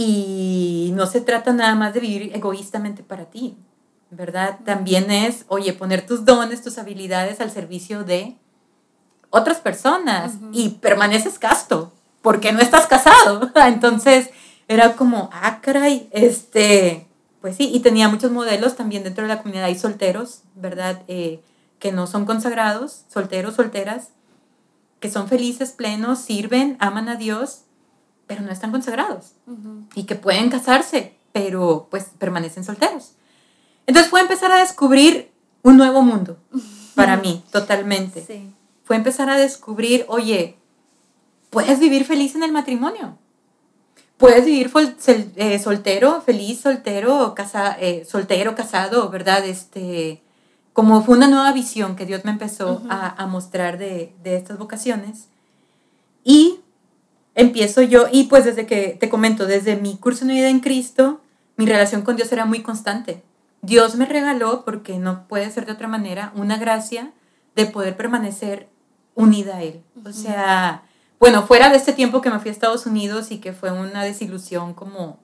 [0.00, 3.56] y no se trata nada más de vivir egoístamente para ti,
[4.12, 4.60] ¿verdad?
[4.64, 8.36] También es, oye, poner tus dones, tus habilidades al servicio de
[9.30, 11.92] otras personas y permaneces casto,
[12.22, 13.50] porque no estás casado.
[13.66, 14.30] Entonces
[14.68, 17.08] era como, ah, caray, este,
[17.40, 21.02] pues sí, y tenía muchos modelos también dentro de la comunidad, hay solteros, ¿verdad?
[21.08, 21.42] Eh,
[21.80, 24.10] que no son consagrados, solteros, solteras,
[25.00, 27.62] que son felices, plenos, sirven, aman a Dios,
[28.28, 29.32] pero no están consagrados
[29.94, 33.14] y que pueden casarse, pero pues permanecen solteros.
[33.86, 35.32] Entonces fue empezar a descubrir
[35.62, 36.38] un nuevo mundo
[36.94, 38.44] para mí, totalmente.
[38.84, 40.56] Fue empezar a descubrir, oye,
[41.50, 43.18] puedes vivir feliz en el matrimonio.
[44.18, 44.70] Puedes vivir
[45.36, 49.46] eh, soltero, feliz, soltero, casa, eh, soltero, casado, ¿verdad?
[49.46, 50.22] Este,
[50.72, 55.28] como fue una nueva visión que Dios me empezó a, mostrar de, de, estas vocaciones.
[56.24, 56.58] Y
[57.38, 61.20] empiezo yo, y pues desde que te comento, desde mi curso de vida en Cristo,
[61.56, 63.22] mi relación con Dios era muy constante.
[63.62, 67.12] Dios me regaló, porque no puede ser de otra manera, una gracia
[67.54, 68.68] de poder permanecer
[69.14, 69.82] unida a Él.
[70.04, 70.82] O sea,
[71.20, 74.02] bueno, fuera de este tiempo que me fui a Estados Unidos y que fue una
[74.02, 75.20] desilusión como,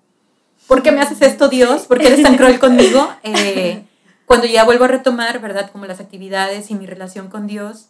[0.69, 1.83] ¿por qué me haces esto Dios?
[1.87, 3.09] ¿Por qué eres tan cruel conmigo?
[3.25, 3.85] Eh,
[4.25, 5.71] cuando ya vuelvo a retomar, ¿verdad?
[5.71, 7.89] Como las actividades y mi relación con Dios,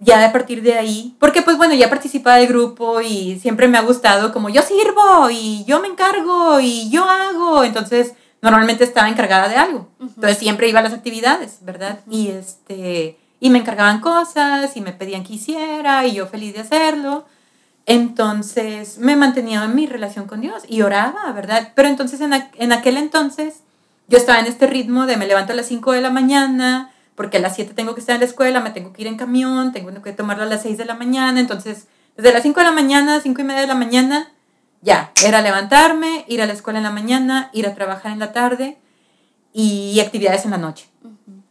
[0.00, 3.78] ya a partir de ahí, porque pues bueno, ya participaba del grupo y siempre me
[3.78, 9.10] ha gustado como yo sirvo y yo me encargo y yo hago, entonces normalmente estaba
[9.10, 12.00] encargada de algo, entonces siempre iba a las actividades, ¿verdad?
[12.10, 16.60] Y este, y me encargaban cosas y me pedían que hiciera y yo feliz de
[16.60, 17.26] hacerlo.
[17.86, 21.72] Entonces me mantenía en mi relación con Dios y oraba, ¿verdad?
[21.74, 23.62] Pero entonces en, en aquel entonces
[24.08, 27.36] yo estaba en este ritmo de me levanto a las 5 de la mañana, porque
[27.36, 29.72] a las 7 tengo que estar en la escuela, me tengo que ir en camión,
[29.72, 31.86] tengo que tomarlo a las 6 de la mañana, entonces
[32.16, 34.32] desde las 5 de la mañana, 5 y media de la mañana,
[34.80, 38.32] ya, era levantarme, ir a la escuela en la mañana, ir a trabajar en la
[38.32, 38.78] tarde
[39.52, 40.88] y actividades en la noche.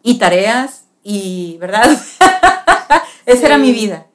[0.02, 1.88] Y tareas, y, ¿verdad?
[3.28, 4.08] Esa era mi vida.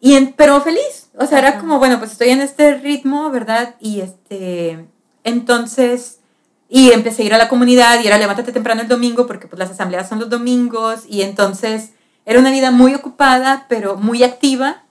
[0.00, 3.76] Y en, pero feliz, o sea, era como, bueno, pues estoy en este ritmo, ¿verdad?
[3.80, 4.86] Y este,
[5.24, 6.20] entonces
[6.68, 9.58] y empecé a ir a la comunidad y era levántate temprano el domingo porque pues
[9.58, 11.92] las asambleas son los domingos y entonces
[12.26, 14.84] era una vida muy ocupada pero muy activa.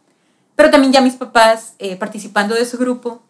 [0.56, 3.22] Pero también ya mis papás eh, participando de su grupo.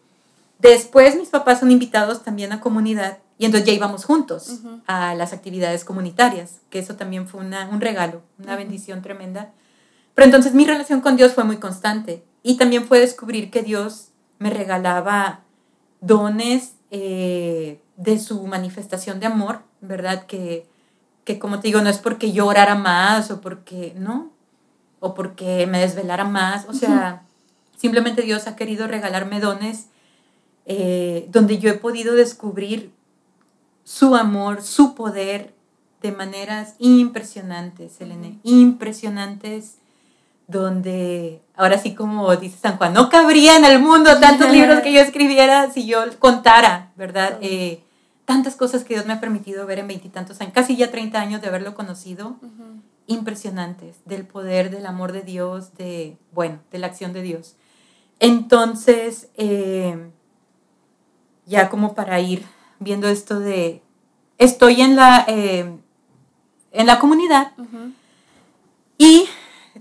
[0.58, 5.32] Después mis papás son invitados también a comunidad y entonces ya íbamos juntos a las
[5.32, 9.52] actividades comunitarias, que eso también fue una, un regalo, una bendición tremenda.
[10.14, 14.08] Pero entonces mi relación con Dios fue muy constante y también fue descubrir que Dios
[14.38, 15.42] me regalaba
[16.00, 20.26] dones eh, de su manifestación de amor, ¿verdad?
[20.26, 20.66] Que,
[21.24, 24.30] que como te digo, no es porque yo orara más o porque, ¿no?
[25.00, 27.22] O porque me desvelara más, o sea,
[27.76, 29.86] simplemente Dios ha querido regalarme dones
[30.70, 32.92] eh, donde yo he podido descubrir
[33.84, 35.54] su amor, su poder
[36.02, 39.76] de maneras impresionantes, Selene, impresionantes,
[40.46, 44.92] donde ahora sí como dice San Juan, no cabría en el mundo tantos libros que
[44.92, 47.36] yo escribiera si yo contara, ¿verdad?
[47.42, 47.82] Eh,
[48.24, 51.42] tantas cosas que Dios me ha permitido ver en veintitantos años, casi ya 30 años
[51.42, 52.36] de haberlo conocido,
[53.06, 57.56] impresionantes, del poder, del amor de Dios, de, bueno, de la acción de Dios.
[58.20, 60.10] Entonces, eh,
[61.44, 62.44] ya como para ir
[62.78, 63.82] viendo esto de,
[64.36, 65.76] estoy en la, eh,
[66.70, 67.52] en la comunidad
[68.96, 69.26] y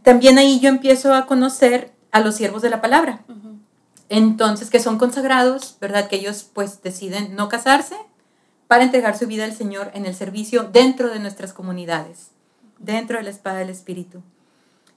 [0.03, 3.21] también ahí yo empiezo a conocer a los siervos de la palabra.
[4.09, 6.07] Entonces, que son consagrados, ¿verdad?
[6.07, 7.95] Que ellos pues deciden no casarse,
[8.67, 12.31] para entregar su vida al Señor en el servicio dentro de nuestras comunidades,
[12.79, 14.21] dentro de la espada del Espíritu.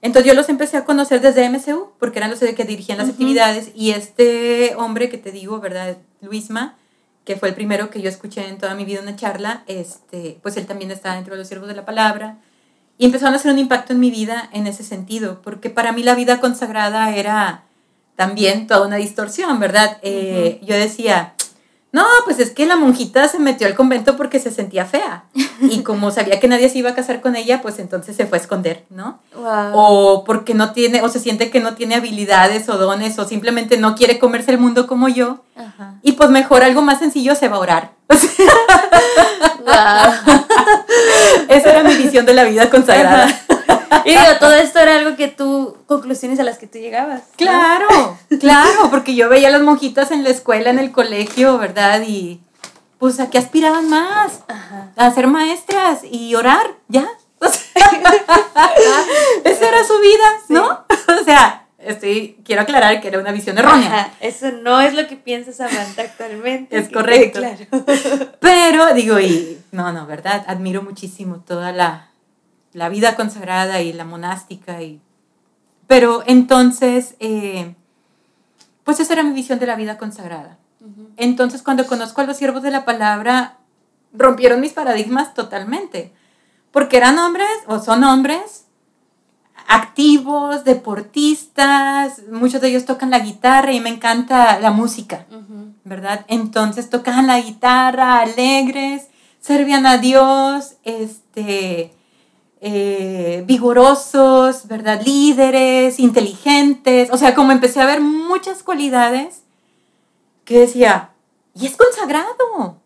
[0.01, 3.71] Entonces yo los empecé a conocer desde MCU, porque eran los que dirigían las actividades,
[3.75, 5.97] y este hombre que te digo, ¿verdad?
[6.21, 6.75] Luisma,
[7.23, 10.57] que fue el primero que yo escuché en toda mi vida una charla, este, pues
[10.57, 12.39] él también está dentro de los siervos de la palabra,
[13.01, 16.03] y empezaron a hacer un impacto en mi vida en ese sentido, porque para mí
[16.03, 17.63] la vida consagrada era
[18.15, 19.97] también toda una distorsión, ¿verdad?
[20.03, 21.33] Eh, yo decía,
[21.91, 25.23] no, pues es que la monjita se metió al convento porque se sentía fea.
[25.61, 28.37] Y como sabía que nadie se iba a casar con ella, pues entonces se fue
[28.37, 29.19] a esconder, ¿no?
[29.73, 33.77] O porque no tiene, o se siente que no tiene habilidades o dones, o simplemente
[33.77, 35.43] no quiere comerse el mundo como yo.
[36.03, 37.91] Y pues mejor algo más sencillo se va a orar.
[41.49, 43.27] Esa era mi visión de la vida consagrada.
[44.05, 47.23] y digo, todo esto era algo que tú, conclusiones a las que tú llegabas.
[47.35, 52.01] Claro, claro, porque yo veía a las monjitas en la escuela, en el colegio, ¿verdad?
[52.05, 52.39] Y
[52.99, 54.41] pues a qué aspiraban más,
[54.95, 57.07] a ser maestras y orar, ya.
[59.43, 60.85] esa era su vida, ¿no?
[61.19, 64.13] o sea, estoy, quiero aclarar que era una visión errónea.
[64.19, 66.77] eso no es lo que piensas Samantha actualmente.
[66.77, 67.39] Es correcto.
[67.39, 67.65] Claro.
[68.39, 70.43] Pero digo, y no, no, ¿verdad?
[70.47, 72.09] Admiro muchísimo toda la,
[72.73, 74.81] la vida consagrada y la monástica.
[74.81, 75.01] Y...
[75.87, 77.75] Pero entonces, eh,
[78.83, 80.57] pues esa era mi visión de la vida consagrada.
[81.17, 83.57] Entonces, cuando conozco a los siervos de la palabra,
[84.13, 86.11] rompieron mis paradigmas totalmente,
[86.71, 88.65] porque eran hombres o son hombres
[89.71, 95.25] activos, deportistas, muchos de ellos tocan la guitarra y me encanta la música,
[95.85, 96.25] ¿verdad?
[96.27, 99.07] Entonces tocaban la guitarra, alegres,
[99.39, 101.93] servían a Dios, este,
[102.59, 105.01] eh, vigorosos, ¿verdad?
[105.05, 107.09] Líderes, inteligentes.
[107.11, 109.43] O sea, como empecé a ver muchas cualidades
[110.43, 111.11] que decía,
[111.55, 112.77] y es consagrado.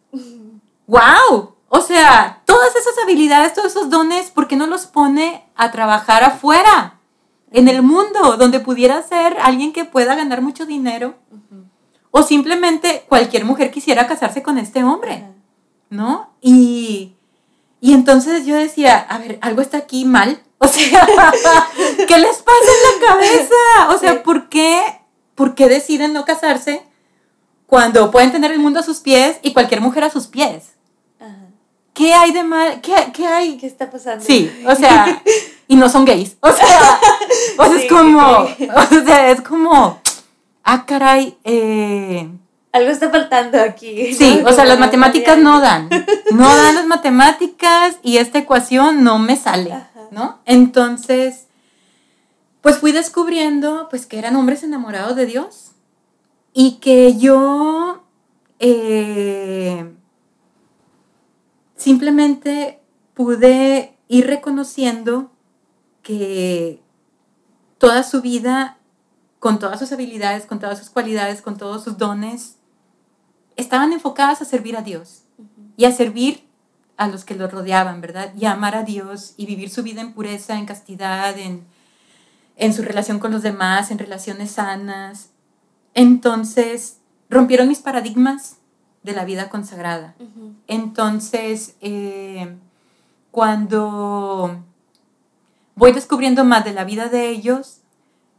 [0.86, 1.55] ¡Wow!
[1.76, 6.23] O sea, todas esas habilidades, todos esos dones, ¿por qué no los pone a trabajar
[6.23, 7.02] afuera?
[7.52, 11.15] En el mundo, donde pudiera ser alguien que pueda ganar mucho dinero.
[12.11, 15.26] O simplemente cualquier mujer quisiera casarse con este hombre,
[15.89, 16.30] ¿no?
[16.39, 17.15] Y,
[17.81, 20.41] y entonces yo decía, a ver, algo está aquí mal.
[20.60, 21.06] O sea,
[22.07, 23.56] ¿qué les pasa en la cabeza?
[23.89, 24.81] O sea, ¿por qué,
[25.35, 26.84] ¿por qué deciden no casarse
[27.68, 30.74] cuando pueden tener el mundo a sus pies y cualquier mujer a sus pies?
[31.95, 32.81] ¿Qué hay de mal?
[32.81, 33.57] ¿Qué, ¿Qué, hay?
[33.57, 34.23] ¿Qué está pasando?
[34.23, 35.23] Sí, o sea,
[35.67, 36.35] y no son gays.
[36.41, 36.67] O sea,
[37.57, 40.01] o sea es como, o sea, es como,
[40.65, 42.30] ah, caray, eh,
[42.73, 44.13] algo está faltando aquí.
[44.13, 45.88] Sí, o sea, las matemáticas no dan.
[46.31, 49.73] No dan las matemáticas y esta ecuación no me sale,
[50.11, 50.39] ¿no?
[50.45, 51.47] Entonces,
[52.59, 55.72] pues fui descubriendo pues que eran hombres enamorados de Dios
[56.53, 58.03] y que yo
[58.59, 59.94] eh,
[61.76, 62.80] simplemente
[63.14, 65.31] pude ir reconociendo
[66.02, 66.81] que
[67.77, 68.77] toda su vida,
[69.39, 72.57] con todas sus habilidades, con todas sus cualidades, con todos sus dones,
[73.56, 75.23] estaban enfocadas a servir a Dios
[75.77, 76.45] y a servir
[76.97, 78.34] a los que los rodeaban, ¿verdad?
[78.35, 81.65] Y a amar a Dios y vivir su vida en pureza, en castidad, en,
[82.56, 85.31] en su relación con los demás, en relaciones sanas.
[85.93, 86.99] Entonces,
[87.30, 88.57] rompieron mis paradigmas
[89.06, 90.15] de la vida consagrada.
[90.68, 92.57] Entonces, eh,
[93.32, 94.64] cuando
[95.76, 97.82] voy descubriendo más de la vida de ellos,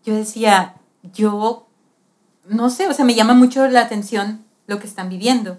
[0.04, 0.74] yo decía,
[1.14, 1.68] yo
[2.48, 5.56] no sé, o sea, me llama mucho la atención lo que están viviendo.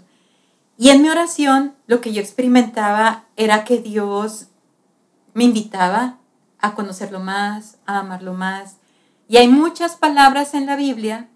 [0.77, 4.47] Y en mi oración lo que yo experimentaba era que Dios
[5.33, 6.17] me invitaba
[6.59, 8.75] a conocerlo más, a amarlo más.
[9.29, 11.29] Y hay muchas palabras en la Biblia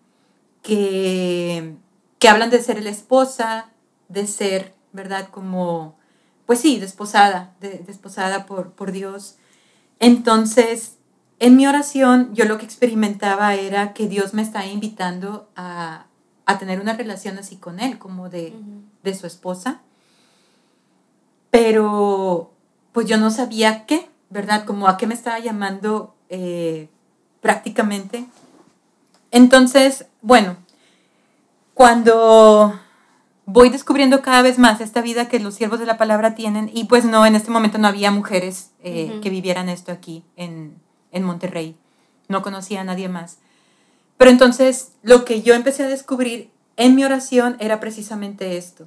[0.61, 1.76] que,
[2.22, 3.72] que hablan de ser la esposa,
[4.07, 5.30] de ser, ¿verdad?
[5.30, 5.98] Como,
[6.45, 9.38] pues sí, desposada, desposada por, por Dios.
[9.99, 10.98] Entonces,
[11.39, 16.06] en mi oración yo lo que experimentaba era que Dios me estaba invitando a,
[16.45, 18.53] a tener una relación así con él, como de,
[19.02, 19.81] de su esposa.
[21.49, 22.53] Pero
[22.91, 24.65] pues yo no sabía qué, ¿verdad?
[24.65, 26.88] Como a qué me estaba llamando eh,
[27.41, 28.27] prácticamente.
[29.31, 30.57] Entonces, bueno,
[31.82, 32.80] cuando
[33.48, 36.84] voy descubriendo cada vez más esta vida que los siervos de la palabra tienen, y
[36.84, 40.76] pues no, en este momento no había mujeres eh, que vivieran esto aquí en,
[41.12, 41.76] en Monterrey,
[42.28, 43.40] no conocía a nadie más.
[44.18, 48.86] Pero entonces lo que yo empecé a descubrir en mi oración era precisamente esto.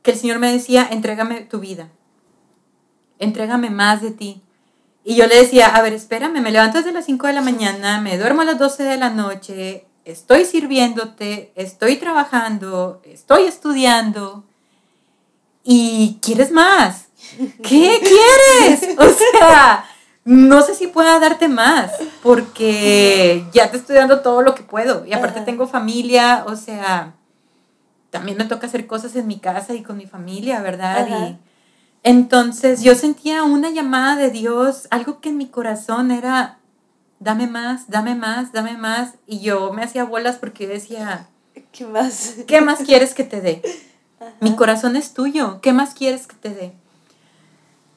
[0.00, 1.90] Que el Señor me decía, entrégame tu vida,
[3.18, 4.40] entrégame más de ti.
[5.04, 8.00] Y yo le decía, a ver, espérame, me levanto desde las 5 de la mañana,
[8.00, 14.44] me duermo a las 12 de la noche, estoy sirviéndote, estoy trabajando, estoy estudiando
[15.64, 17.08] y quieres más.
[17.62, 18.00] ¿Qué
[18.62, 18.96] quieres?
[18.98, 19.84] O sea,
[20.24, 21.90] no sé si pueda darte más,
[22.22, 25.04] porque ya te estoy dando todo lo que puedo.
[25.04, 27.14] Y aparte tengo familia, o sea,
[28.10, 31.08] también me toca hacer cosas en mi casa y con mi familia, ¿verdad?
[31.08, 31.36] Y
[32.04, 36.60] entonces yo sentía una llamada de Dios, algo que en mi corazón era,
[37.18, 39.14] dame más, dame más, dame más.
[39.26, 41.28] Y yo me hacía bolas porque decía,
[41.72, 42.36] ¿qué más?
[42.46, 43.62] ¿Qué más quieres que te dé?
[44.40, 46.72] Mi corazón es tuyo, ¿qué más quieres que te dé?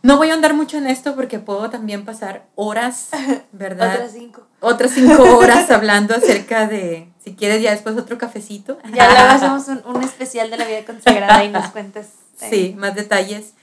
[0.01, 3.09] No voy a andar mucho en esto porque puedo también pasar horas,
[3.51, 3.95] ¿verdad?
[3.95, 4.47] Otras cinco.
[4.61, 8.79] Otras cinco horas hablando acerca de, si quieres ya después otro cafecito.
[8.93, 12.07] Ya luego hacemos un, especial de la vida consagrada y nos cuentas.
[12.37, 13.53] Sí, más detalles.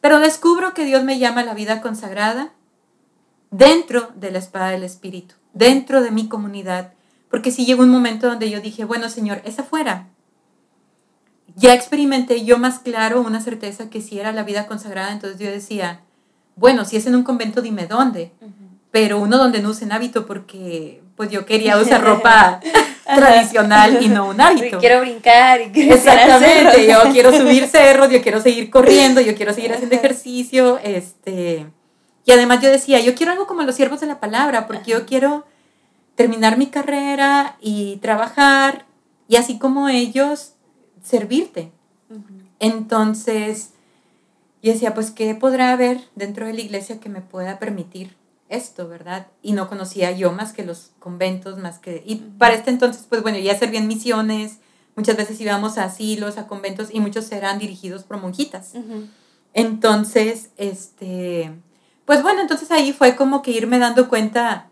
[0.00, 2.52] Pero descubro que Dios me llama a la vida consagrada
[3.50, 6.92] dentro de la espada del Espíritu, dentro de mi comunidad.
[7.30, 10.08] Porque si llegó un momento donde yo dije, bueno, Señor, es afuera,
[11.56, 15.50] ya experimenté yo más claro una certeza que si era la vida consagrada, entonces yo
[15.50, 16.00] decía,
[16.56, 18.32] bueno, si es en un convento, dime dónde,
[18.90, 22.60] pero uno donde no usen hábito porque pues yo quería usar ropa
[23.04, 24.76] tradicional y no un hábito.
[24.76, 29.34] Y quiero brincar y quiero Exactamente, yo quiero subir cerros, yo quiero seguir corriendo, yo
[29.34, 31.66] quiero seguir haciendo ejercicio, este...
[32.24, 35.06] Y además yo decía, yo quiero algo como los siervos de la palabra, porque yo
[35.06, 35.46] quiero
[36.14, 38.86] terminar mi carrera y trabajar,
[39.26, 40.52] y así como ellos,
[41.02, 41.72] servirte.
[42.58, 43.70] Entonces,
[44.62, 48.16] yo decía, pues, ¿qué podrá haber dentro de la iglesia que me pueda permitir
[48.48, 49.28] esto, verdad?
[49.40, 52.02] Y no conocía yo más que los conventos, más que...
[52.04, 54.58] Y para este entonces, pues bueno, ya servían misiones,
[54.96, 58.72] muchas veces íbamos a asilos, a conventos, y muchos eran dirigidos por monjitas.
[59.54, 61.52] Entonces, este...
[62.10, 64.68] Pues bueno, entonces ahí fue como que irme dando cuenta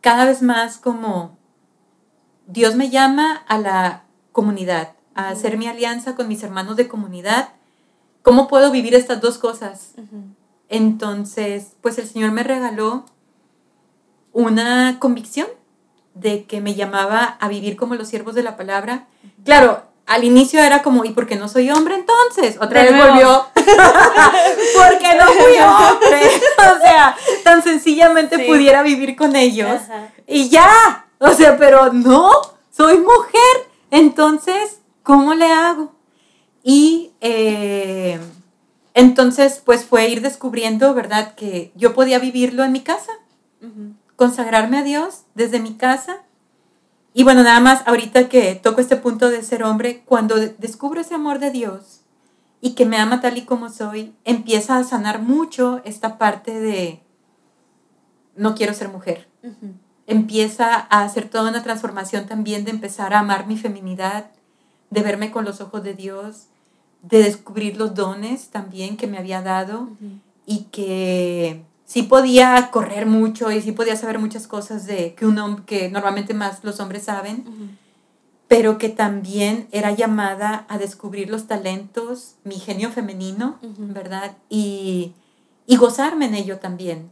[0.00, 1.36] cada vez más como
[2.46, 7.50] Dios me llama a la comunidad, a hacer mi alianza con mis hermanos de comunidad
[8.22, 9.92] ¿cómo puedo vivir estas dos cosas?
[10.70, 13.04] Entonces, pues el Señor me regaló
[14.32, 15.48] una convicción
[16.14, 19.06] de que me llamaba a vivir como los siervos de la palabra.
[19.44, 22.58] Claro, al inicio era como, ¿y por qué no soy hombre entonces?
[22.60, 26.30] Otra vez volvió, porque no fui hombre.
[26.76, 29.80] o sea, tan sencillamente pudiera vivir con ellos.
[30.26, 32.30] Y ya, o sea, pero no,
[32.70, 33.70] soy mujer.
[33.90, 35.92] Entonces, ¿cómo le hago?
[36.62, 38.18] Y eh,
[38.94, 41.34] entonces, pues fue ir descubriendo, ¿verdad?
[41.34, 43.12] Que yo podía vivirlo en mi casa,
[44.16, 46.18] consagrarme a Dios desde mi casa.
[47.16, 51.14] Y bueno, nada más ahorita que toco este punto de ser hombre, cuando descubro ese
[51.14, 52.00] amor de Dios
[52.60, 57.00] y que me ama tal y como soy, empieza a sanar mucho esta parte de
[58.36, 59.28] no quiero ser mujer.
[60.08, 64.32] Empieza a hacer toda una transformación también de empezar a amar mi feminidad,
[64.90, 66.48] de verme con los ojos de Dios,
[67.02, 69.88] de descubrir los dones también que me había dado
[70.46, 71.62] y que
[71.94, 76.34] sí podía correr mucho y sí podía saber muchas cosas de que un que normalmente
[76.34, 77.78] más los hombres saben,
[78.48, 84.36] pero que también era llamada a descubrir los talentos, mi genio femenino, ¿verdad?
[84.48, 85.12] Y,
[85.68, 87.10] y, gozarme en ello también.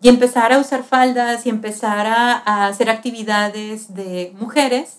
[0.00, 4.98] Y empezar a usar faldas y empezar a, hacer actividades de mujeres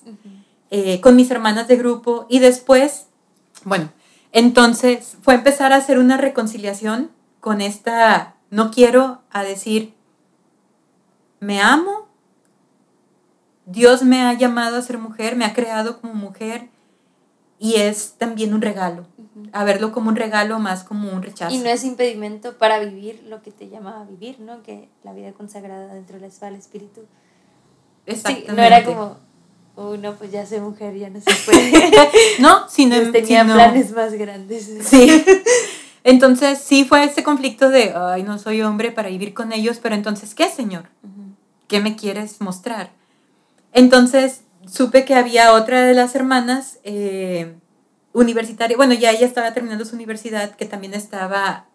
[0.70, 3.06] eh, con mis hermanas de grupo y después,
[3.64, 3.90] bueno,
[4.34, 7.10] entonces fue empezar a hacer una reconciliación
[7.40, 9.95] con esta, no quiero a decir,
[11.39, 12.07] me amo,
[13.65, 16.69] Dios me ha llamado a ser mujer, me ha creado como mujer
[17.57, 19.07] y es también un regalo,
[19.53, 21.55] a verlo como un regalo más como un rechazo.
[21.55, 24.61] Y no es impedimento para vivir lo que te llama a vivir, ¿no?
[24.61, 27.01] Que la vida consagrada dentro de la espada del espíritu.
[28.05, 28.51] Exactamente.
[28.51, 29.17] Sí, no era como
[29.75, 31.91] oh no, pues ya soy mujer, ya no se puede.
[32.38, 34.69] no, sino pues tenía planes más grandes.
[34.84, 35.25] Sí.
[36.03, 39.95] Entonces sí fue ese conflicto de, ay, no soy hombre para vivir con ellos, pero
[39.95, 40.85] entonces, ¿qué, Señor?
[41.67, 42.91] ¿Qué me quieres mostrar?
[43.71, 47.53] Entonces supe que había otra de las hermanas eh,
[48.11, 51.65] universitaria, bueno, ya ella estaba terminando su universidad, que también estaba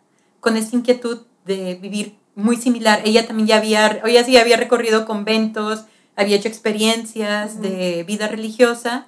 [0.40, 3.00] con esa inquietud de vivir muy similar.
[3.04, 5.84] Ella también ya había, ella sí había recorrido conventos,
[6.16, 9.06] había hecho experiencias de vida religiosa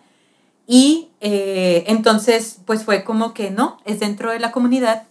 [0.66, 5.04] y eh, entonces pues fue como que no, es dentro de la comunidad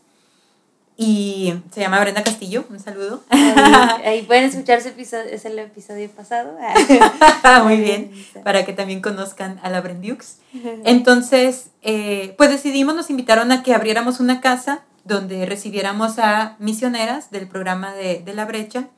[1.02, 3.24] y se llama Brenda Castillo, un saludo.
[3.30, 6.58] Ahí, pueden escuchar ese episodio, es el episodio pasado.
[7.64, 8.12] Muy bien,
[8.44, 10.40] para que también conozcan a la Brendiux.
[10.84, 17.32] Entonces, eh, pues decidimos, nos invitaron a que abriéramos una casa donde recibiéramos a misioneras
[17.32, 18.90] del programa de, de la brecha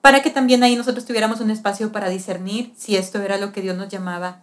[0.00, 3.62] para que también ahí nosotros tuviéramos un espacio para discernir si esto era lo que
[3.62, 4.40] Dios nos llamaba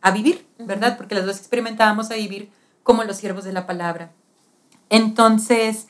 [0.00, 0.96] a vivir, ¿verdad?
[0.96, 2.48] Porque las dos experimentábamos a vivir
[2.82, 4.12] como los siervos de la palabra.
[4.88, 5.88] Entonces,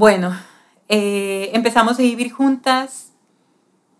[0.00, 0.34] bueno,
[0.88, 3.12] eh, empezamos a vivir juntas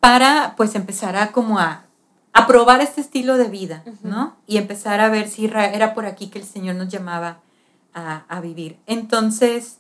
[0.01, 1.85] para pues empezar a como a,
[2.33, 4.37] a probar este estilo de vida, ¿no?
[4.47, 7.41] Y empezar a ver si era por aquí que el Señor nos llamaba
[7.93, 8.79] a, a vivir.
[8.87, 9.79] Entonces,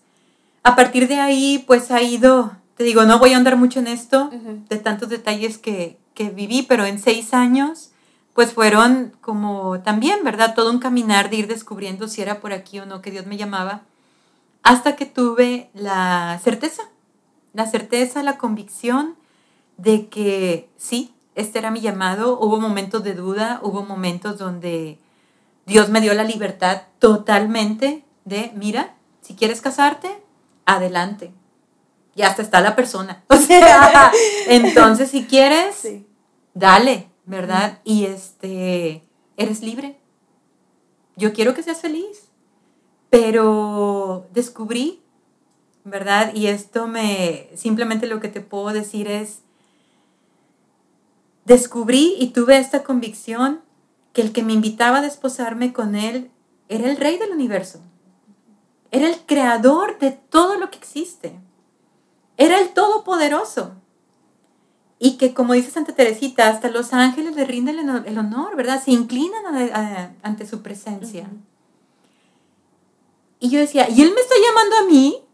[0.62, 3.88] a partir de ahí, pues ha ido te digo, no voy a andar mucho en
[3.88, 4.30] esto,
[4.70, 7.90] de tantos detalles que, que, viví, pero en seis años,
[8.32, 10.54] pues fueron como también, ¿verdad?
[10.54, 13.36] Todo un caminar de ir descubriendo si era por aquí o no que Dios me
[13.36, 13.82] llamaba,
[14.62, 16.82] hasta que tuve la certeza,
[17.52, 19.16] la certeza, la convicción
[19.76, 22.38] de que sí, este era mi llamado.
[22.38, 24.98] Hubo momentos de duda, hubo momentos donde
[25.66, 30.22] Dios me dio la libertad totalmente de, mira, si quieres casarte,
[30.66, 31.32] adelante
[32.14, 33.24] y hasta está la persona.
[33.28, 34.12] O sea,
[34.46, 35.86] entonces si quieres,
[36.54, 37.80] dale, ¿verdad?
[37.84, 39.02] Y este,
[39.36, 39.98] eres libre.
[41.16, 42.29] Yo quiero que seas feliz.
[43.10, 45.02] Pero descubrí,
[45.84, 46.34] ¿verdad?
[46.34, 49.42] Y esto me, simplemente lo que te puedo decir es,
[51.44, 53.60] descubrí y tuve esta convicción
[54.12, 56.30] que el que me invitaba a desposarme con él
[56.68, 57.80] era el rey del universo.
[58.92, 61.38] Era el creador de todo lo que existe.
[62.36, 63.72] Era el Todopoderoso.
[64.98, 68.82] Y que, como dice Santa Teresita, hasta los ángeles le rinden el honor, ¿verdad?
[68.82, 69.42] Se inclinan
[70.22, 71.28] ante su presencia.
[73.40, 75.24] Y yo decía, ¿y él me está llamando a mí?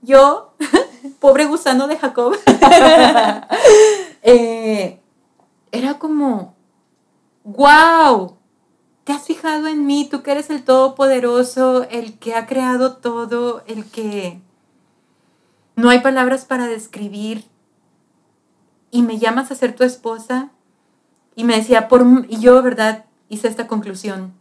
[0.00, 0.54] Yo,
[1.20, 2.36] pobre gusano de Jacob.
[4.26, 5.02] Eh,
[5.70, 6.56] era como,
[7.44, 8.38] wow,
[9.04, 10.08] ¿te has fijado en mí?
[10.10, 14.40] Tú que eres el Todopoderoso, el que ha creado todo, el que
[15.76, 17.44] no hay palabras para describir.
[18.90, 20.50] Y me llamas a ser tu esposa.
[21.34, 23.04] Y me decía, por, y yo, ¿verdad?
[23.28, 24.32] Hice esta conclusión.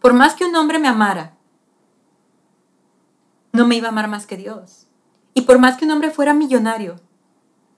[0.00, 1.36] Por más que un hombre me amara,
[3.52, 4.86] no me iba a amar más que Dios.
[5.34, 7.00] Y por más que un hombre fuera millonario,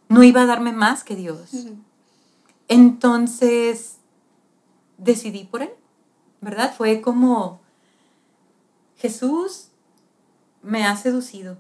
[0.09, 1.51] no iba a darme más que Dios.
[2.69, 3.99] Entonces,
[4.99, 5.71] decidí por él,
[6.41, 6.75] ¿verdad?
[6.77, 7.61] Fue como,
[8.97, 9.69] Jesús
[10.63, 11.59] me ha seducido,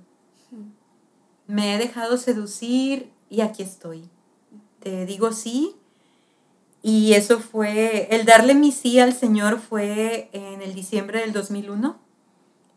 [1.46, 4.08] me he dejado seducir y aquí estoy.
[4.80, 5.76] Te digo sí.
[6.82, 11.98] Y eso fue, el darle mi sí al Señor fue en el diciembre del 2001,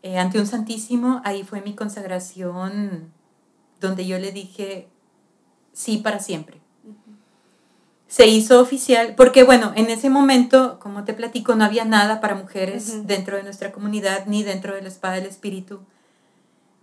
[0.02, 3.12] eh, ante un santísimo, ahí fue mi consagración
[3.80, 4.88] donde yo le dije
[5.72, 6.58] sí para siempre.
[8.06, 12.34] Se hizo oficial, porque bueno, en ese momento, como te platico, no había nada para
[12.34, 15.80] mujeres dentro de nuestra comunidad ni dentro de la espada del espíritu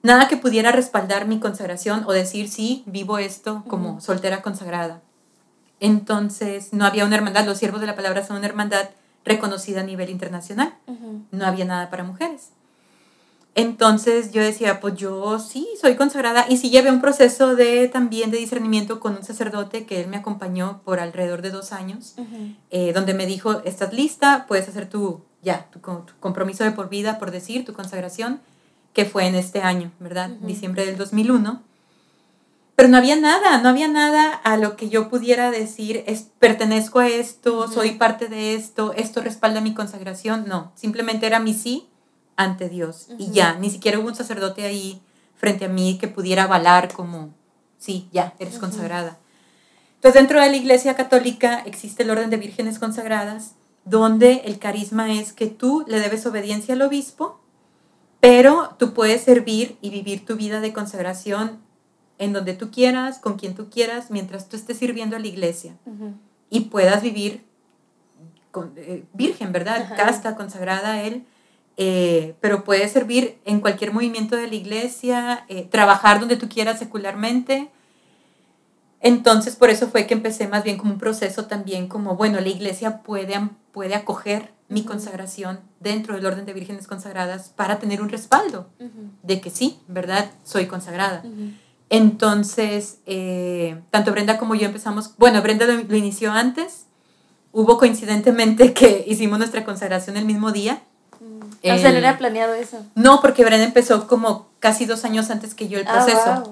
[0.06, 5.02] nada que pudiera respaldar mi consagración o decir, sí, vivo esto como soltera consagrada.
[5.80, 8.90] Entonces, no había una hermandad, los siervos de la palabra son una hermandad
[9.26, 10.76] reconocida a nivel internacional.
[11.32, 12.52] No había nada para mujeres.
[13.58, 18.30] Entonces yo decía, pues yo sí, soy consagrada y sí llevé un proceso de también
[18.30, 22.16] de discernimiento con un sacerdote que él me acompañó por alrededor de dos años,
[22.70, 26.90] eh, donde me dijo, estás lista, puedes hacer tu, ya, tu, tu compromiso de por
[26.90, 28.42] vida, por decir, tu consagración
[28.92, 30.32] que fue en este año, ¿verdad?
[30.42, 31.62] Diciembre del 2001.
[32.76, 37.00] Pero no había nada, no había nada a lo que yo pudiera decir, es, pertenezco
[37.00, 40.44] a esto, soy parte de esto, esto respalda mi consagración.
[40.46, 41.88] No, simplemente era mi sí
[42.36, 43.08] ante Dios.
[43.18, 45.02] Y ya, ni siquiera hubo un sacerdote ahí
[45.36, 47.34] frente a mí que pudiera avalar como,
[47.78, 49.18] sí, ya, eres consagrada.
[49.96, 53.56] Entonces, dentro de la Iglesia Católica existe el orden de vírgenes consagradas,
[53.86, 57.40] donde el carisma es que tú le debes obediencia al obispo
[58.26, 61.60] pero tú puedes servir y vivir tu vida de consagración
[62.18, 65.78] en donde tú quieras, con quien tú quieras, mientras tú estés sirviendo a la iglesia
[66.50, 67.46] y puedas vivir
[68.50, 69.96] con, eh, virgen, ¿verdad?
[69.96, 71.24] Casta, consagrada a Él.
[71.78, 76.80] Eh, pero puedes servir en cualquier movimiento de la iglesia, eh, trabajar donde tú quieras
[76.80, 77.70] secularmente.
[79.02, 82.50] Entonces, por eso fue que empecé más bien como un proceso también como, bueno, la
[82.50, 88.10] iglesia puede, puede acoger mi consagración dentro del orden de vírgenes consagradas para tener un
[88.10, 88.68] respaldo
[89.22, 90.32] de que sí, ¿verdad?
[90.44, 91.24] Soy consagrada.
[91.90, 96.88] Entonces, eh, tanto Brenda como yo empezamos, bueno, Brenda lo, inició antes,
[97.52, 100.82] hubo coincidentemente que hicimos nuestra consagración el mismo día.
[101.72, 102.86] O sea, no era planeado eso.
[102.96, 106.52] No, porque Brenda empezó como casi dos años antes que yo el ah, proceso.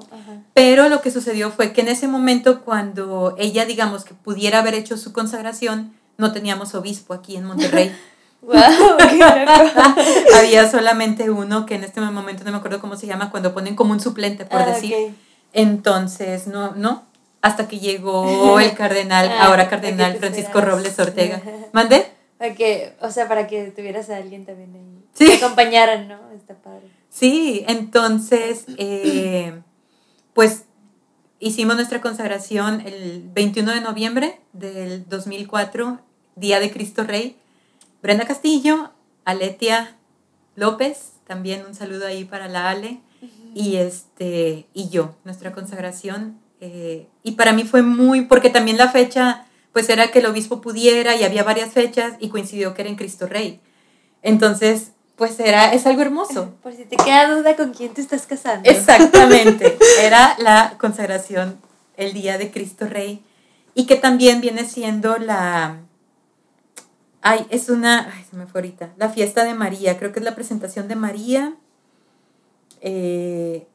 [0.54, 4.76] Pero lo que sucedió fue que en ese momento, cuando ella, digamos, que pudiera haber
[4.76, 7.96] hecho su consagración, no teníamos obispo aquí en Monterrey.
[8.42, 8.54] wow,
[10.38, 13.76] Había solamente uno que en este momento no me acuerdo cómo se llama, cuando ponen
[13.76, 15.16] como un suplente, por ah, decir.
[15.54, 17.04] Entonces, no, no,
[17.42, 21.42] hasta que llegó el cardenal, ah, ahora cardenal Francisco Robles Ortega.
[21.72, 22.12] ¿Mandé?
[22.58, 25.03] que, o sea, para que tuvieras a alguien también ahí.
[25.14, 25.26] Sí.
[25.28, 26.20] Que acompañaran, ¿no?
[26.36, 26.88] Está padre.
[27.10, 29.62] Sí, entonces, eh,
[30.34, 30.64] pues
[31.40, 36.00] hicimos nuestra consagración el 21 de noviembre del 2004,
[36.36, 37.38] Día de Cristo Rey.
[38.02, 38.92] Brenda Castillo,
[39.26, 39.96] Aletia
[40.56, 43.00] López, también un saludo ahí para la Ale,
[43.54, 46.40] y, este, y yo, nuestra consagración.
[46.60, 50.62] Eh, y para mí fue muy, porque también la fecha, pues era que el obispo
[50.62, 53.62] pudiera y había varias fechas y coincidió que era en Cristo Rey.
[54.22, 56.54] Entonces, pues era, es algo hermoso.
[56.64, 58.70] Por si te queda duda con quién te estás casando.
[58.70, 61.60] Exactamente, era la consagración
[61.98, 63.24] el día de Cristo Rey
[63.76, 65.78] y que también viene siendo la,
[67.22, 70.26] ay, es una, ay, se me fue ahorita, la fiesta de María, creo que es
[70.26, 71.56] la presentación de María.
[72.82, 73.66] Eh,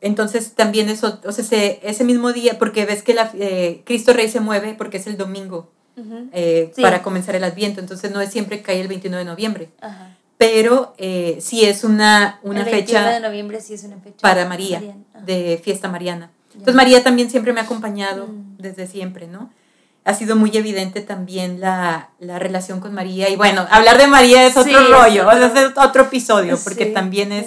[0.00, 1.44] entonces también eso, o sea,
[1.82, 5.16] ese, mismo día, porque ves que la, eh, Cristo Rey se mueve porque es el
[5.16, 5.70] domingo
[6.32, 9.70] eh, para comenzar el Adviento, entonces no es siempre que cae el 21 de noviembre.
[9.80, 13.10] Ajá pero eh, sí es una, una el fecha...
[13.10, 14.18] de noviembre sí es una fecha.
[14.20, 14.82] Para María,
[15.24, 16.30] de fiesta mariana.
[16.52, 18.56] Entonces María también siempre me ha acompañado mm.
[18.58, 19.50] desde siempre, ¿no?
[20.04, 23.28] Ha sido muy evidente también la, la, relación con María.
[23.28, 27.32] Y bueno, hablar de María es otro rollo, es otro, es otro episodio, porque también
[27.32, 27.46] es...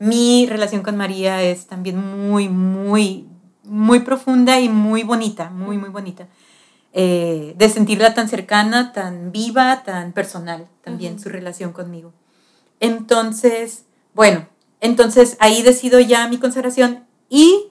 [0.00, 3.26] Mi relación con María es también muy, muy,
[3.64, 6.28] muy profunda y muy bonita, muy, muy bonita.
[7.00, 12.12] Eh, de sentirla tan cercana, tan viva, tan personal también su relación conmigo.
[12.80, 13.84] Entonces,
[14.14, 14.48] bueno,
[14.80, 17.70] entonces ahí decido ya mi consagración y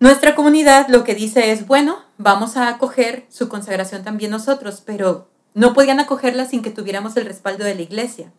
[0.00, 5.28] nuestra comunidad lo que dice es, bueno, vamos a acoger su consagración también nosotros, pero
[5.54, 8.32] no podían acogerla sin que tuviéramos el respaldo de la iglesia.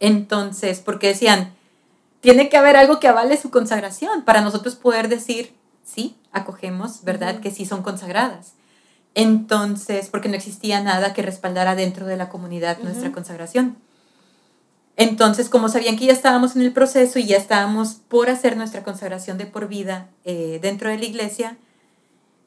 [0.00, 1.52] Entonces, porque decían,
[2.22, 5.54] tiene que haber algo que avale su consagración para nosotros poder decir,
[5.84, 7.40] sí, acogemos, ¿verdad?
[7.40, 8.54] Que sí son consagradas.
[9.20, 13.76] Entonces, porque no existía nada que respaldara dentro de la comunidad nuestra consagración.
[14.96, 18.84] Entonces, como sabían que ya estábamos en el proceso y ya estábamos por hacer nuestra
[18.84, 21.56] consagración de por vida eh, dentro de la iglesia,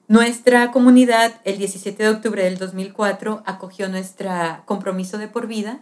[0.08, 4.30] nuestra comunidad el 17 de octubre del 2004 acogió nuestro
[4.64, 5.82] compromiso de por vida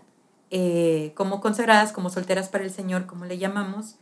[0.49, 3.98] eh, como consagradas, como solteras para el Señor, como le llamamos,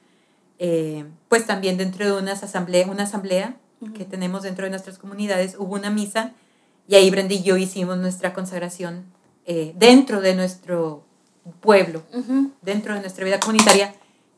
[0.57, 3.57] eh, pues también dentro de una asamblea, una asamblea
[3.93, 6.31] que tenemos dentro de nuestras comunidades, hubo una misa
[6.87, 9.05] y ahí Brenda y yo hicimos nuestra consagración
[9.75, 11.05] dentro de nuestro
[11.61, 12.03] pueblo,
[12.61, 13.93] dentro de nuestra vida comunitaria.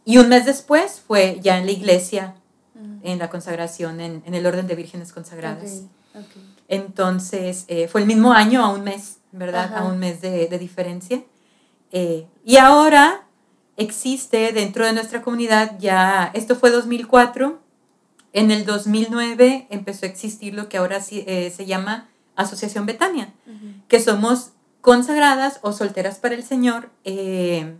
[0.05, 2.35] Y un mes después fue ya en la iglesia,
[3.03, 5.83] en la consagración, en, el orden de vírgenes consagradas.
[6.67, 9.75] Entonces, eh, fue el mismo año a un mes, ¿verdad?
[9.75, 11.23] A un mes de, diferencia.
[11.91, 13.27] Eh, y ahora
[13.77, 17.59] existe dentro de nuestra comunidad ya, esto fue 2004,
[18.33, 22.08] en el 2009 empezó a existir lo que ahora eh, se llama
[22.39, 23.33] Asociación Betania,
[23.87, 24.51] que somos
[24.81, 26.89] consagradas o solteras para el Señor.
[27.03, 27.75] Eh,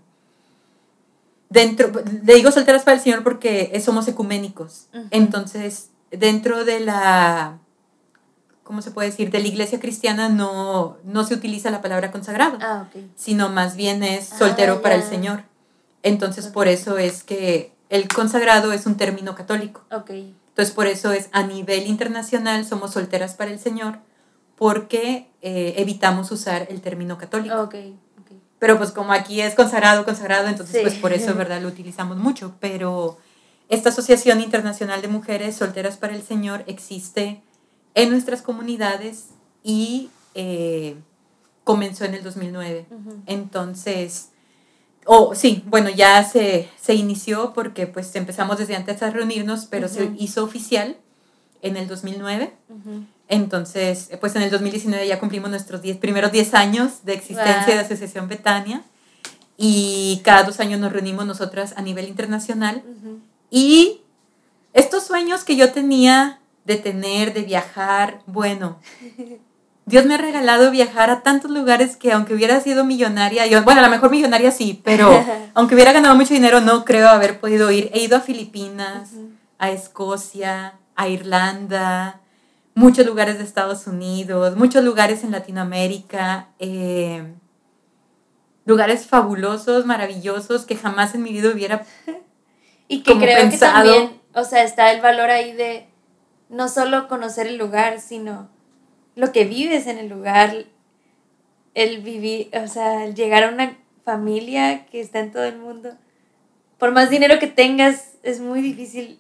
[1.50, 1.92] dentro,
[2.24, 4.88] le digo solteras para el Señor porque somos ecuménicos.
[5.12, 7.60] Entonces, dentro de la,
[8.64, 9.32] ¿cómo se puede decir?
[9.32, 14.04] De la iglesia cristiana no, no se utiliza la palabra consagrado, ah, sino más bien
[14.04, 15.44] es soltero ah, para el Señor.
[16.04, 19.86] Entonces, por eso es que el consagrado es un término católico.
[20.50, 24.00] Entonces, por eso es a nivel internacional somos solteras para el Señor
[24.60, 27.70] porque eh, evitamos usar el término católico.
[28.60, 31.62] Pero pues como aquí es consagrado, consagrado, entonces pues por eso, ¿verdad?
[31.62, 32.56] Lo utilizamos mucho.
[32.60, 33.18] Pero
[33.70, 37.42] esta Asociación Internacional de Mujeres Solteras para el Señor existe
[37.96, 39.28] en nuestras comunidades
[39.64, 40.98] y eh,
[41.64, 42.86] comenzó en el 2009.
[43.28, 44.32] Entonces,
[45.06, 49.88] oh, sí, bueno, ya se, se, inició porque pues empezamos desde antes a reunirnos, pero
[49.88, 50.98] se hizo oficial
[51.62, 52.54] en el 2009.
[53.30, 57.80] Entonces, pues en el 2019 ya cumplimos nuestros diez, primeros 10 años de existencia de
[57.80, 58.82] Asociación Betania.
[59.56, 62.82] Y cada dos años nos reunimos nosotras a nivel internacional.
[63.52, 64.02] Y
[64.74, 68.80] estos sueños que yo tenía de tener, de viajar, bueno,
[69.86, 73.82] Dios me ha regalado viajar a tantos lugares que aunque hubiera sido millonaria, yo, bueno,
[73.82, 75.24] a lo mejor millonaria sí, pero
[75.54, 77.92] aunque hubiera ganado mucho dinero, no creo haber podido ir.
[77.94, 79.12] He ido a Filipinas,
[79.60, 82.22] a Escocia, a Irlanda,
[82.80, 87.34] muchos lugares de Estados Unidos, muchos lugares en Latinoamérica, eh,
[88.66, 91.86] lugares fabulosos, maravillosos que jamás en mi vida hubiera
[92.88, 95.88] y que creo que también, o sea, está el valor ahí de
[96.48, 98.50] no solo conocer el lugar, sino
[99.16, 100.66] lo que vives en el lugar,
[101.74, 105.98] el vivir, o sea, el llegar a una familia que está en todo el mundo.
[106.78, 109.20] Por más dinero que tengas, es muy difícil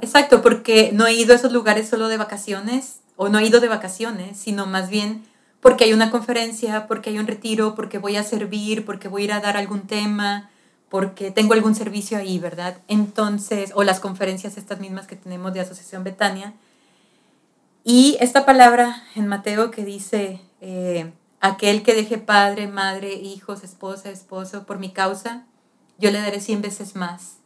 [0.00, 3.60] Exacto, porque no he ido a esos lugares solo de vacaciones, o no he ido
[3.60, 5.24] de vacaciones, sino más bien
[5.60, 9.24] porque hay una conferencia, porque hay un retiro, porque voy a servir, porque voy a
[9.24, 10.50] ir a dar algún tema,
[10.88, 12.76] porque tengo algún servicio ahí, ¿verdad?
[12.86, 16.52] Entonces, o las conferencias estas mismas que tenemos de Asociación Betania.
[17.82, 24.10] Y esta palabra en Mateo que dice, eh, aquel que deje padre, madre, hijos, esposa,
[24.10, 25.46] esposo, por mi causa,
[25.98, 27.38] yo le daré cien veces más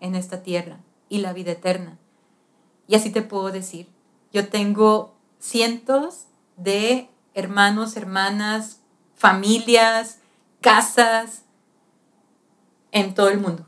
[0.00, 0.78] en esta tierra
[1.08, 1.98] y la vida eterna.
[2.86, 3.88] Y así te puedo decir,
[4.32, 6.26] yo tengo cientos
[6.56, 8.80] de hermanos, hermanas,
[9.14, 10.18] familias,
[10.60, 11.42] casas
[12.92, 13.66] en todo el mundo.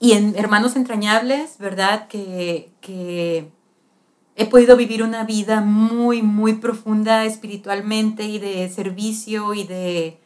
[0.00, 2.08] Y en hermanos entrañables, ¿verdad?
[2.08, 3.50] Que, que
[4.36, 10.20] he podido vivir una vida muy, muy profunda espiritualmente y de servicio y de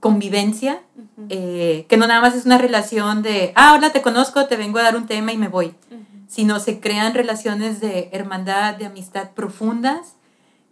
[0.00, 0.82] convivencia,
[1.28, 4.78] eh, que no nada más es una relación de, ah, hola, te conozco, te vengo
[4.78, 5.74] a dar un tema y me voy,
[6.28, 10.16] sino se crean relaciones de hermandad, de amistad profundas,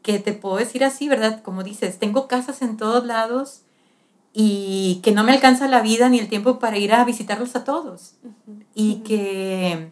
[0.03, 1.43] que te puedo decir así, ¿verdad?
[1.43, 3.63] Como dices, tengo casas en todos lados
[4.33, 7.65] y que no me alcanza la vida ni el tiempo para ir a visitarlos a
[7.65, 8.17] todos.
[8.75, 9.91] Y que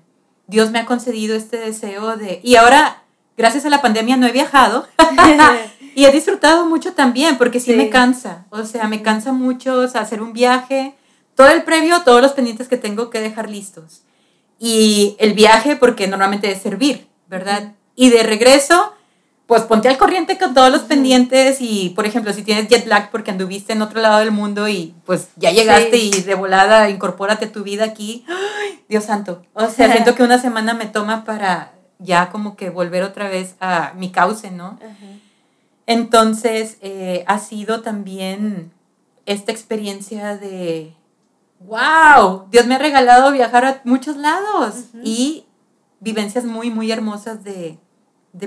[0.49, 2.41] Dios me ha concedido este deseo de...
[2.43, 3.05] Y ahora,
[3.37, 4.87] gracias a la pandemia, no he viajado.
[5.95, 8.47] Y he disfrutado mucho también, porque sí, me cansa.
[8.51, 10.95] O sea, me cansa mucho hacer un viaje,
[11.35, 14.03] todo el previo, todos los pendientes que tengo que dejar listos.
[14.59, 17.73] Y el viaje, porque normalmente es servir, ¿verdad?
[17.97, 18.95] Y de regreso,
[19.47, 23.11] pues ponte al corriente con todos los pendientes y, por ejemplo, si tienes jet lag
[23.11, 27.49] porque anduviste en otro lado del mundo y pues ya llegaste y de volada incorpórate
[27.49, 28.25] tu vida aquí.
[28.29, 29.43] ¡Ay, Dios santo.
[29.53, 33.57] O sea, siento que una semana me toma para ya como que volver otra vez
[33.61, 34.79] a mi cauce, ¿no?
[35.87, 38.73] Entonces, eh, ha sido también
[39.27, 40.95] esta experiencia de,
[41.61, 45.47] wow, Dios me ha regalado viajar a muchos lados y
[46.01, 47.79] vivencias muy, muy hermosas de,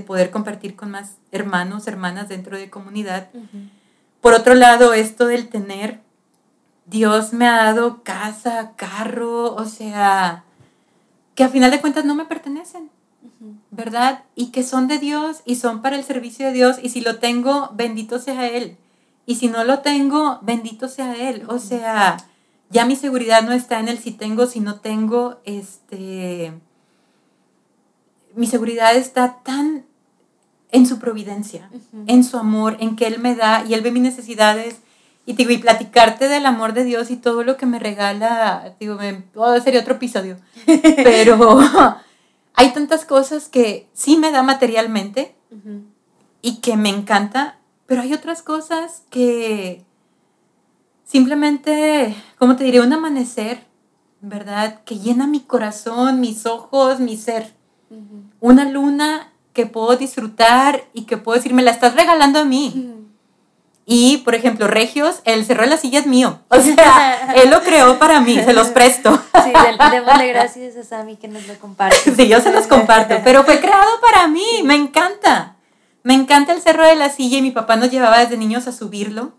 [0.06, 3.30] poder compartir con más hermanos, hermanas dentro de comunidad.
[4.20, 6.02] Por otro lado, esto del tener
[6.86, 10.44] Dios me ha dado casa, carro, o sea,
[11.34, 12.90] que a final de cuentas no me pertenecen,
[13.76, 14.24] ¿verdad?
[14.36, 17.20] Y que son de Dios y son para el servicio de Dios y si lo
[17.20, 18.78] tengo, bendito sea Él.
[19.26, 21.44] Y si no lo tengo, bendito sea Él.
[21.48, 22.18] O sea,
[22.70, 26.54] ya mi seguridad no está en el si tengo, si no tengo, este,
[28.36, 29.86] mi seguridad está tan
[30.72, 31.70] en su providencia,
[32.08, 34.78] en su amor, en que Él me da y Él ve mis necesidades.
[35.28, 38.96] Y, digo, y platicarte del amor de Dios y todo lo que me regala, digo,
[38.96, 40.38] me, oh, sería otro episodio.
[40.98, 41.98] Pero
[42.56, 45.36] hay tantas cosas que sí me da materialmente
[46.42, 49.84] y que me encanta, pero hay otras cosas que
[51.04, 52.82] simplemente, ¿cómo te diré?
[52.82, 53.66] Un amanecer,
[54.22, 54.84] ¿verdad?
[54.84, 57.54] Que llena mi corazón, mis ojos, mi ser.
[58.40, 62.95] Una luna que puedo disfrutar y que puedo decir, me la estás regalando a mí.
[63.88, 66.40] Y, por ejemplo, Regios, el cerro de la silla es mío.
[66.50, 69.22] O sea, él lo creó para mí, se los presto.
[69.44, 69.52] Sí,
[69.92, 71.96] démosle gracias a Sammy que nos lo comparte.
[72.16, 75.56] Sí, yo se los comparto, pero fue creado para mí, me encanta.
[76.04, 78.72] Me encanta el cerro de la silla y mi papá nos llevaba desde niños a
[78.72, 79.34] subirlo.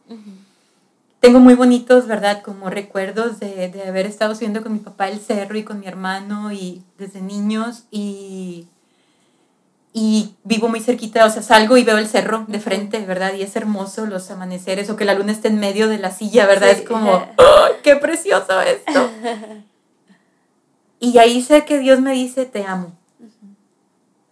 [1.20, 2.42] Tengo muy bonitos, ¿verdad?
[2.42, 5.86] Como recuerdos de, de haber estado subiendo con mi papá el cerro y con mi
[5.86, 8.68] hermano y desde niños y
[9.98, 13.32] y vivo muy cerquita, o sea, salgo y veo el cerro de frente, ¿verdad?
[13.32, 16.44] Y es hermoso los amaneceres o que la luna esté en medio de la silla,
[16.44, 16.68] ¿verdad?
[16.68, 17.26] Es como,
[17.82, 19.10] ¡qué precioso esto!
[21.00, 22.92] y ahí sé que Dios me dice, te amo.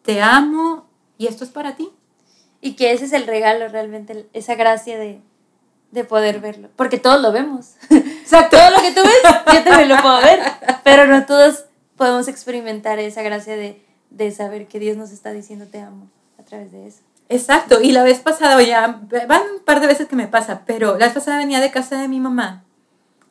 [0.03, 0.86] Te amo
[1.16, 1.89] y esto es para ti.
[2.61, 5.23] Y que ese es el regalo realmente, esa gracia de,
[5.93, 6.69] de poder verlo.
[6.77, 7.77] Porque todos lo vemos.
[7.89, 8.59] Exacto.
[8.59, 10.41] Todo lo que tú ves, yo también lo puedo ver.
[10.85, 11.65] Pero no todos
[11.97, 13.82] podemos experimentar esa gracia de
[14.16, 16.09] de saber que Dios nos está diciendo te amo
[16.39, 17.01] a través de eso.
[17.28, 20.99] Exacto, y la vez pasada, ya van un par de veces que me pasa, pero
[20.99, 22.65] la vez pasada venía de casa de mi mamá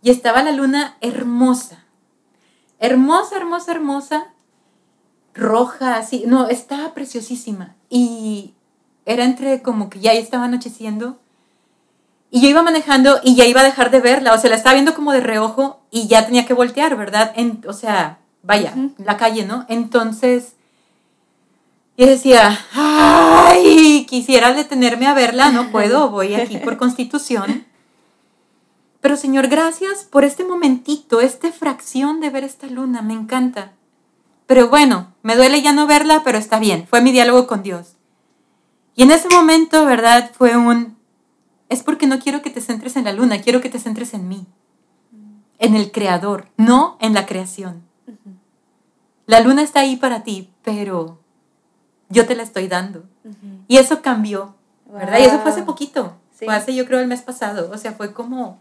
[0.01, 1.85] y estaba la luna hermosa,
[2.79, 4.33] hermosa, hermosa, hermosa,
[5.33, 8.53] roja, así, no, estaba preciosísima y
[9.05, 11.19] era entre como que ya estaba anocheciendo
[12.31, 14.73] y yo iba manejando y ya iba a dejar de verla, o sea, la estaba
[14.73, 17.31] viendo como de reojo y ya tenía que voltear, ¿verdad?
[17.35, 19.65] En, o sea, vaya, la calle, ¿no?
[19.69, 20.55] Entonces
[21.95, 27.65] y decía, ay, quisiera detenerme a verla, no puedo, voy aquí por constitución.
[28.99, 33.73] Pero Señor, gracias por este momentito, esta fracción de ver esta luna, me encanta.
[34.47, 37.95] Pero bueno, me duele ya no verla, pero está bien, fue mi diálogo con Dios.
[38.95, 40.31] Y en ese momento, ¿verdad?
[40.35, 40.97] Fue un,
[41.69, 44.27] es porque no quiero que te centres en la luna, quiero que te centres en
[44.27, 44.45] mí,
[45.59, 47.83] en el creador, no en la creación.
[49.25, 51.22] La luna está ahí para ti, pero
[52.13, 53.03] yo te la estoy dando.
[53.67, 55.19] Y eso cambió, ¿verdad?
[55.19, 56.15] Y eso fue hace poquito.
[56.31, 57.69] Fue hace, yo creo, el mes pasado.
[57.73, 58.59] O sea, fue como...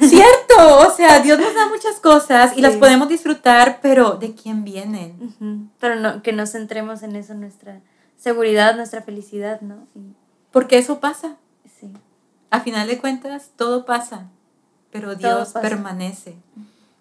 [0.00, 4.64] Cierto, o sea, Dios nos da muchas cosas y las podemos disfrutar, pero ¿de quién
[4.64, 5.70] vienen?
[5.78, 7.80] Pero no, que nos centremos en eso, nuestra
[8.16, 9.86] seguridad, nuestra felicidad, ¿no?
[10.50, 11.36] Porque eso pasa.
[11.78, 11.92] Sí.
[12.50, 14.28] A final de cuentas, todo pasa,
[14.90, 16.36] pero Dios permanece.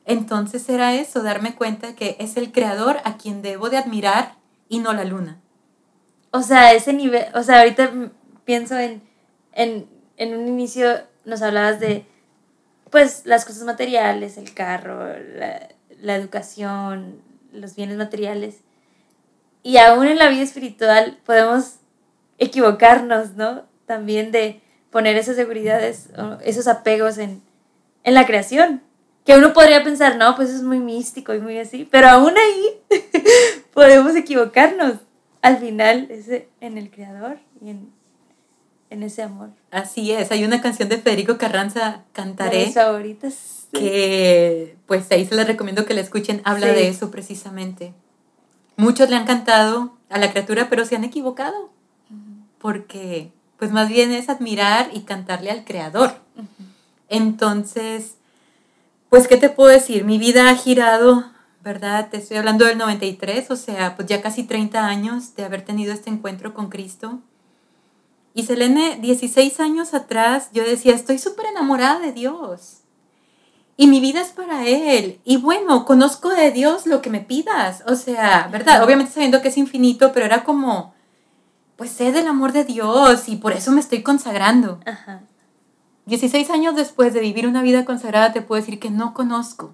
[0.06, 4.36] Entonces era eso, darme cuenta que es el creador a quien debo de admirar
[4.70, 5.42] y no la luna.
[6.32, 7.92] O sea, ese nivel, o sea, ahorita
[8.46, 9.02] pienso en,
[9.54, 12.06] en, en un inicio nos hablabas de,
[12.90, 15.68] pues, las cosas materiales, el carro, la,
[16.00, 17.22] la educación,
[17.52, 18.60] los bienes materiales.
[19.64, 21.76] Y aún en la vida espiritual podemos
[22.38, 23.64] equivocarnos, ¿no?
[23.86, 26.10] También de poner esas seguridades,
[26.44, 27.42] esos apegos en,
[28.04, 28.82] en la creación
[29.30, 33.00] que uno podría pensar, no, pues es muy místico y muy así, pero aún ahí
[33.76, 34.94] podemos equivocarnos.
[35.44, 39.50] Al final es en el creador y en, ese amor.
[39.70, 42.66] Así es, hay una canción de Federico Carranza, Cantaré.
[42.66, 43.68] mis favoritas.
[43.72, 47.94] Que pues ahí se les recomiendo que la escuchen, habla de eso precisamente.
[48.78, 51.70] Muchos le han cantado a la criatura, pero se han equivocado.
[52.58, 56.16] Porque pues más bien es admirar y cantarle al creador.
[57.10, 58.16] Entonces,
[59.10, 60.06] pues, ¿qué te puedo decir?
[60.06, 61.26] Mi vida ha girado,
[61.64, 62.10] ¿verdad?
[62.10, 65.94] Te estoy hablando del 93, o sea, pues ya casi 30 años de haber tenido
[65.94, 67.20] este encuentro con Cristo.
[68.34, 72.82] Y Selene, 16 años atrás, yo decía, estoy súper enamorada de Dios.
[73.76, 75.20] Y mi vida es para Él.
[75.24, 77.84] Y bueno, conozco de Dios lo que me pidas.
[77.88, 78.84] O sea, ¿verdad?
[78.84, 80.94] Obviamente sabiendo que es infinito, pero era como,
[81.78, 84.80] pues sé del amor de Dios y por eso me estoy consagrando.
[84.86, 85.22] Ajá.
[86.10, 89.72] 16 años después de vivir una vida consagrada, te puedo decir que no conozco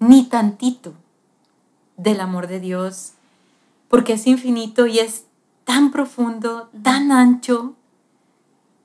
[0.00, 0.94] ni tantito
[1.96, 3.12] del amor de Dios,
[3.88, 5.26] porque es infinito y es
[5.64, 7.74] tan profundo, tan ancho,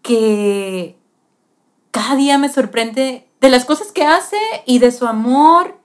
[0.02, 0.98] que,
[1.96, 4.36] cada día me sorprende de las cosas que hace
[4.66, 5.78] y de su amor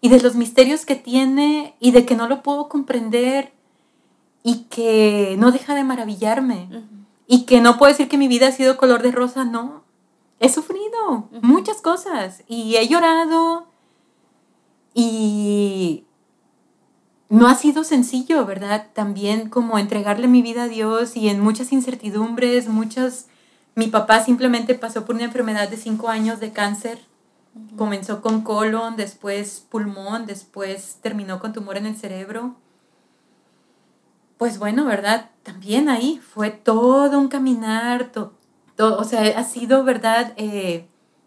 [0.00, 3.52] y de los misterios que tiene y de que no lo puedo comprender
[4.44, 6.68] y que no deja de maravillarme.
[7.26, 9.82] Y que no puedo decir que mi vida ha sido color de rosa, no.
[10.38, 13.68] He sufrido muchas cosas y he llorado
[14.92, 16.06] y
[17.28, 18.88] no ha sido sencillo, ¿verdad?
[18.92, 23.28] También como entregarle mi vida a Dios y en muchas incertidumbres, muchas...
[23.74, 26.98] Mi papá simplemente pasó por una enfermedad de cinco años de cáncer.
[27.76, 32.56] Comenzó con colon, después pulmón, después terminó con tumor en el cerebro.
[34.38, 35.30] Pues bueno, ¿verdad?
[35.42, 38.12] También ahí fue todo un caminar,
[38.76, 40.32] todo, o sea, ha sido, ¿verdad?
[40.36, 40.86] Eh,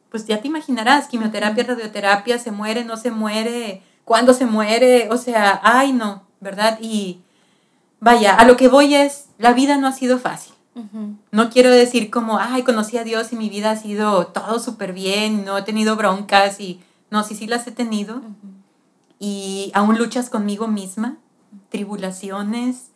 [0.10, 5.18] pues ya te imaginarás, quimioterapia, radioterapia, se muere, no se muere, cuándo se muere, o
[5.18, 6.80] sea, ay no, ¿verdad?
[6.82, 7.22] Y
[8.00, 10.54] vaya, a lo que voy es, la vida no ha sido fácil.
[11.32, 14.94] No quiero decir como, ay, conocí a Dios y mi vida ha sido todo súper
[14.94, 16.80] bien, no he tenido broncas y,
[17.12, 18.22] no, sí, sí las he tenido.
[19.20, 21.18] Y aún luchas conmigo misma,
[21.68, 22.92] tribulaciones.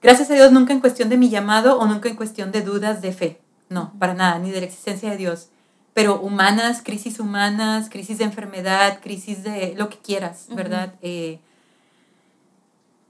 [0.00, 3.02] Gracias a Dios nunca en cuestión de mi llamado o nunca en cuestión de dudas
[3.02, 3.43] de fe.
[3.74, 5.48] No, para nada, ni de la existencia de Dios
[5.94, 10.94] pero humanas, crisis humanas, crisis de enfermedad, crisis de lo que quieras, ¿verdad?
[11.00, 11.38] Eh,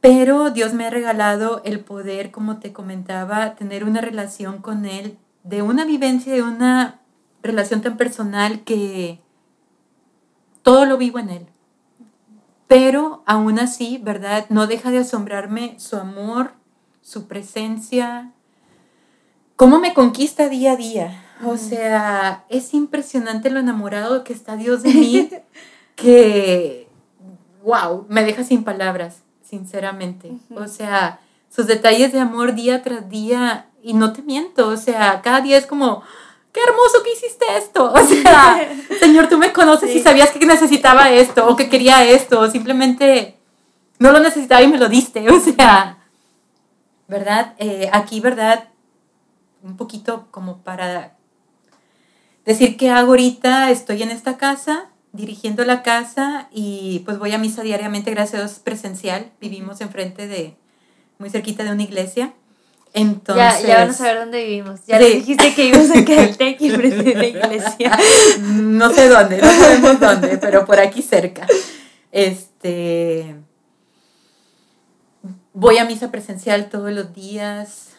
[0.03, 5.17] pero Dios me ha regalado el poder, como te comentaba, tener una relación con Él,
[5.45, 7.01] de una vivencia, de una
[7.43, 9.19] relación tan personal que
[10.63, 11.47] todo lo vivo en Él.
[12.67, 14.45] Pero aún así, ¿verdad?
[14.51, 16.53] No deja de asombrarme su amor,
[17.01, 18.33] su presencia,
[19.57, 24.83] cómo me conquista día a día, o sea, es impresionante lo enamorado que está Dios
[24.83, 25.31] de mí,
[25.97, 26.89] que,
[27.63, 30.33] wow, me deja sin palabras, sinceramente.
[30.55, 31.21] O sea,
[31.55, 35.59] sus detalles de amor día tras día, y no te miento, o sea, cada día
[35.59, 36.03] es como,
[36.53, 37.93] qué hermoso que hiciste esto.
[37.93, 38.67] O sea,
[39.01, 43.37] Señor, tú me conoces y sabías que necesitaba esto, o que quería esto, o simplemente
[43.99, 45.29] no lo necesitaba y me lo diste.
[45.29, 45.99] O sea,
[47.09, 47.55] ¿verdad?
[47.59, 48.69] Eh, aquí, ¿verdad?
[49.65, 51.17] Un poquito como para
[52.45, 57.39] decir qué hago ahorita, estoy en esta casa, dirigiendo la casa y pues voy a
[57.39, 59.33] misa diariamente, gracias a Dios, presencial.
[59.41, 60.57] Vivimos enfrente de,
[61.19, 62.35] muy cerquita de una iglesia.
[62.93, 64.81] Entonces, ya, ya van a saber dónde vivimos.
[64.87, 67.99] Ya les dijiste que vivimos en Caltech y frente de la iglesia.
[68.41, 71.47] no sé dónde, no sabemos dónde, pero por aquí cerca.
[72.13, 73.35] Este,
[75.53, 77.94] voy a misa presencial todos los días,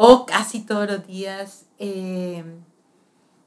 [0.00, 1.66] o casi todos los días.
[1.78, 2.44] Eh,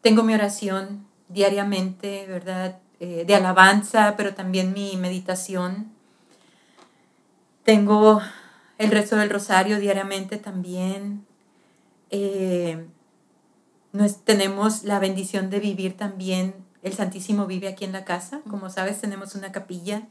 [0.01, 2.77] tengo mi oración diariamente, ¿verdad?
[2.99, 5.93] Eh, de alabanza, pero también mi meditación.
[7.63, 8.21] Tengo
[8.77, 11.25] el rezo del rosario diariamente también.
[12.09, 12.85] Eh,
[14.25, 16.53] tenemos la bendición de vivir también,
[16.83, 20.07] el Santísimo vive aquí en la casa, como sabes tenemos una capilla,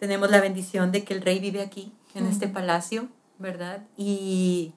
[0.00, 3.82] tenemos la bendición de que el Rey vive aquí, en este palacio, ¿verdad?
[3.96, 4.72] Y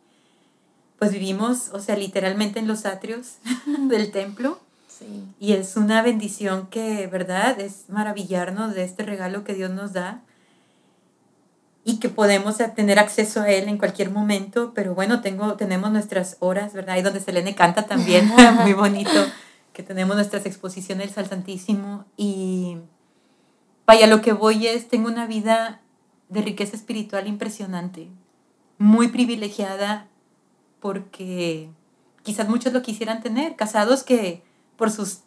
[1.01, 3.37] pues vivimos, o sea, literalmente en los atrios
[3.89, 4.59] del templo.
[4.87, 5.25] Sí.
[5.39, 7.59] Y es una bendición que, ¿verdad?
[7.59, 10.21] Es maravillarnos de este regalo que Dios nos da
[11.83, 16.37] y que podemos tener acceso a él en cualquier momento, pero bueno, tengo, tenemos nuestras
[16.37, 16.93] horas, ¿verdad?
[16.93, 19.25] Ahí donde Selene canta también, muy bonito,
[19.73, 22.77] que tenemos nuestras exposiciones al Santísimo y
[23.87, 25.81] vaya, lo que voy es, tengo una vida
[26.29, 28.07] de riqueza espiritual impresionante,
[28.77, 30.10] muy privilegiada
[30.81, 31.69] porque
[32.23, 34.43] quizás muchos lo quisieran tener, casados que
[34.75, 35.19] por sus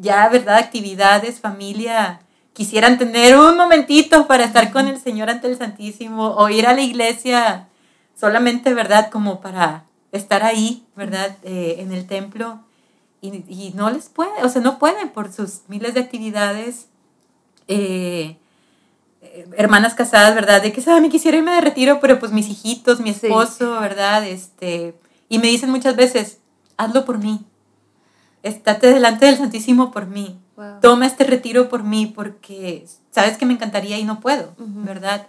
[0.00, 2.20] ya, ¿verdad?, actividades, familia,
[2.52, 6.74] quisieran tener un momentito para estar con el Señor ante el Santísimo o ir a
[6.74, 7.68] la iglesia
[8.14, 12.60] solamente, ¿verdad?, como para estar ahí, ¿verdad?, eh, en el templo.
[13.20, 16.86] Y, no les puede, o sea, no pueden por sus miles de actividades.
[17.66, 18.36] Eh, eh,
[19.56, 20.62] hermanas casadas, ¿verdad?
[20.62, 21.02] De que, ¿sabes?
[21.02, 24.26] Me quisiera irme de retiro, pero pues mis hijitos, mi esposo, ¿verdad?
[24.26, 24.94] Este,
[25.28, 26.38] y me dicen muchas veces,
[26.76, 27.44] hazlo por mí.
[28.42, 30.38] Estate delante del Santísimo por mí.
[30.80, 35.28] Toma este retiro por mí porque sabes que me encantaría y no puedo, ¿verdad?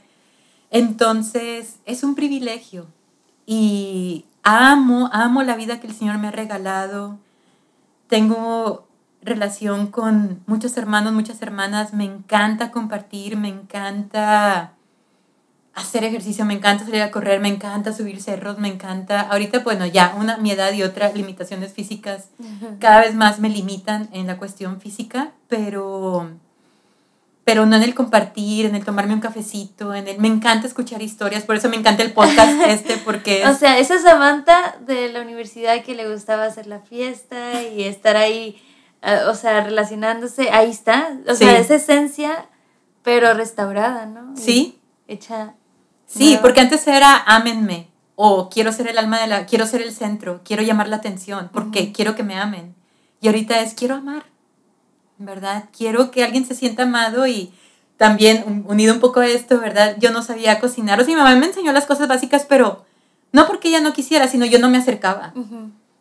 [0.72, 2.88] Entonces, es un privilegio.
[3.46, 7.20] Y amo, amo la vida que el Señor me ha regalado.
[8.08, 8.89] Tengo
[9.22, 14.74] relación con muchos hermanos, muchas hermanas, me encanta compartir, me encanta
[15.80, 19.22] hacer ejercicio, me encanta salir a correr, me encanta subir cerros, me encanta.
[19.22, 22.30] Ahorita, bueno, ya una, mi edad y otras limitaciones físicas
[22.80, 26.32] cada vez más me limitan en la cuestión física, pero,
[27.44, 31.02] pero no en el compartir, en el tomarme un cafecito, en el, me encanta escuchar
[31.02, 33.46] historias, por eso me encanta el podcast este, porque...
[33.48, 38.18] o sea, esa Samantha de la universidad que le gustaba hacer la fiesta y estar
[38.18, 38.69] ahí ah,
[39.02, 42.48] o sea, relacionándose, ahí está, o sea, esa esencia,
[43.04, 44.36] pero restaurada, ¿no?
[44.36, 44.80] Sí.
[45.08, 45.54] hecha.
[46.06, 49.94] Sí, porque antes era ámenme, o quiero ser el alma de la, quiero ser el
[49.94, 52.76] centro, quiero llamar la atención, porque quiero que me amen.
[53.22, 54.24] Y ahorita es quiero amar,
[55.18, 55.66] ¿verdad?
[55.76, 57.54] Quiero que alguien se sienta amado y
[57.98, 59.96] también unido un poco a esto, ¿verdad?
[60.00, 62.86] Yo no sabía cocinar, o sea, mi mamá me enseñó las cosas básicas, pero
[63.32, 65.34] no porque ella no quisiera, sino yo no me acercaba.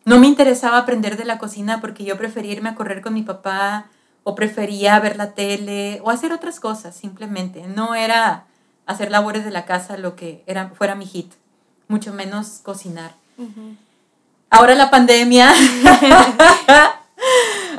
[0.09, 3.21] No me interesaba aprender de la cocina porque yo prefería irme a correr con mi
[3.21, 3.85] papá
[4.23, 7.67] o prefería ver la tele o hacer otras cosas, simplemente.
[7.67, 8.45] No era
[8.87, 11.31] hacer labores de la casa lo que era, fuera mi hit,
[11.87, 13.13] mucho menos cocinar.
[14.49, 15.53] Ahora la pandemia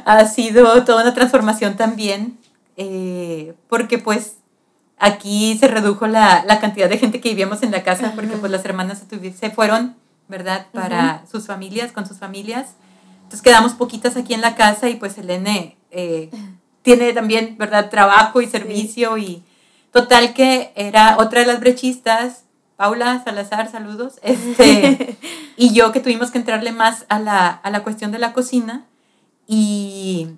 [0.05, 2.39] ha sido toda una transformación también,
[2.77, 4.37] eh, porque pues
[4.99, 8.65] aquí se redujo la, cantidad de gente que vivíamos en la casa, porque pues las
[8.65, 9.03] hermanas
[9.37, 9.97] se, fueron,
[10.31, 10.69] ¿verdad?
[10.73, 12.69] Para sus familias, con sus familias.
[13.25, 16.31] Entonces quedamos poquitas aquí en la casa y pues Elene eh,
[16.83, 17.91] tiene también, ¿verdad?
[17.91, 19.43] Trabajo y servicio y
[19.93, 22.45] total que era otra de las brechistas,
[22.77, 25.19] Paula Salazar, saludos, este,
[25.57, 28.87] y yo que tuvimos que entrarle más a la, a la cuestión de la cocina
[29.47, 30.29] y,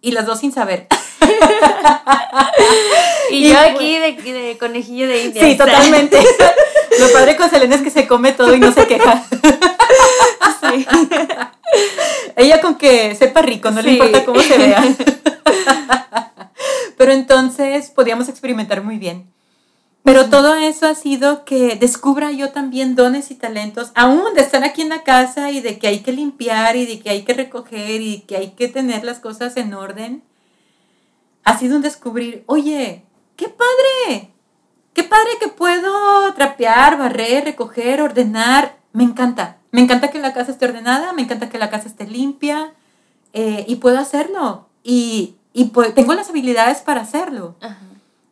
[0.00, 0.86] y las dos sin saber.
[3.30, 5.44] y, yo aquí de, conejillo de India.
[5.44, 6.18] Sí, totalmente.
[6.98, 9.24] Lo padre con Selena es que se come todo y no se queja.
[10.60, 10.86] Sí.
[12.36, 14.82] Ella con que sepa rico, no le importa cómo se vea.
[16.96, 19.30] Pero entonces podíamos experimentar muy bien.
[20.02, 24.64] Pero todo eso ha sido que descubra yo también dones y talentos, aún de estar
[24.64, 27.34] aquí en la casa y de que hay que limpiar y de que hay que
[27.34, 30.22] recoger y que hay que tener las cosas en orden.
[31.48, 33.04] Ha sido un descubrir, oye,
[33.36, 34.30] qué padre,
[34.92, 38.76] qué padre que puedo trapear, barrer, recoger, ordenar.
[38.92, 42.06] Me encanta, me encanta que la casa esté ordenada, me encanta que la casa esté
[42.06, 42.74] limpia
[43.32, 44.68] eh, y puedo hacerlo.
[44.82, 47.56] Y, y tengo las habilidades para hacerlo.
[47.60, 47.78] Ajá.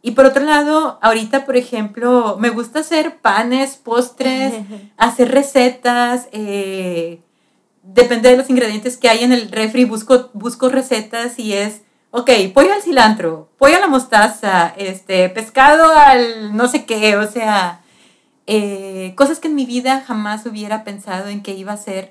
[0.07, 4.55] Y por otro lado, ahorita, por ejemplo, me gusta hacer panes, postres,
[4.97, 6.29] hacer recetas.
[6.31, 7.21] Eh,
[7.83, 11.81] depende de los ingredientes que hay en el refri, busco, busco recetas y es,
[12.17, 17.31] ok, pollo al cilantro, pollo a la mostaza, este, pescado al no sé qué, o
[17.31, 17.83] sea,
[18.47, 22.11] eh, cosas que en mi vida jamás hubiera pensado en que iba a hacer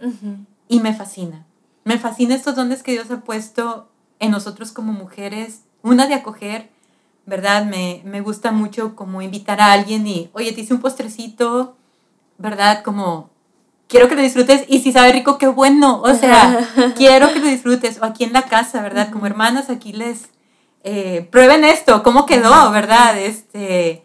[0.68, 1.48] y me fascina.
[1.86, 6.69] Me fascina estos dones que Dios ha puesto en nosotros como mujeres, una de acoger,
[7.26, 7.65] ¿verdad?
[7.65, 11.77] Me, gusta mucho como invitar a alguien y, oye, te hice un postrecito,
[12.38, 12.84] ¿verdad?
[12.84, 13.32] Como,
[13.88, 17.48] quiero que lo disfrutes y si sabe rico, qué bueno, o sea, quiero que lo
[17.48, 17.99] disfrutes.
[18.02, 19.10] O aquí en la casa, ¿verdad?
[19.12, 20.30] Como hermanas, aquí les,
[20.84, 23.18] eh, prueben esto, cómo quedó, ¿verdad?
[23.18, 24.03] Este,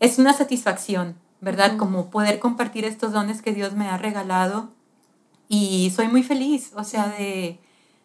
[0.00, 1.76] es una satisfacción, ¿verdad?
[1.76, 4.70] Como poder compartir estos dones que Dios me ha regalado
[5.48, 7.58] y soy muy feliz, o sea, de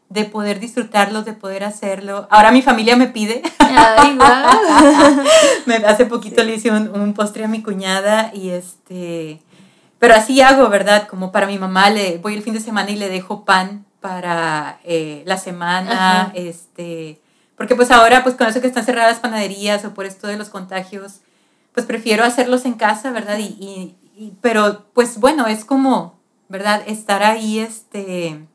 [0.09, 2.27] de poder disfrutarlos, de poder hacerlo.
[2.29, 3.41] Ahora mi familia me pide.
[3.59, 4.17] Ay,
[5.65, 9.41] me, hace poquito le hice un, postre a mi cuñada y este...
[9.99, 11.07] Pero así hago, ¿verdad?
[11.07, 14.79] Como para mi mamá, le voy el fin de semana y le dejo pan para
[14.83, 17.21] eh, la semana, este...
[17.55, 20.49] Porque pues ahora, pues con eso que están cerradas panaderías o por esto de los
[20.49, 21.21] contagios,
[21.73, 23.39] pues prefiero hacerlos en casa, ¿verdad?
[23.39, 26.19] Y, y pero pues bueno, es como,
[26.49, 26.83] ¿verdad?
[26.85, 28.47] Estar ahí, este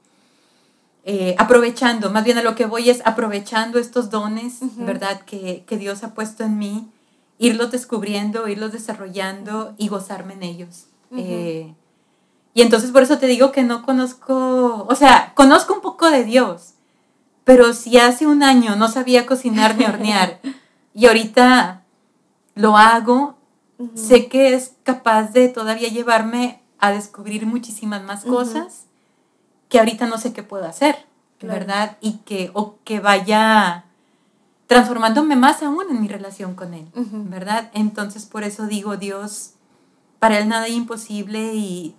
[1.05, 5.23] eh, aprovechando, más bien a lo que voy es aprovechando estos dones, ¿verdad?
[5.23, 6.93] Que, Dios ha puesto en mí,
[7.39, 10.87] irlos descubriendo, irlos desarrollando y gozarme en ellos.
[11.17, 11.75] Eh,
[12.55, 16.25] y entonces por eso te digo que no conozco, o sea, conozco un poco de
[16.25, 16.75] Dios,
[17.45, 20.41] pero si hace un año no sabía cocinar ni hornear
[20.95, 21.83] y ahorita
[22.55, 23.37] lo hago,
[23.95, 28.85] sé que es capaz de todavía llevarme a descubrir muchísimas más cosas
[29.69, 30.97] que ahorita no sé qué puedo hacer,
[31.41, 31.97] ¿verdad?
[32.01, 33.87] Y que, o que vaya
[34.67, 37.71] transformándome más aún en mi relación con Él, ¿verdad?
[37.73, 39.55] Entonces por eso digo, Dios,
[40.23, 41.97] para Él nada es imposible y,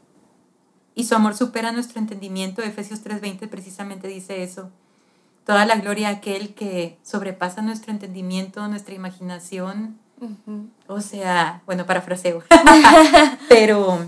[0.95, 2.61] y su amor supera nuestro entendimiento.
[2.61, 4.71] Efesios 3:20 precisamente dice eso.
[5.45, 9.99] Toda la gloria a aquel que sobrepasa nuestro entendimiento, nuestra imaginación.
[10.87, 12.41] O sea, bueno, parafraseo.
[13.49, 14.05] Pero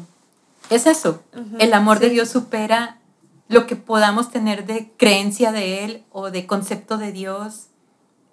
[0.70, 1.22] es eso.
[1.60, 3.00] El amor de Dios supera
[3.50, 7.68] lo que podamos tener de creencia de Él o de concepto de Dios,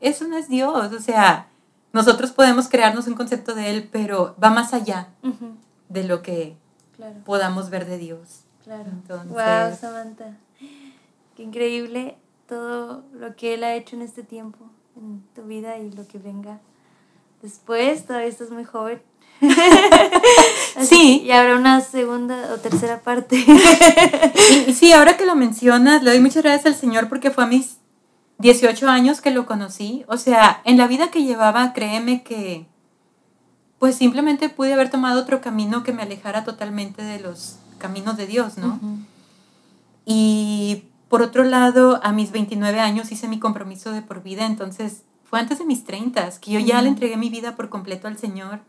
[0.00, 0.92] eso no es Dios.
[0.92, 1.48] O sea,
[1.92, 5.08] nosotros podemos crearnos un concepto de Él, pero va más allá
[5.92, 6.56] de lo que
[7.24, 8.44] podamos ver de Dios.
[8.64, 8.90] Claro.
[9.08, 10.36] wow, Samantha.
[11.36, 12.16] Qué increíble
[12.46, 14.58] todo lo que Él ha hecho en este tiempo,
[14.96, 16.60] en tu vida y lo que venga
[17.40, 18.06] después.
[18.06, 19.02] Todavía estás muy joven.
[20.80, 21.22] sí.
[21.24, 23.36] Y habrá una segunda o tercera parte.
[24.74, 27.78] sí, ahora que lo mencionas, le doy muchas gracias al Señor porque fue a mis
[28.38, 30.04] 18 años que lo conocí.
[30.06, 32.66] O sea, en la vida que llevaba, créeme que
[33.82, 38.28] pues simplemente pude haber tomado otro camino que me alejara totalmente de los caminos de
[38.28, 38.78] Dios, ¿no?
[40.06, 45.02] Y por otro lado, a mis 29 años hice mi compromiso de por vida, entonces
[45.24, 48.18] fue antes de mis 30 que yo ya le entregué mi vida por completo al
[48.18, 48.60] Señor.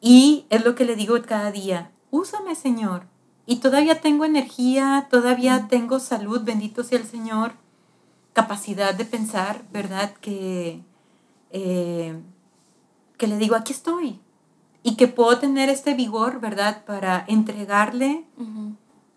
[0.00, 3.06] Y es lo que le digo cada día, úsame Señor.
[3.44, 7.54] Y todavía tengo energía, todavía tengo salud, bendito sea el Señor,
[8.34, 10.12] capacidad de pensar, ¿verdad?
[10.20, 10.80] Que,
[11.50, 12.14] eh,
[13.20, 14.18] que le digo, aquí estoy.
[14.82, 16.84] Y que puedo tener este vigor, ¿verdad?
[16.86, 18.24] Para entregarle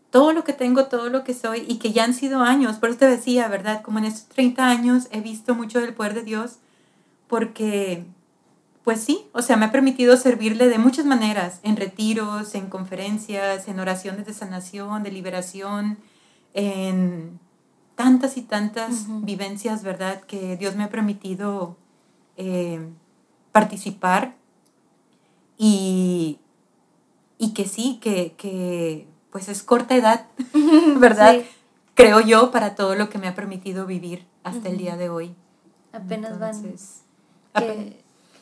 [0.09, 2.75] todo lo que tengo, todo lo que soy, y que ya han sido años.
[2.75, 3.81] Por eso te decía, ¿verdad?
[3.81, 6.57] Como en estos 30 años he visto mucho del poder de Dios,
[7.27, 8.05] porque
[8.83, 13.69] pues sí, o sea, me ha permitido servirle de muchas maneras, en retiros, en conferencias,
[13.69, 15.97] en oraciones de sanación, de liberación,
[16.53, 17.39] en
[17.95, 20.19] tantas y tantas vivencias, ¿verdad?
[20.23, 21.77] Que Dios me ha permitido
[22.35, 22.85] eh,
[23.53, 24.35] participar
[25.57, 26.39] y,
[27.37, 30.27] y que sí, que, pues es corta edad,
[30.97, 31.37] ¿verdad?
[31.93, 35.35] Creo yo para todo lo que me ha permitido vivir hasta el día de hoy.
[35.93, 36.75] Apenas van.
[37.53, 37.93] Apenas,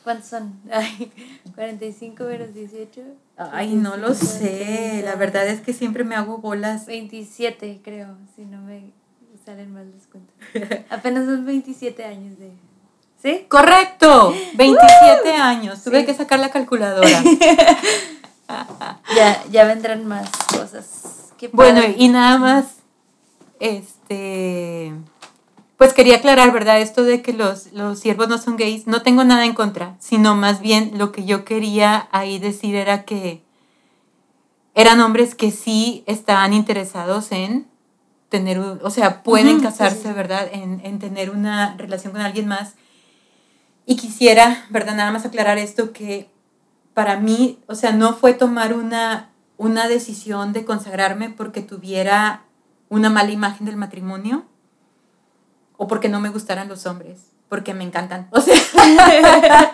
[0.02, 0.60] ¿Cuántos son?
[0.70, 1.12] Ay,
[1.54, 3.02] 45 menos 18.
[3.36, 5.02] Ay, no lo sé.
[5.04, 6.86] La verdad es que siempre me hago bolas.
[6.86, 8.90] 27, creo, si no me
[9.44, 10.34] salen mal las cuentas.
[10.90, 12.50] Apenas son 27 años de...
[13.22, 13.46] ¿Sí?
[13.48, 15.82] Correcto, 27 años.
[15.84, 17.08] Tuve que sacar la calculadora.
[19.16, 21.32] ya, ya vendrán más cosas.
[21.52, 22.64] bueno, y nada más,
[23.60, 24.92] este
[25.82, 26.80] pues quería aclarar, ¿verdad?
[26.80, 30.36] Esto de que los, los siervos no son gays, no tengo nada en contra, sino
[30.36, 33.42] más bien lo que yo quería ahí decir era que
[34.76, 37.66] eran hombres que sí estaban interesados en
[38.28, 40.48] tener, o sea, pueden casarse, ¿verdad?
[40.52, 42.76] En, en, tener una relación con alguien más.
[43.84, 44.94] Y quisiera, ¿verdad?
[44.94, 46.30] Nada más aclarar esto que
[46.94, 52.44] para mí, o sea, no fue tomar una, una decisión de consagrarme porque tuviera
[52.88, 54.44] una mala imagen del matrimonio,
[55.78, 57.18] o porque no me gustaran los hombres,
[57.48, 58.28] porque me encantan.
[58.30, 58.54] O sea,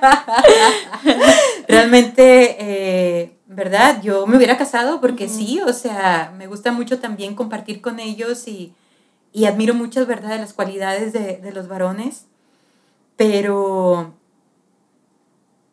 [1.69, 4.01] realmente, eh, ¿verdad?
[4.03, 8.49] Yo me hubiera casado porque sí, o sea, me gusta mucho también compartir con ellos
[8.49, 8.73] y,
[9.33, 12.25] y admiro muchas, ¿verdad?, de las cualidades de, de los varones,
[13.19, 14.15] pero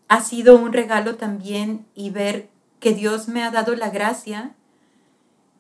[0.07, 2.49] ha sido un regalo también y ver
[2.79, 4.55] que Dios me ha dado la gracia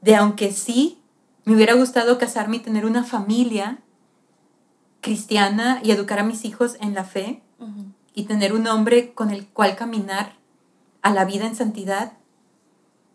[0.01, 0.97] de aunque sí
[1.45, 3.77] me hubiera gustado casarme y tener una familia,
[4.99, 7.43] cristiana y educar a mis hijos en la fe
[8.15, 10.33] y tener un hombre con el cual caminar
[11.03, 12.13] a la vida en santidad,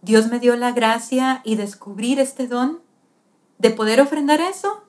[0.01, 2.78] Dios me dio la gracia y descubrir este don
[3.59, 4.84] de poder ofrendar eso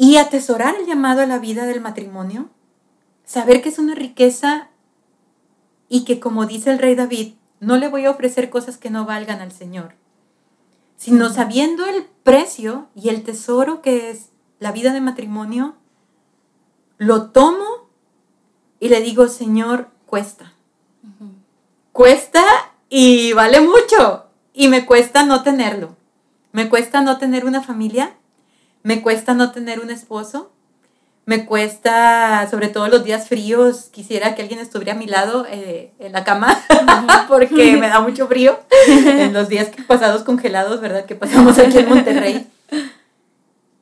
[0.00, 2.48] y atesorar el llamado a la vida del matrimonio,
[3.26, 4.70] saber que es una riqueza
[5.90, 9.04] y que como dice el rey David, no le voy a ofrecer cosas que no
[9.04, 9.96] valgan al Señor,
[10.96, 15.74] sino sabiendo el precio y el tesoro que es la vida de matrimonio,
[16.96, 17.90] lo tomo
[18.78, 20.54] y le digo, Señor, cuesta.
[21.92, 22.42] Cuesta
[22.88, 24.30] y vale mucho.
[24.54, 25.94] Y me cuesta no tenerlo.
[26.52, 28.16] Me cuesta no tener una familia.
[28.82, 30.50] Me cuesta no tener un esposo.
[31.26, 35.92] Me cuesta, sobre todo los días fríos, quisiera que alguien estuviera a mi lado eh,
[35.98, 36.58] en la cama,
[37.28, 38.58] porque me da mucho frío.
[38.88, 41.04] en los días pasados congelados, ¿verdad?
[41.04, 42.50] Que pasamos aquí en Monterrey.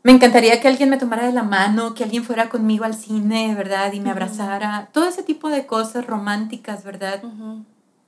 [0.03, 3.55] Me encantaría que alguien me tomara de la mano, que alguien fuera conmigo al cine,
[3.55, 3.93] ¿verdad?
[3.93, 4.89] Y me abrazara.
[4.93, 7.23] Todo ese tipo de cosas románticas, ¿verdad?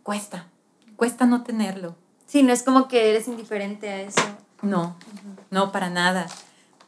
[0.03, 0.47] Cuesta.
[0.97, 1.95] Cuesta no tenerlo.
[2.27, 4.21] Sí, no es como que eres indiferente a eso.
[4.62, 4.97] No,
[5.51, 6.27] no, para nada.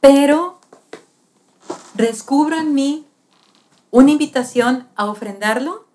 [0.03, 0.59] Pero
[1.95, 3.07] descubro en mí
[3.91, 5.87] una invitación a ofrendarlo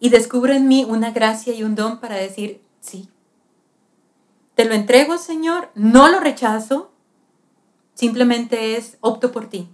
[0.00, 3.08] y descubro en mí una gracia y un don para decir, sí,
[4.56, 6.90] te lo entrego, Señor, no lo rechazo,
[7.98, 9.68] Simplemente es opto por ti.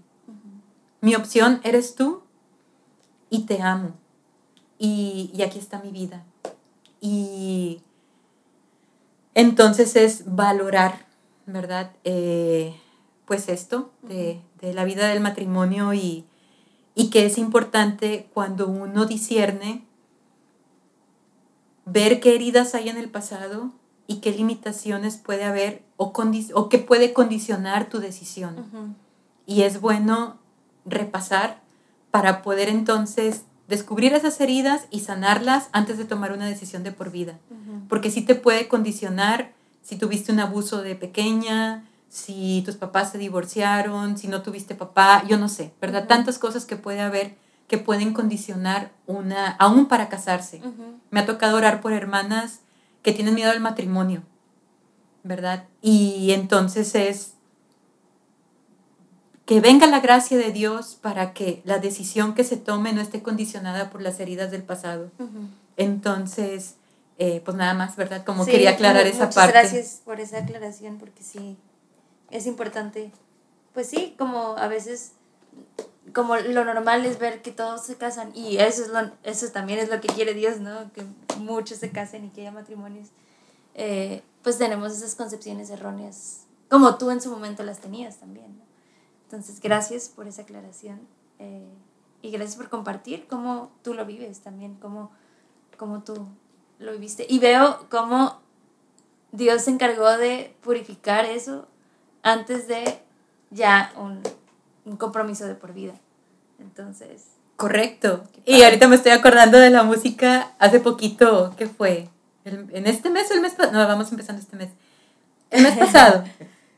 [1.03, 2.23] Mi opción eres tú
[3.29, 3.93] y te amo.
[4.79, 6.25] Y, aquí está mi vida.
[7.03, 7.83] Y
[9.35, 11.05] entonces es valorar,
[11.45, 11.93] ¿verdad?
[12.05, 12.75] Eh,
[13.27, 16.25] pues esto de, la vida del matrimonio y,
[16.95, 19.85] y que es importante cuando uno discierne
[21.87, 23.73] ver qué heridas hay en el pasado
[24.07, 26.13] y qué limitaciones puede haber o,
[26.55, 28.97] o qué puede condicionar tu decisión.
[29.47, 30.39] Y es bueno
[30.85, 31.63] repasar
[32.11, 37.11] para poder entonces descubrir esas heridas y sanarlas antes de tomar una decisión de por
[37.11, 37.39] vida.
[37.89, 39.53] Porque sí te puede condicionar
[39.83, 45.25] si tuviste un abuso de pequeña, si tus papás se divorciaron, si no tuviste papá,
[45.27, 46.07] yo no sé, ¿verdad?
[46.07, 47.37] Tantas cosas que puede haber
[47.67, 50.61] que pueden condicionar una, aún para casarse.
[51.11, 52.61] Me ha tocado orar por hermanas
[53.03, 54.23] que tienen miedo al matrimonio,
[55.23, 55.65] ¿verdad?
[55.81, 57.33] Y entonces es
[59.47, 63.23] que venga la gracia de Dios para que la decisión que se tome no esté
[63.23, 65.11] condicionada por las heridas del pasado.
[65.77, 66.77] Entonces,
[67.19, 68.25] eh, pues nada más, ¿verdad?
[68.25, 69.53] Como Sí, quería aclarar esa muchas parte.
[69.53, 71.57] gracias por esa aclaración, porque sí,
[72.35, 73.12] es importante.
[73.73, 75.12] Pues sí, como a veces,
[76.12, 79.78] como lo normal es ver que todos se casan, y eso, es lo, eso también
[79.78, 80.93] es lo que quiere Dios, ¿no?
[80.93, 81.05] Que
[81.39, 83.09] muchos se casen y que haya matrimonios.
[83.74, 88.65] Eh, pues tenemos esas concepciones erróneas, como tú en su momento las tenías también, ¿no?
[89.24, 91.01] Entonces, gracias por esa aclaración
[91.39, 91.73] eh,
[92.20, 95.12] y gracias por compartir cómo tú lo vives también, cómo,
[95.78, 96.27] cómo tú
[96.81, 97.27] lo viviste.
[97.28, 98.40] Y veo cómo
[99.31, 101.69] Dios se encargó de purificar eso
[102.25, 102.99] antes de
[103.51, 104.21] ya un,
[104.85, 105.93] un compromiso de por vida.
[106.59, 107.27] Entonces,
[107.57, 108.25] Correcto.
[108.45, 112.09] Y ahorita me estoy acordando de la música hace poquito, ¿qué fue?
[112.45, 113.79] El- ¿En este mes o el mes pasado?
[113.79, 114.71] No, vamos empezando este mes.
[115.53, 116.25] El mes pasado.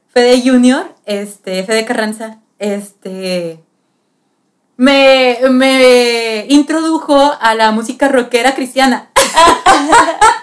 [0.08, 3.58] Fede Junior, este, Fede Carranza, este,
[4.76, 9.10] me, me introdujo a la música rockera cristiana.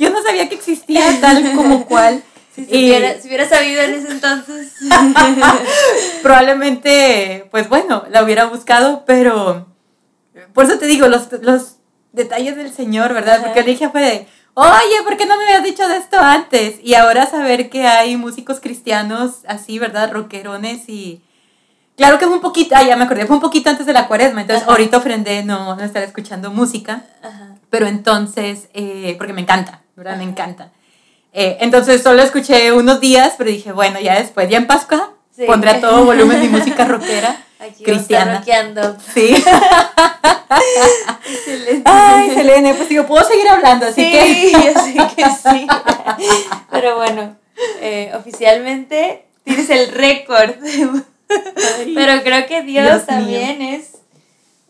[0.00, 2.22] Yo no sabía que existía tal como cual.
[2.66, 4.72] Si, Y- si hubiera sabido en ese entonces,
[6.22, 9.66] probablemente, pues bueno, la hubiera buscado, pero
[10.52, 11.76] por eso te digo, los, los
[12.12, 13.36] detalles del Señor, ¿verdad?
[13.36, 13.44] Ajá.
[13.46, 16.76] Porque dije fue de, oye, ¿por qué no me habías dicho de esto antes?
[16.82, 20.12] Y ahora saber que hay músicos cristianos así, ¿verdad?
[20.12, 21.22] Rockerones y...
[21.96, 24.06] Claro que fue un poquito, ah, ya me acordé, fue un poquito antes de la
[24.06, 24.70] cuaresma, entonces Ajá.
[24.70, 27.56] ahorita ofrendé no, no estar escuchando música, Ajá.
[27.70, 30.16] pero entonces, eh, porque me encanta, ¿verdad?
[30.16, 30.70] Me encanta.
[31.32, 35.44] Eh, entonces solo escuché unos días, pero dije, bueno, ya después, ya en Pascua, Sí.
[35.46, 37.44] pondré a todo volumen mi música rockera.
[37.60, 38.42] Aquí Cristiana.
[39.14, 39.34] Sí.
[41.30, 41.82] Excelente.
[41.90, 44.52] Ay, Selene, pues digo, puedo seguir hablando, así sí, que.
[44.52, 45.66] yo sé que sí.
[46.70, 47.36] Pero bueno,
[47.80, 50.50] eh, oficialmente tienes el récord.
[51.94, 53.06] Pero creo que Dios, Dios mío.
[53.06, 53.98] también es,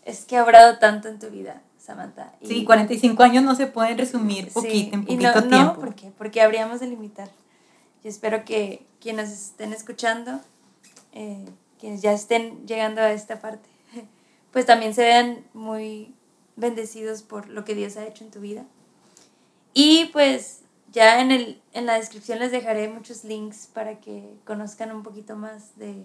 [0.04, 2.34] es que ha obrado tanto en tu vida, Samantha.
[2.42, 5.72] Y- Sí, 45 años no se pueden resumir sí, poquito, en y poquito no, tiempo.
[5.72, 6.12] No, ¿por qué?
[6.18, 7.30] Porque habríamos de limitar.
[8.04, 10.38] Yo espero que quienes estén escuchando,
[11.12, 11.46] eh,
[11.80, 13.70] quienes ya estén llegando a esta parte,
[14.52, 16.14] pues también se vean muy
[16.56, 18.64] bendecidos por lo que Dios ha hecho en tu vida.
[19.72, 20.60] Y pues
[20.92, 25.36] ya en, el, en la descripción les dejaré muchos links para que conozcan un poquito
[25.36, 26.04] más de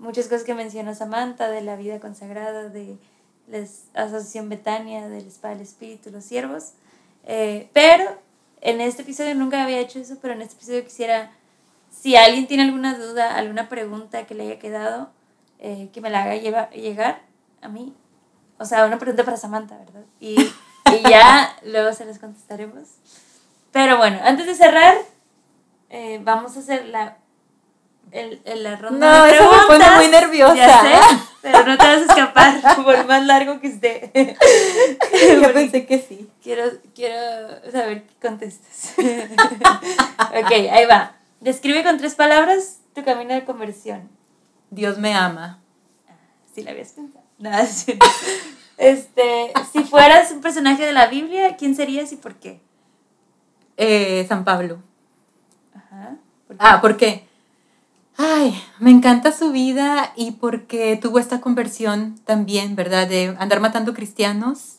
[0.00, 2.98] muchas cosas que menciona Samantha, de la vida consagrada, de
[3.46, 3.58] la
[3.94, 6.72] Asociación Betania, del Spa del Espíritu, los siervos.
[7.24, 8.04] Eh, pero
[8.60, 11.30] en este episodio nunca había hecho eso, pero en este episodio quisiera,
[11.90, 15.10] si alguien tiene alguna duda, alguna pregunta que le haya quedado,
[15.58, 17.22] eh, que me la haga llegar
[17.62, 17.94] a mí.
[18.58, 20.04] O sea, una pregunta para Samantha, ¿verdad?
[20.20, 22.88] Y, y ya luego se las contestaremos.
[23.72, 24.96] Pero bueno, antes de cerrar,
[25.90, 27.18] eh, vamos a hacer la,
[28.12, 30.54] el, el- la ronda No, de eso me pone muy nerviosa.
[30.54, 34.10] Ya sé, pero no te vas a escapar por más largo que esté.
[35.12, 36.28] Yo Porque pensé que sí.
[36.42, 36.64] Quiero,
[36.94, 37.16] quiero
[37.72, 38.94] saber qué contestas.
[38.98, 41.16] ok, ahí va.
[41.40, 44.08] Describe con tres palabras tu camino de conversión.
[44.70, 45.60] Dios me ama.
[46.54, 47.24] Si la habías pensado.
[47.38, 47.98] Nada, sí.
[48.76, 52.60] Este, si fueras un personaje de la Biblia, ¿quién serías y por qué?
[53.76, 54.78] Eh, San Pablo.
[55.74, 56.16] Ajá.
[56.46, 56.62] ¿por qué?
[56.64, 57.28] Ah, ¿por qué?
[58.16, 63.08] Ay, me encanta su vida y porque tuvo esta conversión también, ¿verdad?
[63.08, 64.76] De andar matando cristianos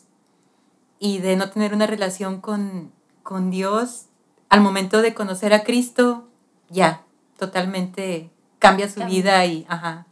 [0.98, 2.92] y de no tener una relación con,
[3.22, 4.06] con Dios.
[4.48, 6.28] Al momento de conocer a Cristo,
[6.70, 7.02] ya,
[7.38, 10.06] totalmente cambia su vida y, ajá,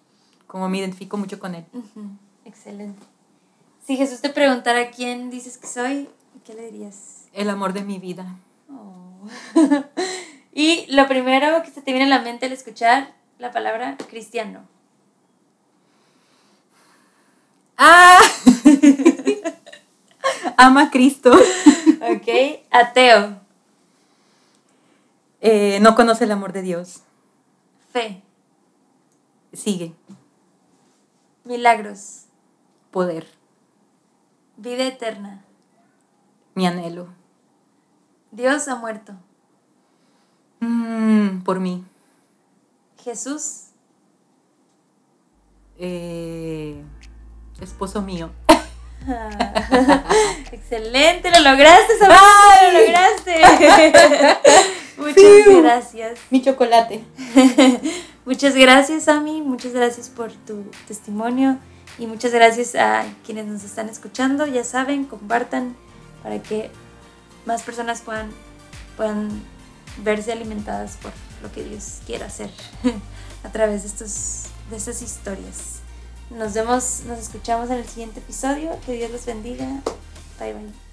[0.47, 1.65] como me identifico mucho con él.
[1.73, 2.09] Ujú,
[2.45, 3.01] Excelente.
[3.87, 6.09] Si Jesús te preguntara quién dices que soy,
[6.45, 7.27] ¿qué le dirías?
[7.33, 8.37] El amor de mi vida.
[8.71, 9.29] Oh.
[10.55, 14.67] y lo primero que se te viene a la mente al escuchar la palabra cristiano.
[17.77, 18.19] ¡Ah!
[20.57, 21.33] Ama a Cristo.
[21.33, 22.29] Ok,
[22.71, 23.41] ateo,
[25.41, 27.01] Eh, no conoce el amor de Dios.
[27.93, 28.23] fe,
[29.53, 29.93] Sigue.
[31.45, 32.25] milagros,
[32.91, 33.27] Poder.
[34.57, 35.45] vida eterna,
[36.55, 37.09] Mi anhelo.
[38.31, 39.15] Dios ha muerto,
[40.65, 41.85] Mm, por mí.
[43.03, 43.61] Jesús,
[45.77, 46.81] Eh,
[47.61, 48.31] esposo mío.
[50.53, 53.43] Excelente, lo lograste, lo lograste.
[54.97, 56.19] Muchas gracias.
[56.31, 57.05] Mi chocolate.
[58.25, 59.43] muchas gracias, Ami.
[59.43, 61.59] Muchas gracias por tu testimonio.
[61.99, 64.47] Y muchas gracias a quienes nos están escuchando.
[64.47, 65.77] Ya saben, compartan
[66.23, 66.71] para que
[67.47, 68.31] más personas puedan,
[68.97, 69.43] puedan
[69.99, 71.13] verse alimentadas por
[71.43, 72.51] lo que Dios quiera hacer
[73.45, 75.81] a través de, estos, de estas historias.
[76.31, 78.79] Nos vemos, nos escuchamos en el siguiente episodio.
[78.87, 79.83] Que Dios los bendiga.
[80.39, 80.84] Bye bye.